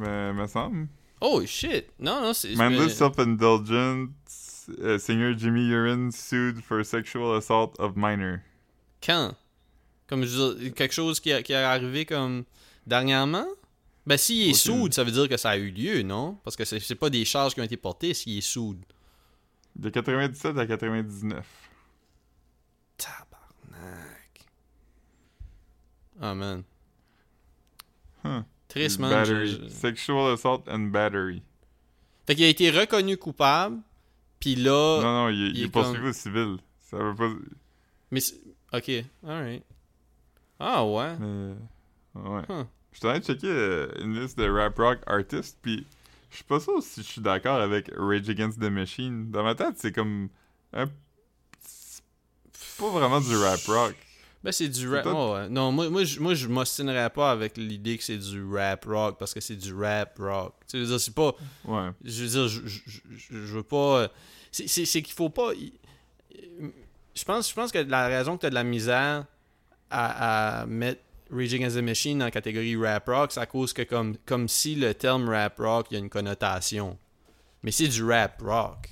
[0.00, 0.88] Mais me semble.
[1.20, 1.86] Oh shit!
[1.98, 2.54] Non, non, c'est.
[2.56, 8.40] Mindless Self-Indulgence, uh, singer Jimmy Urine sued for sexual assault of minor.
[9.02, 9.34] Quand?
[10.08, 12.44] Comme je quelque chose qui, a- qui est arrivé comme
[12.86, 13.46] dernièrement?
[14.06, 16.38] Ben, s'il est Aucune- soude, ça veut dire que ça a eu lieu, non?
[16.42, 18.82] Parce que c'est pas des charges qui ont été portées s'il est soude.
[19.76, 21.46] De 97 à 99.
[22.96, 24.46] Tabarnak.
[26.20, 26.62] Ah, man.
[28.24, 28.42] Huh.
[28.70, 29.10] Triste, man.
[29.10, 29.46] Battery.
[29.48, 31.42] Je- je- Sexual assault and battery.
[32.26, 33.78] Fait qu'il a été reconnu coupable,
[34.38, 35.00] puis là...
[35.02, 36.56] non, non, il, est- il il est est poursuivi comme- au civil.
[36.88, 37.30] Ça veut pas.
[38.10, 38.20] Mais
[38.72, 38.90] Ok,
[39.26, 39.64] alright.
[40.58, 41.16] Ah, ouais.
[41.18, 41.54] Mais...
[42.14, 42.42] Ouais.
[42.48, 42.64] Huh.
[42.92, 45.86] Je suis en train de checker euh, une liste de rap rock artistes, puis
[46.30, 49.30] je suis pas sûr si je suis d'accord avec Rage Against the Machine.
[49.30, 50.28] Dans ma tête, c'est comme
[50.72, 50.86] un.
[51.62, 52.02] c'est
[52.78, 53.94] pas vraiment du rap rock.
[54.42, 55.04] Ben, c'est du rap.
[55.14, 55.48] oh, ouais.
[55.50, 59.16] Non, moi, moi, je, moi, je m'ostinerais pas avec l'idée que c'est du rap rock
[59.18, 60.54] parce que c'est du rap rock.
[60.66, 61.34] Tu veux dire, c'est pas.
[61.66, 61.90] Ouais.
[62.04, 63.00] Je veux dire, je, je, je-
[63.46, 63.98] je veux pas.
[64.02, 64.08] euh,
[64.50, 65.50] C'est, c'est, c'est qu'il faut pas.
[67.14, 69.26] Je pense, je pense que la raison que tu as de la misère
[69.90, 73.72] à, à mettre Rage Against the Machine dans la catégorie rap rock, c'est à cause
[73.72, 76.98] que, comme, comme si le terme rap rock, il y a une connotation.
[77.62, 78.88] Mais c'est du rap rock.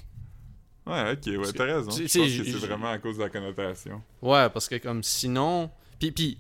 [0.89, 1.91] Ouais, ok, ouais, t'as raison.
[1.91, 4.03] Je pense que c'est vraiment à cause de la connotation.
[4.23, 5.71] Ouais, parce que comme sinon.
[5.99, 6.39] Puis, puis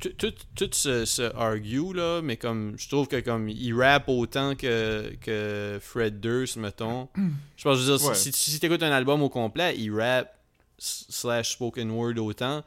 [0.00, 5.14] tout, tout, se argue, là, mais comme je trouve que comme il rappe autant que,
[5.20, 7.08] que Fred Durst, mettons.
[7.56, 8.14] Je pense, je veux dire, Ouais.
[8.14, 10.34] si, si, tu écoutes un album au complet, il rappe
[10.78, 12.64] s- slash spoken word autant,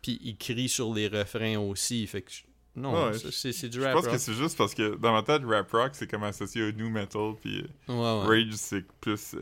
[0.00, 2.06] puis il crie sur les refrains aussi.
[2.06, 2.42] Fait que je-
[2.76, 4.12] non, Ouais, c'est du Je rap pense rock.
[4.12, 6.88] que c'est juste parce que dans ma tête, rap rock, c'est comme associé au new
[6.88, 8.26] metal, puis Ouais, ouais.
[8.44, 9.34] Rage, c'est plus.
[9.34, 9.40] euh,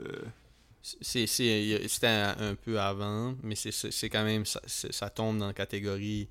[1.00, 2.08] C'était
[2.38, 6.28] un peu avant, mais c'est, quand même, ça, tombe dans la catégorie.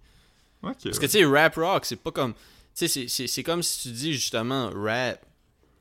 [0.62, 2.34] Parce que tu sais, rap rock, c'est pas comme.
[2.76, 5.26] Tu sais, c'est- comme si tu dis justement rap.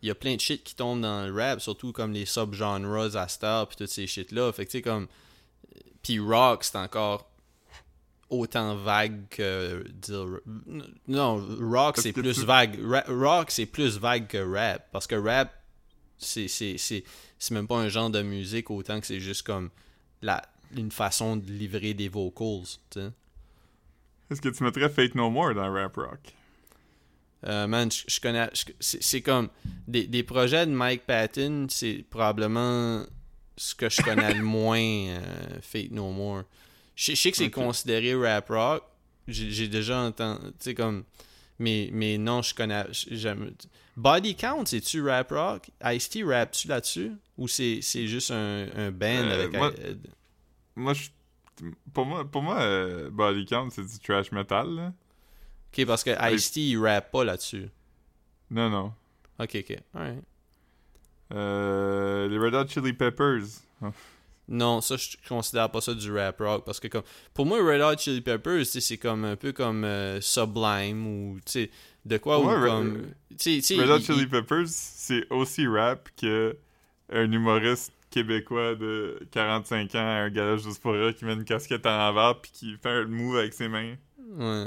[0.01, 3.17] Il y a plein de shit qui tombent dans le rap, surtout comme les subgenres
[3.17, 4.53] à Star puis toutes ces shit-là.
[4.53, 5.07] Fait que tu sais, comme.
[6.03, 7.31] Puis rock, c'est encore
[8.31, 10.41] autant vague que dire.
[11.07, 12.81] Non, rock, c'est plus vague.
[12.85, 14.89] Ra- rock, c'est plus vague que rap.
[14.91, 15.53] Parce que rap,
[16.25, 17.05] c'est
[17.51, 19.71] même pas un genre de musique autant que c'est juste comme
[20.23, 20.43] la,
[20.77, 22.65] une façon de livrer des vocals.
[24.31, 26.21] Est-ce que tu mettrais Fate No More dans rap rock?
[27.45, 28.49] Euh, man, je, je connais.
[28.81, 29.49] c'est comme.
[29.89, 33.05] Des, des projets de Mike Patton, c'est probablement
[33.57, 35.21] ce que je connais le moins, euh,
[35.61, 36.45] Fate No More.
[36.95, 38.85] Je, je sais que c'est considéré rap rock.
[39.27, 40.41] J'ai j'ai déjà entendu.
[40.47, 41.05] Tu sais, comme.
[41.63, 42.85] Mais, mais non, je connais.
[42.91, 43.53] j'aime-
[43.97, 45.71] Body Count, c'est-tu rap rock?
[45.85, 47.13] Ice-T rap-tu là-dessus?
[47.39, 49.53] Ou c'est c'est juste un, un band Euh, avec.
[49.53, 49.95] moi- euh,
[50.75, 51.09] Moi, je.
[51.93, 54.93] Pour moi, pour moi euh, Body Count, c'est du trash metal, là.
[55.73, 57.69] ok, parce que Ice-T, il rappe pas là-dessus.
[58.51, 58.93] Non, non.
[59.39, 59.77] Ok, ok.
[59.95, 60.25] Alright.
[61.33, 63.45] Euh, les Red Hot Chili Peppers.
[64.49, 67.03] Non, ça, je considère pas ça du rap rock parce que comme
[67.33, 71.53] pour moi Red Hot Chili Peppers, c'est comme un peu comme euh, Sublime ou tu
[71.53, 71.71] sais
[72.05, 72.97] de quoi Ouais, ou Red- comme
[73.81, 76.57] Red Hot il- Chili il- Peppers, c'est aussi rap que
[77.13, 81.45] un humoriste québécois de 45 ans à un gala juste pour rire qui met une
[81.45, 83.95] casquette en envers puis qui fait un move avec ses mains.
[84.37, 84.67] ouais.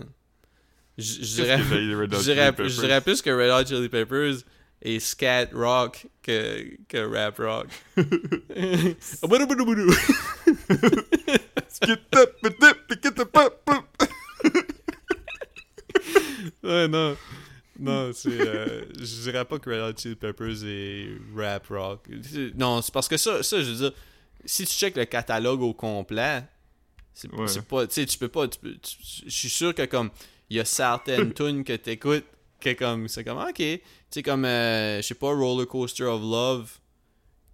[0.98, 1.22] Je
[2.82, 4.36] dirais plus que Red Hot Chili Peppers
[4.88, 7.68] et scat rock que, que rap rock.
[16.64, 17.18] Ouais, non.
[17.80, 18.30] Non, c'est.
[18.40, 22.08] euh, je dirais pas que Red Hot Chili Peppers est rap rock.
[22.56, 23.92] Non, c'est parce que ça, ça, je veux dire,
[24.46, 26.44] si tu checkes le catalogue au complet,
[27.14, 27.48] c'est Ouais.
[27.48, 27.86] c'est pas.
[27.88, 28.48] Tu sais, tu peux pas.
[28.48, 28.96] tu peux- tu-
[29.26, 30.10] Je suis sûr que comme.
[30.50, 32.26] Il y a certaines tunes que t'écoutes
[32.74, 33.08] que comme.
[33.08, 33.54] C'est comme, ok.
[33.56, 34.46] Tu sais, comme.
[34.46, 36.72] euh, je sais pas, Roller Coaster of Love,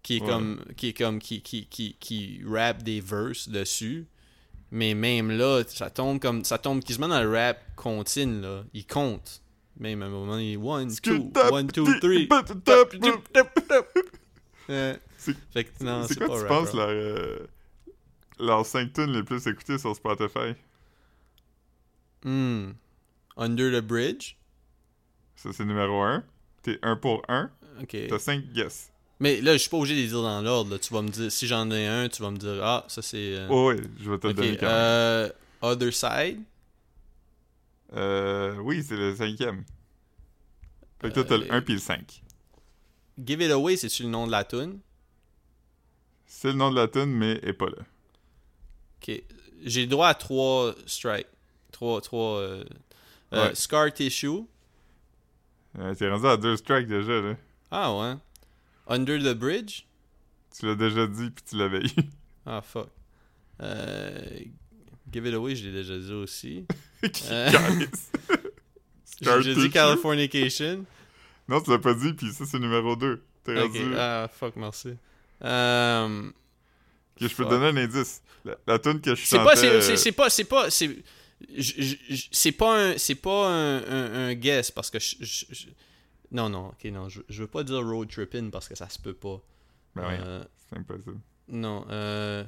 [0.03, 0.27] qui est Ouais.
[0.29, 0.61] comme.
[0.77, 1.19] Qui est comme.
[1.19, 4.07] Qui, qui, qui, qui rappe des verses dessus.
[4.71, 6.43] Mais même là, ça tombe comme.
[6.45, 8.63] Ça tombe quasiment dans le rap contine, là.
[8.73, 9.41] Il compte.
[9.79, 12.31] Même à un moment, il est 1, 2, 1, 2, 3.
[14.69, 17.47] Euh, C'est- Fait que non, C'est c'est quoi pas tu rap penses leur, euh,
[18.39, 20.53] leurs 5 tunes les plus écoutées sur Spotify?
[22.23, 22.71] Hmm.
[23.37, 24.35] Under the Bridge?
[25.41, 26.23] Ça, c'est numéro 1.
[26.61, 27.49] T'es 1 pour 1.
[27.81, 27.97] Ok.
[28.09, 28.91] T'as 5 guess.
[29.19, 30.77] Mais là, je suis pas obligé de les dire dans l'ordre.
[30.77, 33.35] Tu vas me dire, si j'en ai un, tu vas me dire, ah, ça c'est.
[33.35, 34.37] euh, Oh, ouais, je vais te le ok.
[34.37, 34.75] donner quand même.
[34.75, 35.29] euh,
[35.61, 36.41] Other Side?
[37.93, 39.63] Euh, oui, c'est le cinquième.
[41.01, 42.23] Fait que toi, t'as le Euh, 1 puis le 5.
[43.23, 44.79] Give It Away, c'est-tu le nom de la tune?
[46.25, 47.83] C'est le nom de la tune, mais est pas là.
[49.01, 49.21] Ok.
[49.63, 51.27] J'ai le droit à trois strikes.
[51.71, 52.01] Trois.
[52.01, 52.63] trois euh,
[53.33, 53.55] euh, Ouais.
[53.55, 54.43] Scar Tissue.
[55.79, 57.35] Euh, T'es rendu à 2 strikes déjà, là.
[57.71, 58.13] Ah ouais.
[58.87, 59.83] Under the Bridge?
[60.57, 61.89] Tu l'as déjà dit, puis tu l'avais eu.
[62.45, 62.87] Ah fuck.
[63.61, 64.19] Euh,
[65.11, 66.65] Give It Away, je l'ai déjà dit aussi.
[67.31, 67.49] Euh,
[69.41, 70.85] J'ai dit Californication.
[71.47, 73.23] Non, tu l'as pas dit, puis ça, c'est numéro 2.
[73.43, 73.93] T'es Ok, rendu...
[73.97, 74.89] ah fuck, merci.
[75.43, 76.29] Euh,
[77.19, 78.21] Ok, je peux te donner un indice.
[78.45, 79.43] La, la tune que je chantais...
[79.43, 80.69] pas, c'est, euh, c'est, c'est pas, c'est pas,
[82.31, 85.67] c'est, pas un, c'est pas un, un, un guess parce que je, je- je-
[86.31, 88.99] non, non, ok, non, je, je veux pas dire road tripping parce que ça se
[88.99, 89.41] peut pas.
[89.95, 91.19] Ben oui, Euh, c'est impossible.
[91.49, 92.43] non, euh,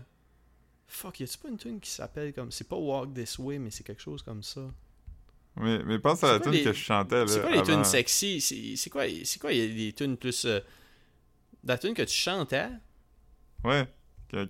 [0.88, 3.72] fuck, y a-tu pas une tune qui s'appelle comme, c'est pas Walk This Way, mais
[3.72, 4.62] c'est quelque chose comme ça?
[5.58, 7.66] Mais, mais pense à la tune les- que je chantais, là, C'est quoi les avant.
[7.66, 10.60] tunes sexy C'est, c'est quoi, c'est quoi y a des tunes plus, euh,
[11.64, 12.70] la tune que tu chantais?
[13.64, 13.88] Ouais.
[14.32, 14.46] Quand,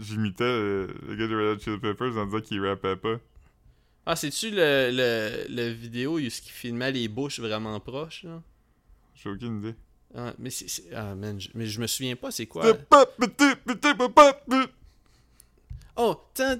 [0.00, 3.16] j'imitais le, le gars de Red Hot Chili Peppers en disant qu'il rappait pas.
[4.08, 8.40] Ah, c'est-tu le, le, le vidéo où qui filmait les bouches vraiment proches, là?
[9.16, 9.74] J'ai aucune idée.
[10.14, 10.94] Ah, mais c'est...
[10.94, 11.48] Ah, man, je...
[11.54, 12.64] mais je me souviens pas c'est quoi.
[15.96, 16.14] Oh!
[16.34, 16.58] Tan,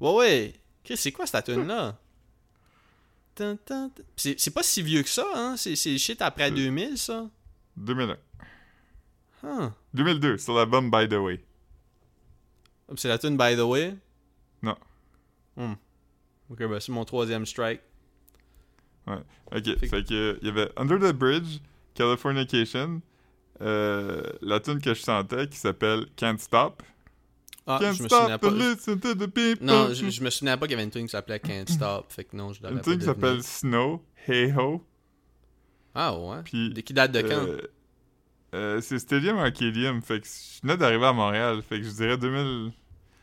[0.00, 0.54] ouais, ouais!
[0.94, 1.98] C'est quoi cette tune-là?
[4.16, 5.56] C'est pas si vieux que ça, hein?
[5.58, 6.54] C'est shit après euh.
[6.54, 7.28] 2000, ça?
[7.76, 8.16] 2001.
[9.42, 9.70] Huh.
[9.92, 11.44] 2002, c'est l'album By The Way.
[12.96, 13.96] C'est la tune By The Way?
[14.62, 14.76] Non.
[15.56, 15.74] Hmm.
[16.50, 17.80] Ok, ben c'est mon troisième strike.
[19.06, 21.60] Ok, Fait fait, que- il y avait Under the Bridge,
[21.94, 23.00] Californication,
[23.60, 26.82] euh, la tune que je chantais qui s'appelle Can't Stop.
[27.68, 28.48] Ah, Can't je me souvenais Stop pas.
[28.50, 29.64] to listen to the people.
[29.66, 32.06] Non, je, je me souvenais pas qu'il y avait une tune qui s'appelait Can't Stop.
[32.12, 34.84] Fait que non, je Une tune qui s'appelle Snow, Hey Ho.
[35.94, 36.42] Ah ouais.
[36.44, 37.30] Puis De qui date de quand?
[37.46, 37.60] Euh,
[38.54, 42.18] euh, c'est Stadium Arcadium, fait que je venais d'arriver à Montréal, fait que je dirais
[42.18, 42.72] 2000,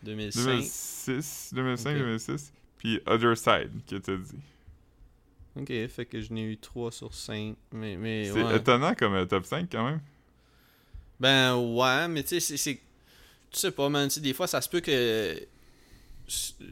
[0.03, 0.43] 2005.
[0.45, 1.97] 2006, 2005, Ok.
[1.97, 2.53] 2006.
[2.77, 4.39] Puis Other Side, que t'as dit.
[5.55, 7.55] Ok, fait que je n'ai eu 3 sur 5.
[7.71, 8.57] Mais, mais C'est ouais.
[8.57, 10.01] étonnant comme euh, top 5 quand même.
[11.19, 12.81] Ben ouais, mais tu sais, c'est-.
[13.51, 14.07] Tu sais pas, man.
[14.07, 15.37] Tu sais, des fois, ça se peut que.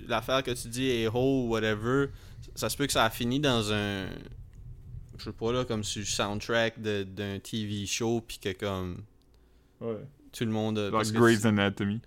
[0.08, 2.08] L'affaire que tu dis est ho ou whatever,
[2.56, 4.08] ça se peut que ça a fini dans un.
[5.18, 9.04] Je sais pas, là, comme sur le soundtrack de- d'un TV show, puis que comme.
[9.80, 9.98] Ouais.
[10.32, 10.76] Tout le monde.
[10.78, 12.00] que Grey's Anatomy.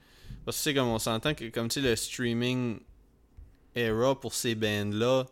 [0.45, 2.81] Parce que tu sais, comme on s'entend que, comme tu sais, le streaming
[3.75, 5.25] era pour ces bands-là,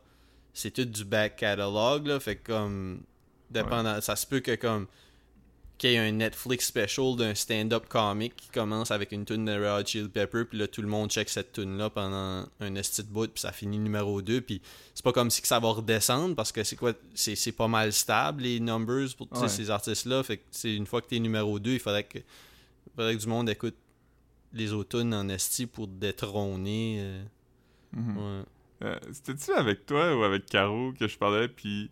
[0.55, 2.20] c'est tout du back catalog, là.
[2.20, 3.02] Fait que, comme.
[3.51, 4.01] Dépendant.
[4.01, 4.86] Ça se peut que, comme.
[5.78, 9.52] Qu'il y ait un Netflix special d'un stand-up comic qui commence avec une tune de
[9.52, 13.09] Red Chili Pepper, puis là, tout le monde check cette tune-là pendant un esti de
[13.09, 14.62] bout, puis ça finit numéro 2, puis
[14.94, 16.93] c'est pas comme si que ça va redescendre, parce que c'est quoi.
[17.14, 19.48] C'est c'est pas mal stable, les numbers pour Ouais.
[19.48, 20.22] ces artistes-là.
[20.22, 22.18] Fait que, c'est une fois que t'es numéro 2, il faudrait que.
[22.18, 23.74] il faudrait que du monde écoute
[24.52, 26.96] les automnes en esti pour détrôner.
[27.00, 27.24] euh,
[27.92, 28.16] Mhm.
[28.16, 28.42] ouais.
[28.84, 31.90] Euh, C'était-tu avec toi ou avec Caro que je parlais, puis...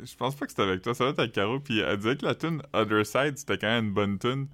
[0.00, 2.16] Je pense pas que c'était avec toi, ça va être avec Caro, puis elle disait
[2.16, 4.46] que la tune Other Side, c'était quand même une bonne tune,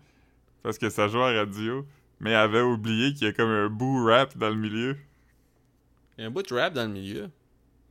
[0.62, 1.86] parce que ça jouait à radio,
[2.20, 4.96] mais elle avait oublié qu'il y a comme un boo rap dans le milieu.
[6.16, 7.30] Il y a un bout de rap dans le milieu.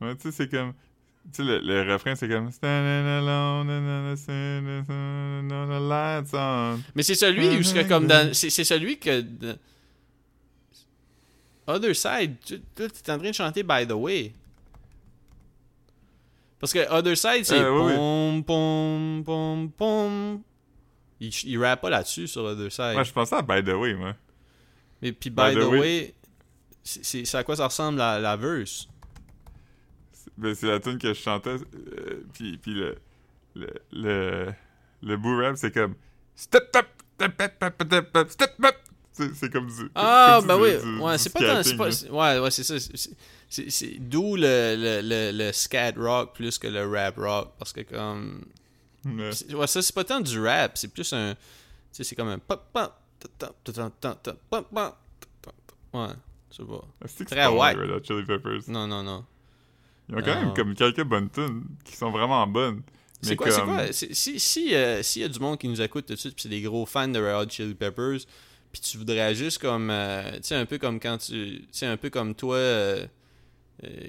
[0.00, 0.72] Ouais, tu sais, c'est comme...
[1.32, 2.50] Tu sais, le, le refrain, c'est comme...
[6.94, 8.32] Mais c'est celui où c'est comme dans.
[8.34, 9.24] C'est celui que.
[11.66, 14.34] Other Side, tu t'es en train de chanter By the Way.
[16.60, 20.42] Parce que Other Side, c'est Euh, oui, pom, pom, pom, pom.
[21.20, 22.92] Il, il rappe pas là-dessus sur Other Side.
[22.92, 24.14] Moi, je pensais à By the Way, moi.
[25.00, 26.14] Mais puis, by, By the the way,
[26.82, 28.88] c'est à quoi ça ressemble la, la verse?
[30.36, 31.56] Ben, c'est la tune que je chantais.
[31.74, 32.96] euh, puis, puis le,
[33.54, 34.52] le, le,
[35.02, 35.94] le bout rap, c'est comme
[36.34, 38.74] Step up, step up, step up, step up.
[39.12, 39.90] C'est comme du.
[39.94, 40.70] Ah, comme ben du- oui.
[40.96, 42.74] du- Ouais, c'est pas skating, pas- Ouais, ouais, c'est ça.
[43.48, 47.52] c'est- d'où le, le, le, le scat rock plus que le rap rock.
[47.56, 48.44] Parce que, comme.
[49.04, 49.30] Ouais.
[49.32, 50.76] c'est- Ouais, ça, c'est pas tant du rap.
[50.76, 51.34] C'est plus un.
[51.34, 51.38] Tu
[51.92, 52.38] sais, c'est comme un.
[55.92, 56.08] Ouais,
[56.50, 56.84] je sais pas.
[57.26, 57.36] Très
[57.76, 58.62] les Red Hot Chili Peppers?
[58.68, 59.24] Non, non, non.
[60.08, 60.54] Ils ont quand même Non.
[60.54, 62.82] comme quelques bonnes tunes qui sont vraiment bonnes.
[63.22, 63.92] C'est Mais quoi, comme- quoi?
[63.92, 66.42] Si, si, euh, s'il y a du monde qui nous écoute tout de suite, puis
[66.42, 68.18] c'est des gros fans de Red Hot Chili Peppers,
[68.70, 71.86] puis tu voudrais juste comme, euh, tu sais, un peu comme quand tu, tu sais,
[71.86, 73.06] un peu comme toi, euh,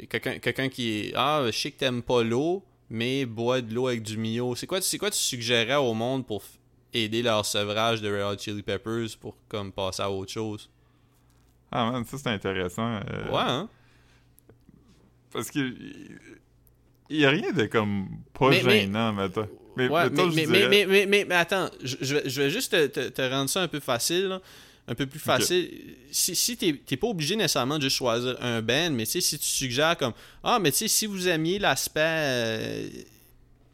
[0.09, 4.03] quelqu'un qui est, ah, je sais que t'aimes pas l'eau, mais bois de l'eau avec
[4.03, 4.55] du Mio.
[4.55, 6.43] C'est quoi, c'est quoi tu suggérerais au monde pour
[6.93, 10.69] aider leur sevrage de Red Hot Chili Peppers pour comme passer à autre chose?
[11.71, 12.95] Ah man, ça c'est intéressant.
[12.99, 13.01] Ouais,
[13.33, 13.69] hein?
[15.35, 15.59] Parce que.
[17.09, 19.47] Il y a rien de comme pas Mais- mais- gênant, mettons.
[19.77, 22.41] Mais, Ouais, mettons, mais, je mais, dirais- mais, mais, mais, mais- mais attends, je, je
[22.41, 24.41] vais, juste te, te- te rendre ça un peu facile, là.
[24.87, 25.69] un peu plus facile.
[26.11, 29.37] Si, si t'es t'es pas obligé nécessairement de juste choisir un band, mais tu si
[29.39, 30.13] tu suggères comme
[30.43, 32.87] Ah, mais tu sais, si vous aimiez l'aspect euh,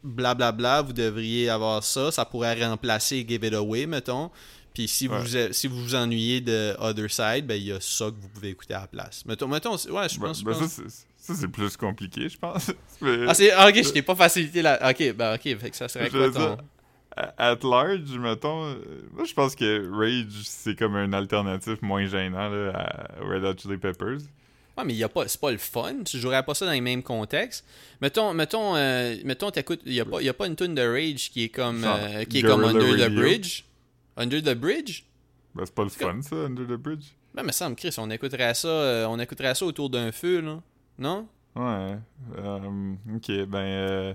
[0.02, 4.30] blablabla, vous devriez avoir ça, ça pourrait remplacer Give It Away, mettons.
[4.74, 5.18] Puis si, Ouais.
[5.20, 8.28] vous, si vous vous ennuyez de Other Side, ben il y a ça que vous
[8.28, 9.24] pouvez écouter à la place.
[9.26, 10.42] Mettons, mettons ouais, je Ben- pense.
[10.42, 10.80] ben, pense-
[11.22, 12.70] ça, c'est- ça, plus compliqué, je pense.
[13.00, 14.78] Mais- Ah, c'est, ah, ok, je t'ai pas facilité là.
[14.90, 16.58] Ok, ben ok, fait que ça serait Je quoi ton.
[17.16, 18.74] à- At large, mettons, euh,
[19.12, 23.54] moi je pense que Rage c'est comme un alternatif moins gênant là, à Red Hot
[23.60, 24.18] Chili Peppers.
[24.78, 25.96] Ouais, mais y a pas, c'est pas le fun.
[26.06, 27.66] Tu jouerais pas ça dans les mêmes contextes.
[28.00, 31.30] Mettons, mettons, euh, mettons, t'écoutes, y a pas, y a pas une tune de Rage
[31.30, 33.14] qui est comme, euh, qui est comme Under the.
[33.14, 33.64] Bridge.
[34.16, 35.02] Under the Bridge?
[35.54, 37.04] Ben c'est pas le fun ça, Under the Bridge.
[37.34, 40.60] Ben, me semble, Chris, on écouterait ça, euh, on écouterait ça autour d'un feu, là.
[40.98, 41.26] Non?
[41.56, 41.98] Ouais.
[42.38, 43.58] euh, ok, ben.
[43.58, 44.14] Euh,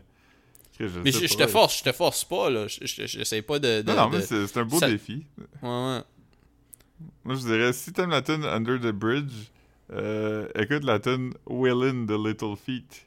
[0.80, 2.68] je Mais je, te force, je te force pas, là.
[2.68, 3.82] Je- je- J'essaie pas de.
[3.82, 5.26] de- Non, non, mais c'est c'est un beau ça- défi.
[5.62, 6.02] Ouais, ouais.
[7.24, 9.50] Moi je dirais, si t'aimes la tune Under the Bridge,
[9.92, 13.06] euh, écoute la tune Willin' the Little Feet.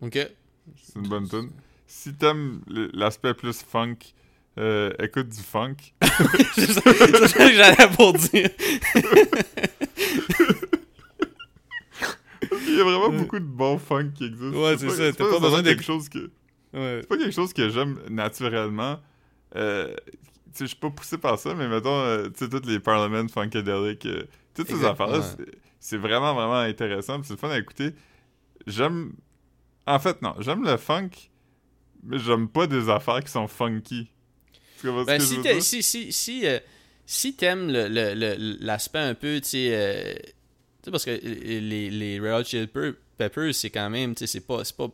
[0.00, 0.14] Ok.
[0.14, 1.50] C'est une bonne tune.
[1.86, 2.60] Si t'aimes
[2.92, 3.96] l'aspect plus funk,
[4.58, 5.76] euh, écoute du funk.
[6.54, 8.50] c'est ça que j'allais pour dire.
[12.66, 14.56] Il y a vraiment beaucoup de bons funk qui existent.
[14.62, 16.30] Ouais, c'est ça, t'as pas besoin de- quelque chose que
[16.74, 16.98] Ouais.
[17.02, 18.98] c'est pas quelque chose que j'aime naturellement.
[19.56, 20.12] Euh, tu
[20.52, 23.26] sais, je suis pas poussé par ça, mais mettons, euh, tu sais, toutes les Parliament
[23.28, 24.24] Funkadelic, euh,
[24.54, 25.46] toutes ces affaires-là, ouais.
[25.80, 27.90] c'est- vraiment, vraiment intéressant, c'est le fun à écouter.
[28.66, 29.12] J'aime...
[29.86, 31.10] En fait, non, j'aime le funk,
[32.04, 34.08] mais j'aime pas des affaires qui sont funky.
[34.84, 35.62] Ben, ce que si, je veux t'es- dire?
[35.62, 36.58] si, si, si, euh,
[37.06, 40.14] si t'aimes le- le- le- l'aspect un peu, tu sais, euh,
[40.84, 44.26] sais, parce que les, les Red Hot Chili Pe- Peppers, c'est quand même, tu sais,
[44.26, 44.88] c'est pas, c'est pas,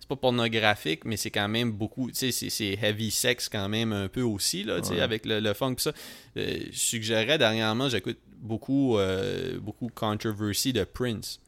[0.00, 3.92] c'est pas pornographique, mais c'est quand même beaucoup, tu sais, c'est- heavy sex quand même
[3.92, 5.00] un peu aussi, là, tu sais, Ouais.
[5.00, 5.92] avec le, le funk pis ça.
[6.36, 11.40] Euh, je suggérerais dernièrement, j'écoute beaucoup, euh, beaucoup Controversy de Prince.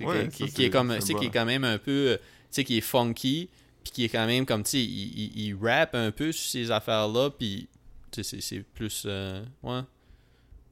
[0.00, 1.32] Ouais, qui, ça, qui- qui est comme, tu sais, qui est bon.
[1.32, 2.22] quand même un peu, euh, tu
[2.52, 3.48] sais, qui est funky,
[3.82, 6.48] puis qui est quand même comme, tu sais, il, il, il rappe un peu sur
[6.50, 7.66] ces affaires-là, puis
[8.10, 9.80] tu sais, c'est- plus, euh, ouais,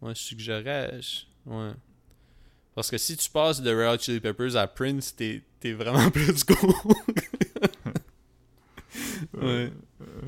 [0.03, 1.73] ouais, je suggérerais, je- ouais.
[2.79, 6.09] Parce que si tu passes de Red Hot Chili Peppers à Prince, t'es t'es vraiment
[6.13, 6.73] plus cool.
[9.35, 9.73] ouais.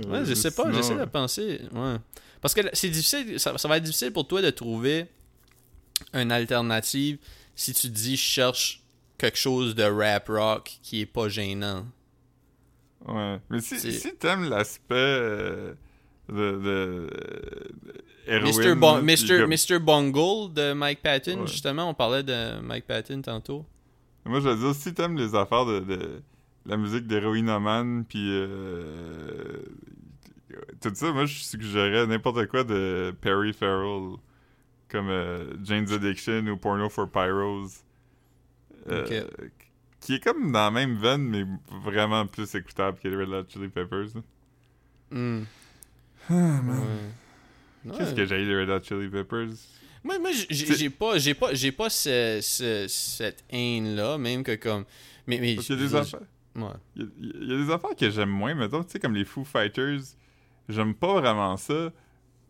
[0.09, 1.61] Ouais, je sais pas, j'essaie de penser.
[1.73, 1.95] Ouais.
[2.41, 5.07] Parce que c'est difficile, ça, ça va être difficile pour toi de trouver
[6.13, 7.19] une alternative
[7.55, 8.83] si tu dis je cherche
[9.17, 11.87] quelque chose de rap rock qui est pas gênant.
[13.07, 13.39] Ouais.
[13.49, 15.75] Mais si, si t'aimes l'aspect euh,
[16.31, 17.09] de,
[18.27, 18.75] héroïne, Mr.
[18.77, 19.47] Bon- Mr.
[19.47, 19.79] Mr.
[19.79, 21.47] Bungle de Mike Patton, Ouais.
[21.47, 23.65] justement, on parlait de Mike Patton tantôt.
[24.25, 26.23] Moi, je veux dire, si t'aimes les affaires de, de
[26.67, 29.63] la musique d'héroïnomane, puis euh,
[30.81, 34.17] tout ça, moi, je suggérerais n'importe quoi de Perry Farrell,
[34.89, 37.69] comme euh, Jane's Addiction ou Porno for Pyros.
[38.91, 39.23] Euh,
[40.01, 41.45] Qui est comme dans la même veine, mais
[41.85, 44.07] vraiment plus écoutable que les Red Hot Chili Peppers.
[44.15, 45.41] là.
[46.29, 46.33] Ah,
[46.63, 46.81] man.
[47.85, 47.97] Ouais.
[47.97, 49.49] Qu'est-ce que j'ai les Red Hot Chili Peppers?
[50.05, 54.85] Moi, moi j'ai- pas, j'ai pas, j'ai pas ce- ce- cette haine-là, même que comme.
[55.27, 56.21] Mais, mais Parce qu'il y a des affaires.
[56.57, 56.65] Ouais.
[56.97, 57.09] Il y, a-
[57.43, 60.01] il y a des affaires que j'aime moins, mettons, tu sais, comme les Foo Fighters,
[60.69, 61.93] j'aime pas vraiment ça,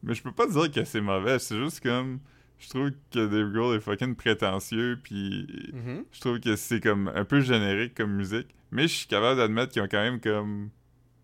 [0.02, 2.20] mais je peux pas dire que c'est mauvais, c'est juste comme,
[2.58, 6.04] je trouve que Dave Grohl est fucking prétentieux, puis Mhm.
[6.12, 8.48] je trouve que c'est comme un peu générique comme musique.
[8.70, 10.70] Mais je suis capable d'admettre qu'ils ont quand même comme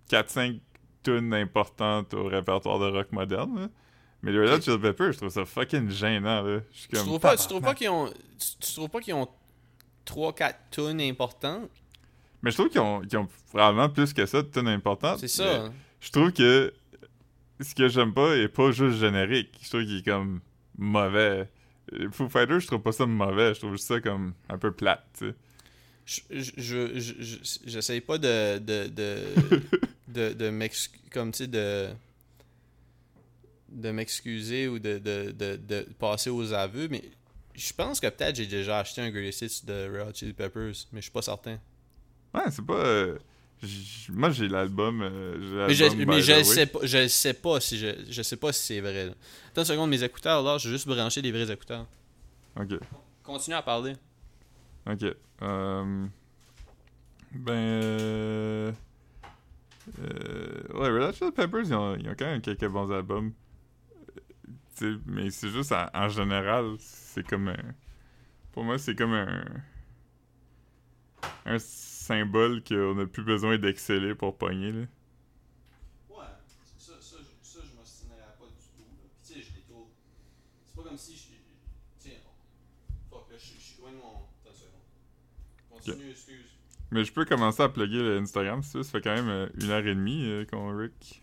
[0.09, 0.61] 4-5
[1.11, 3.61] tunes importantes au répertoire de rock moderne.
[3.61, 3.69] là.
[4.23, 6.43] Mais les Red Hot Chili Peppers, je trouve ça fucking gênant.
[6.43, 6.61] Là.
[6.73, 7.07] Je suis Tu comme.
[7.07, 8.07] trouves pas, tu trouves pas qu'ils ont.
[8.09, 9.29] Tu, tu trouves pas qu'ils ont
[10.07, 11.71] 3-4 tunes importantes?
[12.43, 15.19] Mais je trouve qu'ils ont, qu'ils ont vraiment plus que ça de tunes importantes.
[15.21, 15.71] C'est ça.
[16.01, 16.73] Je trouve que
[17.61, 19.51] ce que j'aime pas est pas juste générique.
[19.63, 20.41] Je trouve qu'il est comme
[20.79, 21.49] mauvais.
[22.13, 23.55] Foo Fighters, je trouve pas ça mauvais.
[23.55, 25.35] Je trouve juste ça comme un peu plate, tu sais.
[26.05, 29.23] Je, je, je, je- je- j'essaye pas de de de,
[30.09, 31.89] de, de m'ex- comme tu sais de
[33.69, 37.03] de m'excuser ou de, de, de, de passer aux aveux mais
[37.55, 40.73] je pense que peut-être j'ai déjà acheté un Greatest Hits de Red Hot Chili Peppers
[40.93, 41.59] mais je suis pas certain
[42.35, 42.75] Ouais, c'est pas.
[42.75, 43.19] euh,
[44.11, 45.01] moi, j'ai l'album.
[45.03, 48.53] euh, mais je, mais je sais pas je sais pas si je je sais pas
[48.53, 49.13] si c'est vrai là.
[49.49, 51.87] attends une seconde mes écouteurs là je vais juste brancher des vrais écouteurs
[52.59, 52.79] Ok,
[53.25, 53.95] continue à parler
[54.87, 55.03] ok.
[55.43, 56.07] Euh,
[57.33, 57.53] ben.
[57.53, 58.73] Euh,
[59.99, 63.33] ouais, Red Hot Chili Peppers, ils ont, ils ont quand même quelques bons albums.
[64.83, 67.75] Euh, mais c'est juste en, en général, c'est comme un.
[68.53, 69.45] Pour moi, c'est comme un.
[71.45, 74.87] Un symbole qu'on n'a plus besoin d'exceller pour pogner, là.
[86.11, 86.46] Excuse.
[86.97, 88.83] Mais je peux commencer à plugger le Instagram, si tu veux.
[88.83, 91.23] Ça fait quand même euh, une heure et demie euh, qu'on Rick.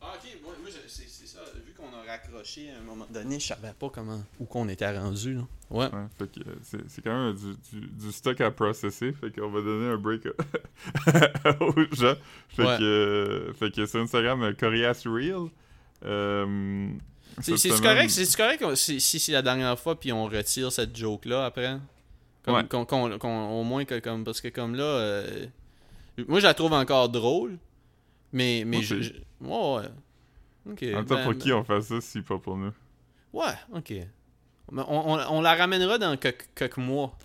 [0.00, 0.52] Ah, ok, moi,
[0.86, 1.40] c'est c'est ça.
[1.66, 4.22] Vu qu'on a raccroché à un moment donné, je savais pas comment.
[4.40, 5.42] Où qu'on était rendu, là.
[5.70, 5.84] Ouais.
[5.92, 9.12] Ouais, fait que euh, c'est c'est quand même du, du, du stock à processer.
[9.12, 10.26] Fait qu'on va donner un break
[11.60, 12.14] aux gens.
[12.48, 12.78] Fait Ouais.
[12.78, 15.48] que, fait que sur Instagram, Corias Real.
[16.04, 16.88] Euh,
[17.42, 21.24] C'est c'est correct, c'est correct si c'est la dernière fois puis on retire cette joke
[21.26, 21.78] là après?
[22.48, 22.68] Comme, Ouais.
[22.68, 25.46] qu'on- qu'on- qu'on- au moins que comme parce que comme là euh,
[26.26, 27.58] moi je la trouve encore drôle
[28.32, 29.12] mais mais Moi je, je-
[29.42, 29.86] ouais.
[30.66, 32.72] En même temps, ben- pour qui on fait ça si pas pour nous?
[33.32, 33.90] Ouais, OK.
[34.70, 37.16] Mais on, on- on la ramènera dans quelques, quelques mois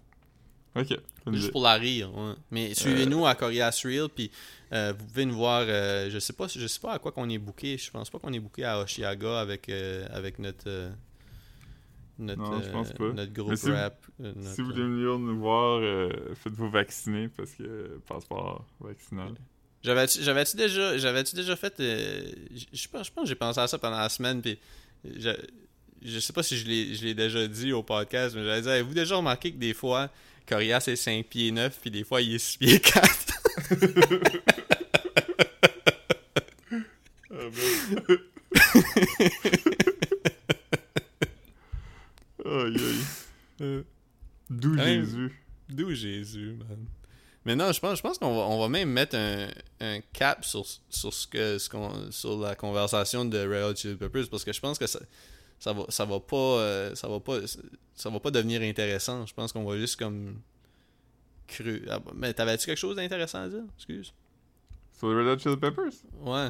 [0.75, 0.97] Ok.
[1.33, 2.33] juste pour la rire, ouais.
[2.51, 4.31] Mais suivez-nous à Corias Real puis
[4.71, 7.29] euh, vous pouvez nous voir euh, je sais pas je sais pas à quoi qu'on
[7.29, 10.89] est booké, je pense pas qu'on est booké à Oshiaga avec euh, avec notre euh,
[12.19, 13.13] notre, Non, je pense euh, pas.
[13.13, 14.05] notre groupe si vous- rap.
[14.21, 18.65] euh, notre- Si vous voulez venir nous voir, euh, faites-vous vacciner parce que euh, passeport
[18.79, 19.33] vaccinal.
[19.83, 22.31] J'avais-tu déjà déjà fait euh,
[22.71, 24.57] je pense que j'ai pensé à ça pendant la semaine puis
[25.03, 25.31] je,
[26.01, 26.65] je sais pas si je
[27.03, 30.09] l'ai déjà dit au podcast mais j'avais dit avez-vous déjà remarqué que des fois
[30.47, 33.33] Corias est 5 pieds 9 puis des fois il est 6 pieds 4
[42.45, 42.75] Aïe
[43.59, 43.83] aïe.
[44.49, 44.99] D'où Hey.
[45.01, 45.31] Jésus.
[45.95, 46.85] Jésus, man.
[47.45, 49.47] Mais non, je pense, je pense qu'on va, on va même mettre un,
[49.81, 53.95] un cap sur, sur, ce que, ce qu'on, sur la conversation de Red Hot Chili
[53.95, 54.99] Peppers parce que je pense que ça,
[55.59, 57.39] ça, va, ça va pas euh, ça va pas
[57.95, 59.25] ça va pas devenir intéressant.
[59.25, 60.39] Je pense qu'on va juste comme
[61.47, 61.85] cru.
[61.89, 63.63] Ah, mais t'avais-tu quelque chose d'intéressant à dire?
[63.75, 64.13] Excuse.
[64.97, 65.91] Sur les Red Hot Chili Peppers?
[66.21, 66.47] Ouais.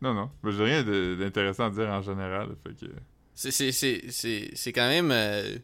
[0.00, 0.30] Non, non.
[0.42, 0.82] Ben, J'ai rien
[1.16, 2.48] d'intéressant à dire en général.
[2.64, 2.90] Fait que...
[3.34, 5.10] C'est, c'est, c'est, c'est, c'est quand même.
[5.10, 5.58] euh,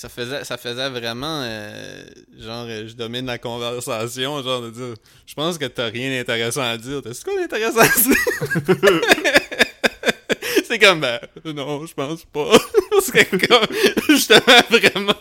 [0.00, 1.42] ça, faisait, ça faisait vraiment.
[1.44, 2.02] euh,
[2.38, 4.42] genre, euh, je domine la conversation.
[4.42, 4.94] Genre, de dire.
[5.26, 7.02] Je pense que t'as rien d'intéressant à dire.
[7.02, 8.16] T'as-tu quoi d'intéressant à dire?
[10.66, 11.00] c'est comme.
[11.00, 12.50] Ben, non, je pense pas.
[13.12, 13.66] Que, comme.
[14.08, 14.40] Justement,
[14.70, 15.14] vraiment.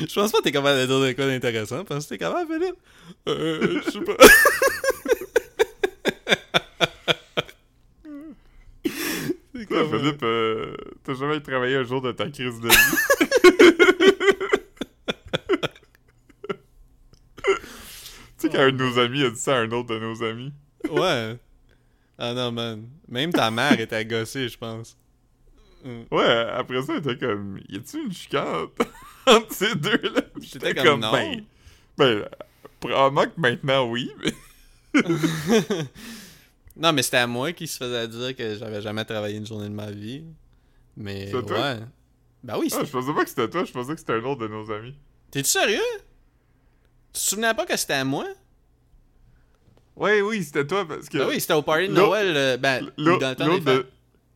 [0.00, 1.84] Je pense pas que t'es capable de dire quoi d'intéressant.
[1.84, 2.76] Parce que t'es capable, Philippe?
[3.28, 4.16] Euh, je sais pas.
[9.66, 12.74] Toi, comme, euh, Philippe, euh, t'as jamais travaillé un jour de ta crise de vie?
[17.44, 17.54] tu
[18.38, 20.52] sais, quand un de nos amis a dit ça à un autre de nos amis.
[20.88, 21.36] Ouais.
[22.18, 22.88] Ah non, man.
[23.08, 24.96] Même ta mère était gossée, je pense.
[25.84, 26.02] Mm.
[26.12, 28.66] Ouais, après ça, il était comme, y a-tu une chicane
[29.26, 30.22] entre ces deux-là?
[30.40, 31.10] J'étais comme, non.
[31.10, 31.44] Ben,
[31.96, 32.28] ben,
[32.78, 34.32] probablement que maintenant, oui, mais.
[36.78, 39.68] non, mais c'était à moi qui se faisait dire que j'avais jamais travaillé une journée
[39.68, 40.24] de ma vie.
[40.96, 41.58] Mais C'est toi?
[41.60, 41.80] ouais.
[42.42, 44.40] Ben oui, Ah, je pensais pas que c'était toi, je pensais que c'était un autre
[44.42, 44.94] de nos amis.
[45.30, 45.80] t'es-tu sérieux?
[47.12, 48.26] Tu te souvenais pas que c'était à moi?
[49.96, 51.18] Ouais, oui, c'était toi parce que.
[51.18, 52.36] Ben oui, c'était au party de Noël.
[52.36, 53.34] euh, ben, L'autre
[53.64, 53.86] de,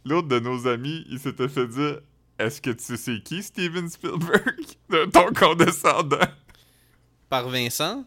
[0.05, 2.01] l'autre de nos amis, il s'était fait dire
[2.39, 4.57] Est-ce que tu sais qui Steven Spielberg?
[4.91, 6.19] De ton condescendant.
[7.29, 8.05] Par Vincent?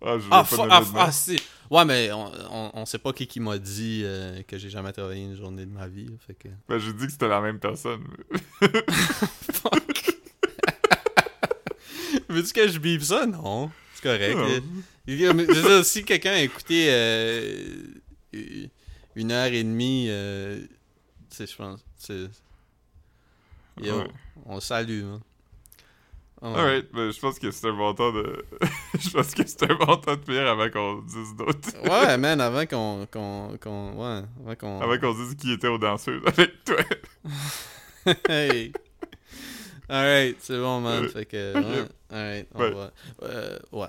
[0.00, 1.00] Ah, je Ah, pas nommer ah, fu- nom.
[1.00, 1.42] ah, si.
[1.70, 4.92] Ouais, mais on, on, on sait pas qui qui m'a dit euh, que j'ai jamais
[4.92, 6.06] travaillé une journée de ma vie.
[6.06, 6.48] là, Fait que...
[6.68, 8.04] Ben, j'ai dit que c'était la même personne.
[9.52, 10.10] Fuck.
[12.28, 13.26] Veux-tu que je bip ça?
[13.26, 13.70] Non.
[13.94, 14.62] C'est correct.
[15.84, 17.86] Si quelqu'un a écouté euh,
[19.14, 20.60] une heure et demie, euh,
[21.38, 21.80] je pense.
[23.82, 24.06] Yo, Ouais.
[24.46, 25.04] on salue.
[25.04, 25.20] Hein.
[26.46, 26.48] Oh.
[26.54, 28.44] Alright, ben, je pense que c'est un bon temps de.
[29.00, 31.70] je pense que c'est un bon temps de finir avant qu'on dise d'autres.
[31.82, 33.06] Ouais, man, avant qu'on.
[33.10, 34.80] qu'on, qu'on ouais, avant qu'on.
[34.82, 36.76] Avant qu'on dise qui était aux danseuses avec toi.
[38.28, 38.72] hey!
[39.88, 41.08] Alright, c'est bon, man.
[41.08, 41.54] Fait que.
[41.54, 42.70] Ouais, alright, on Ouais.
[42.72, 42.90] va.
[43.22, 43.86] Euh, ouais.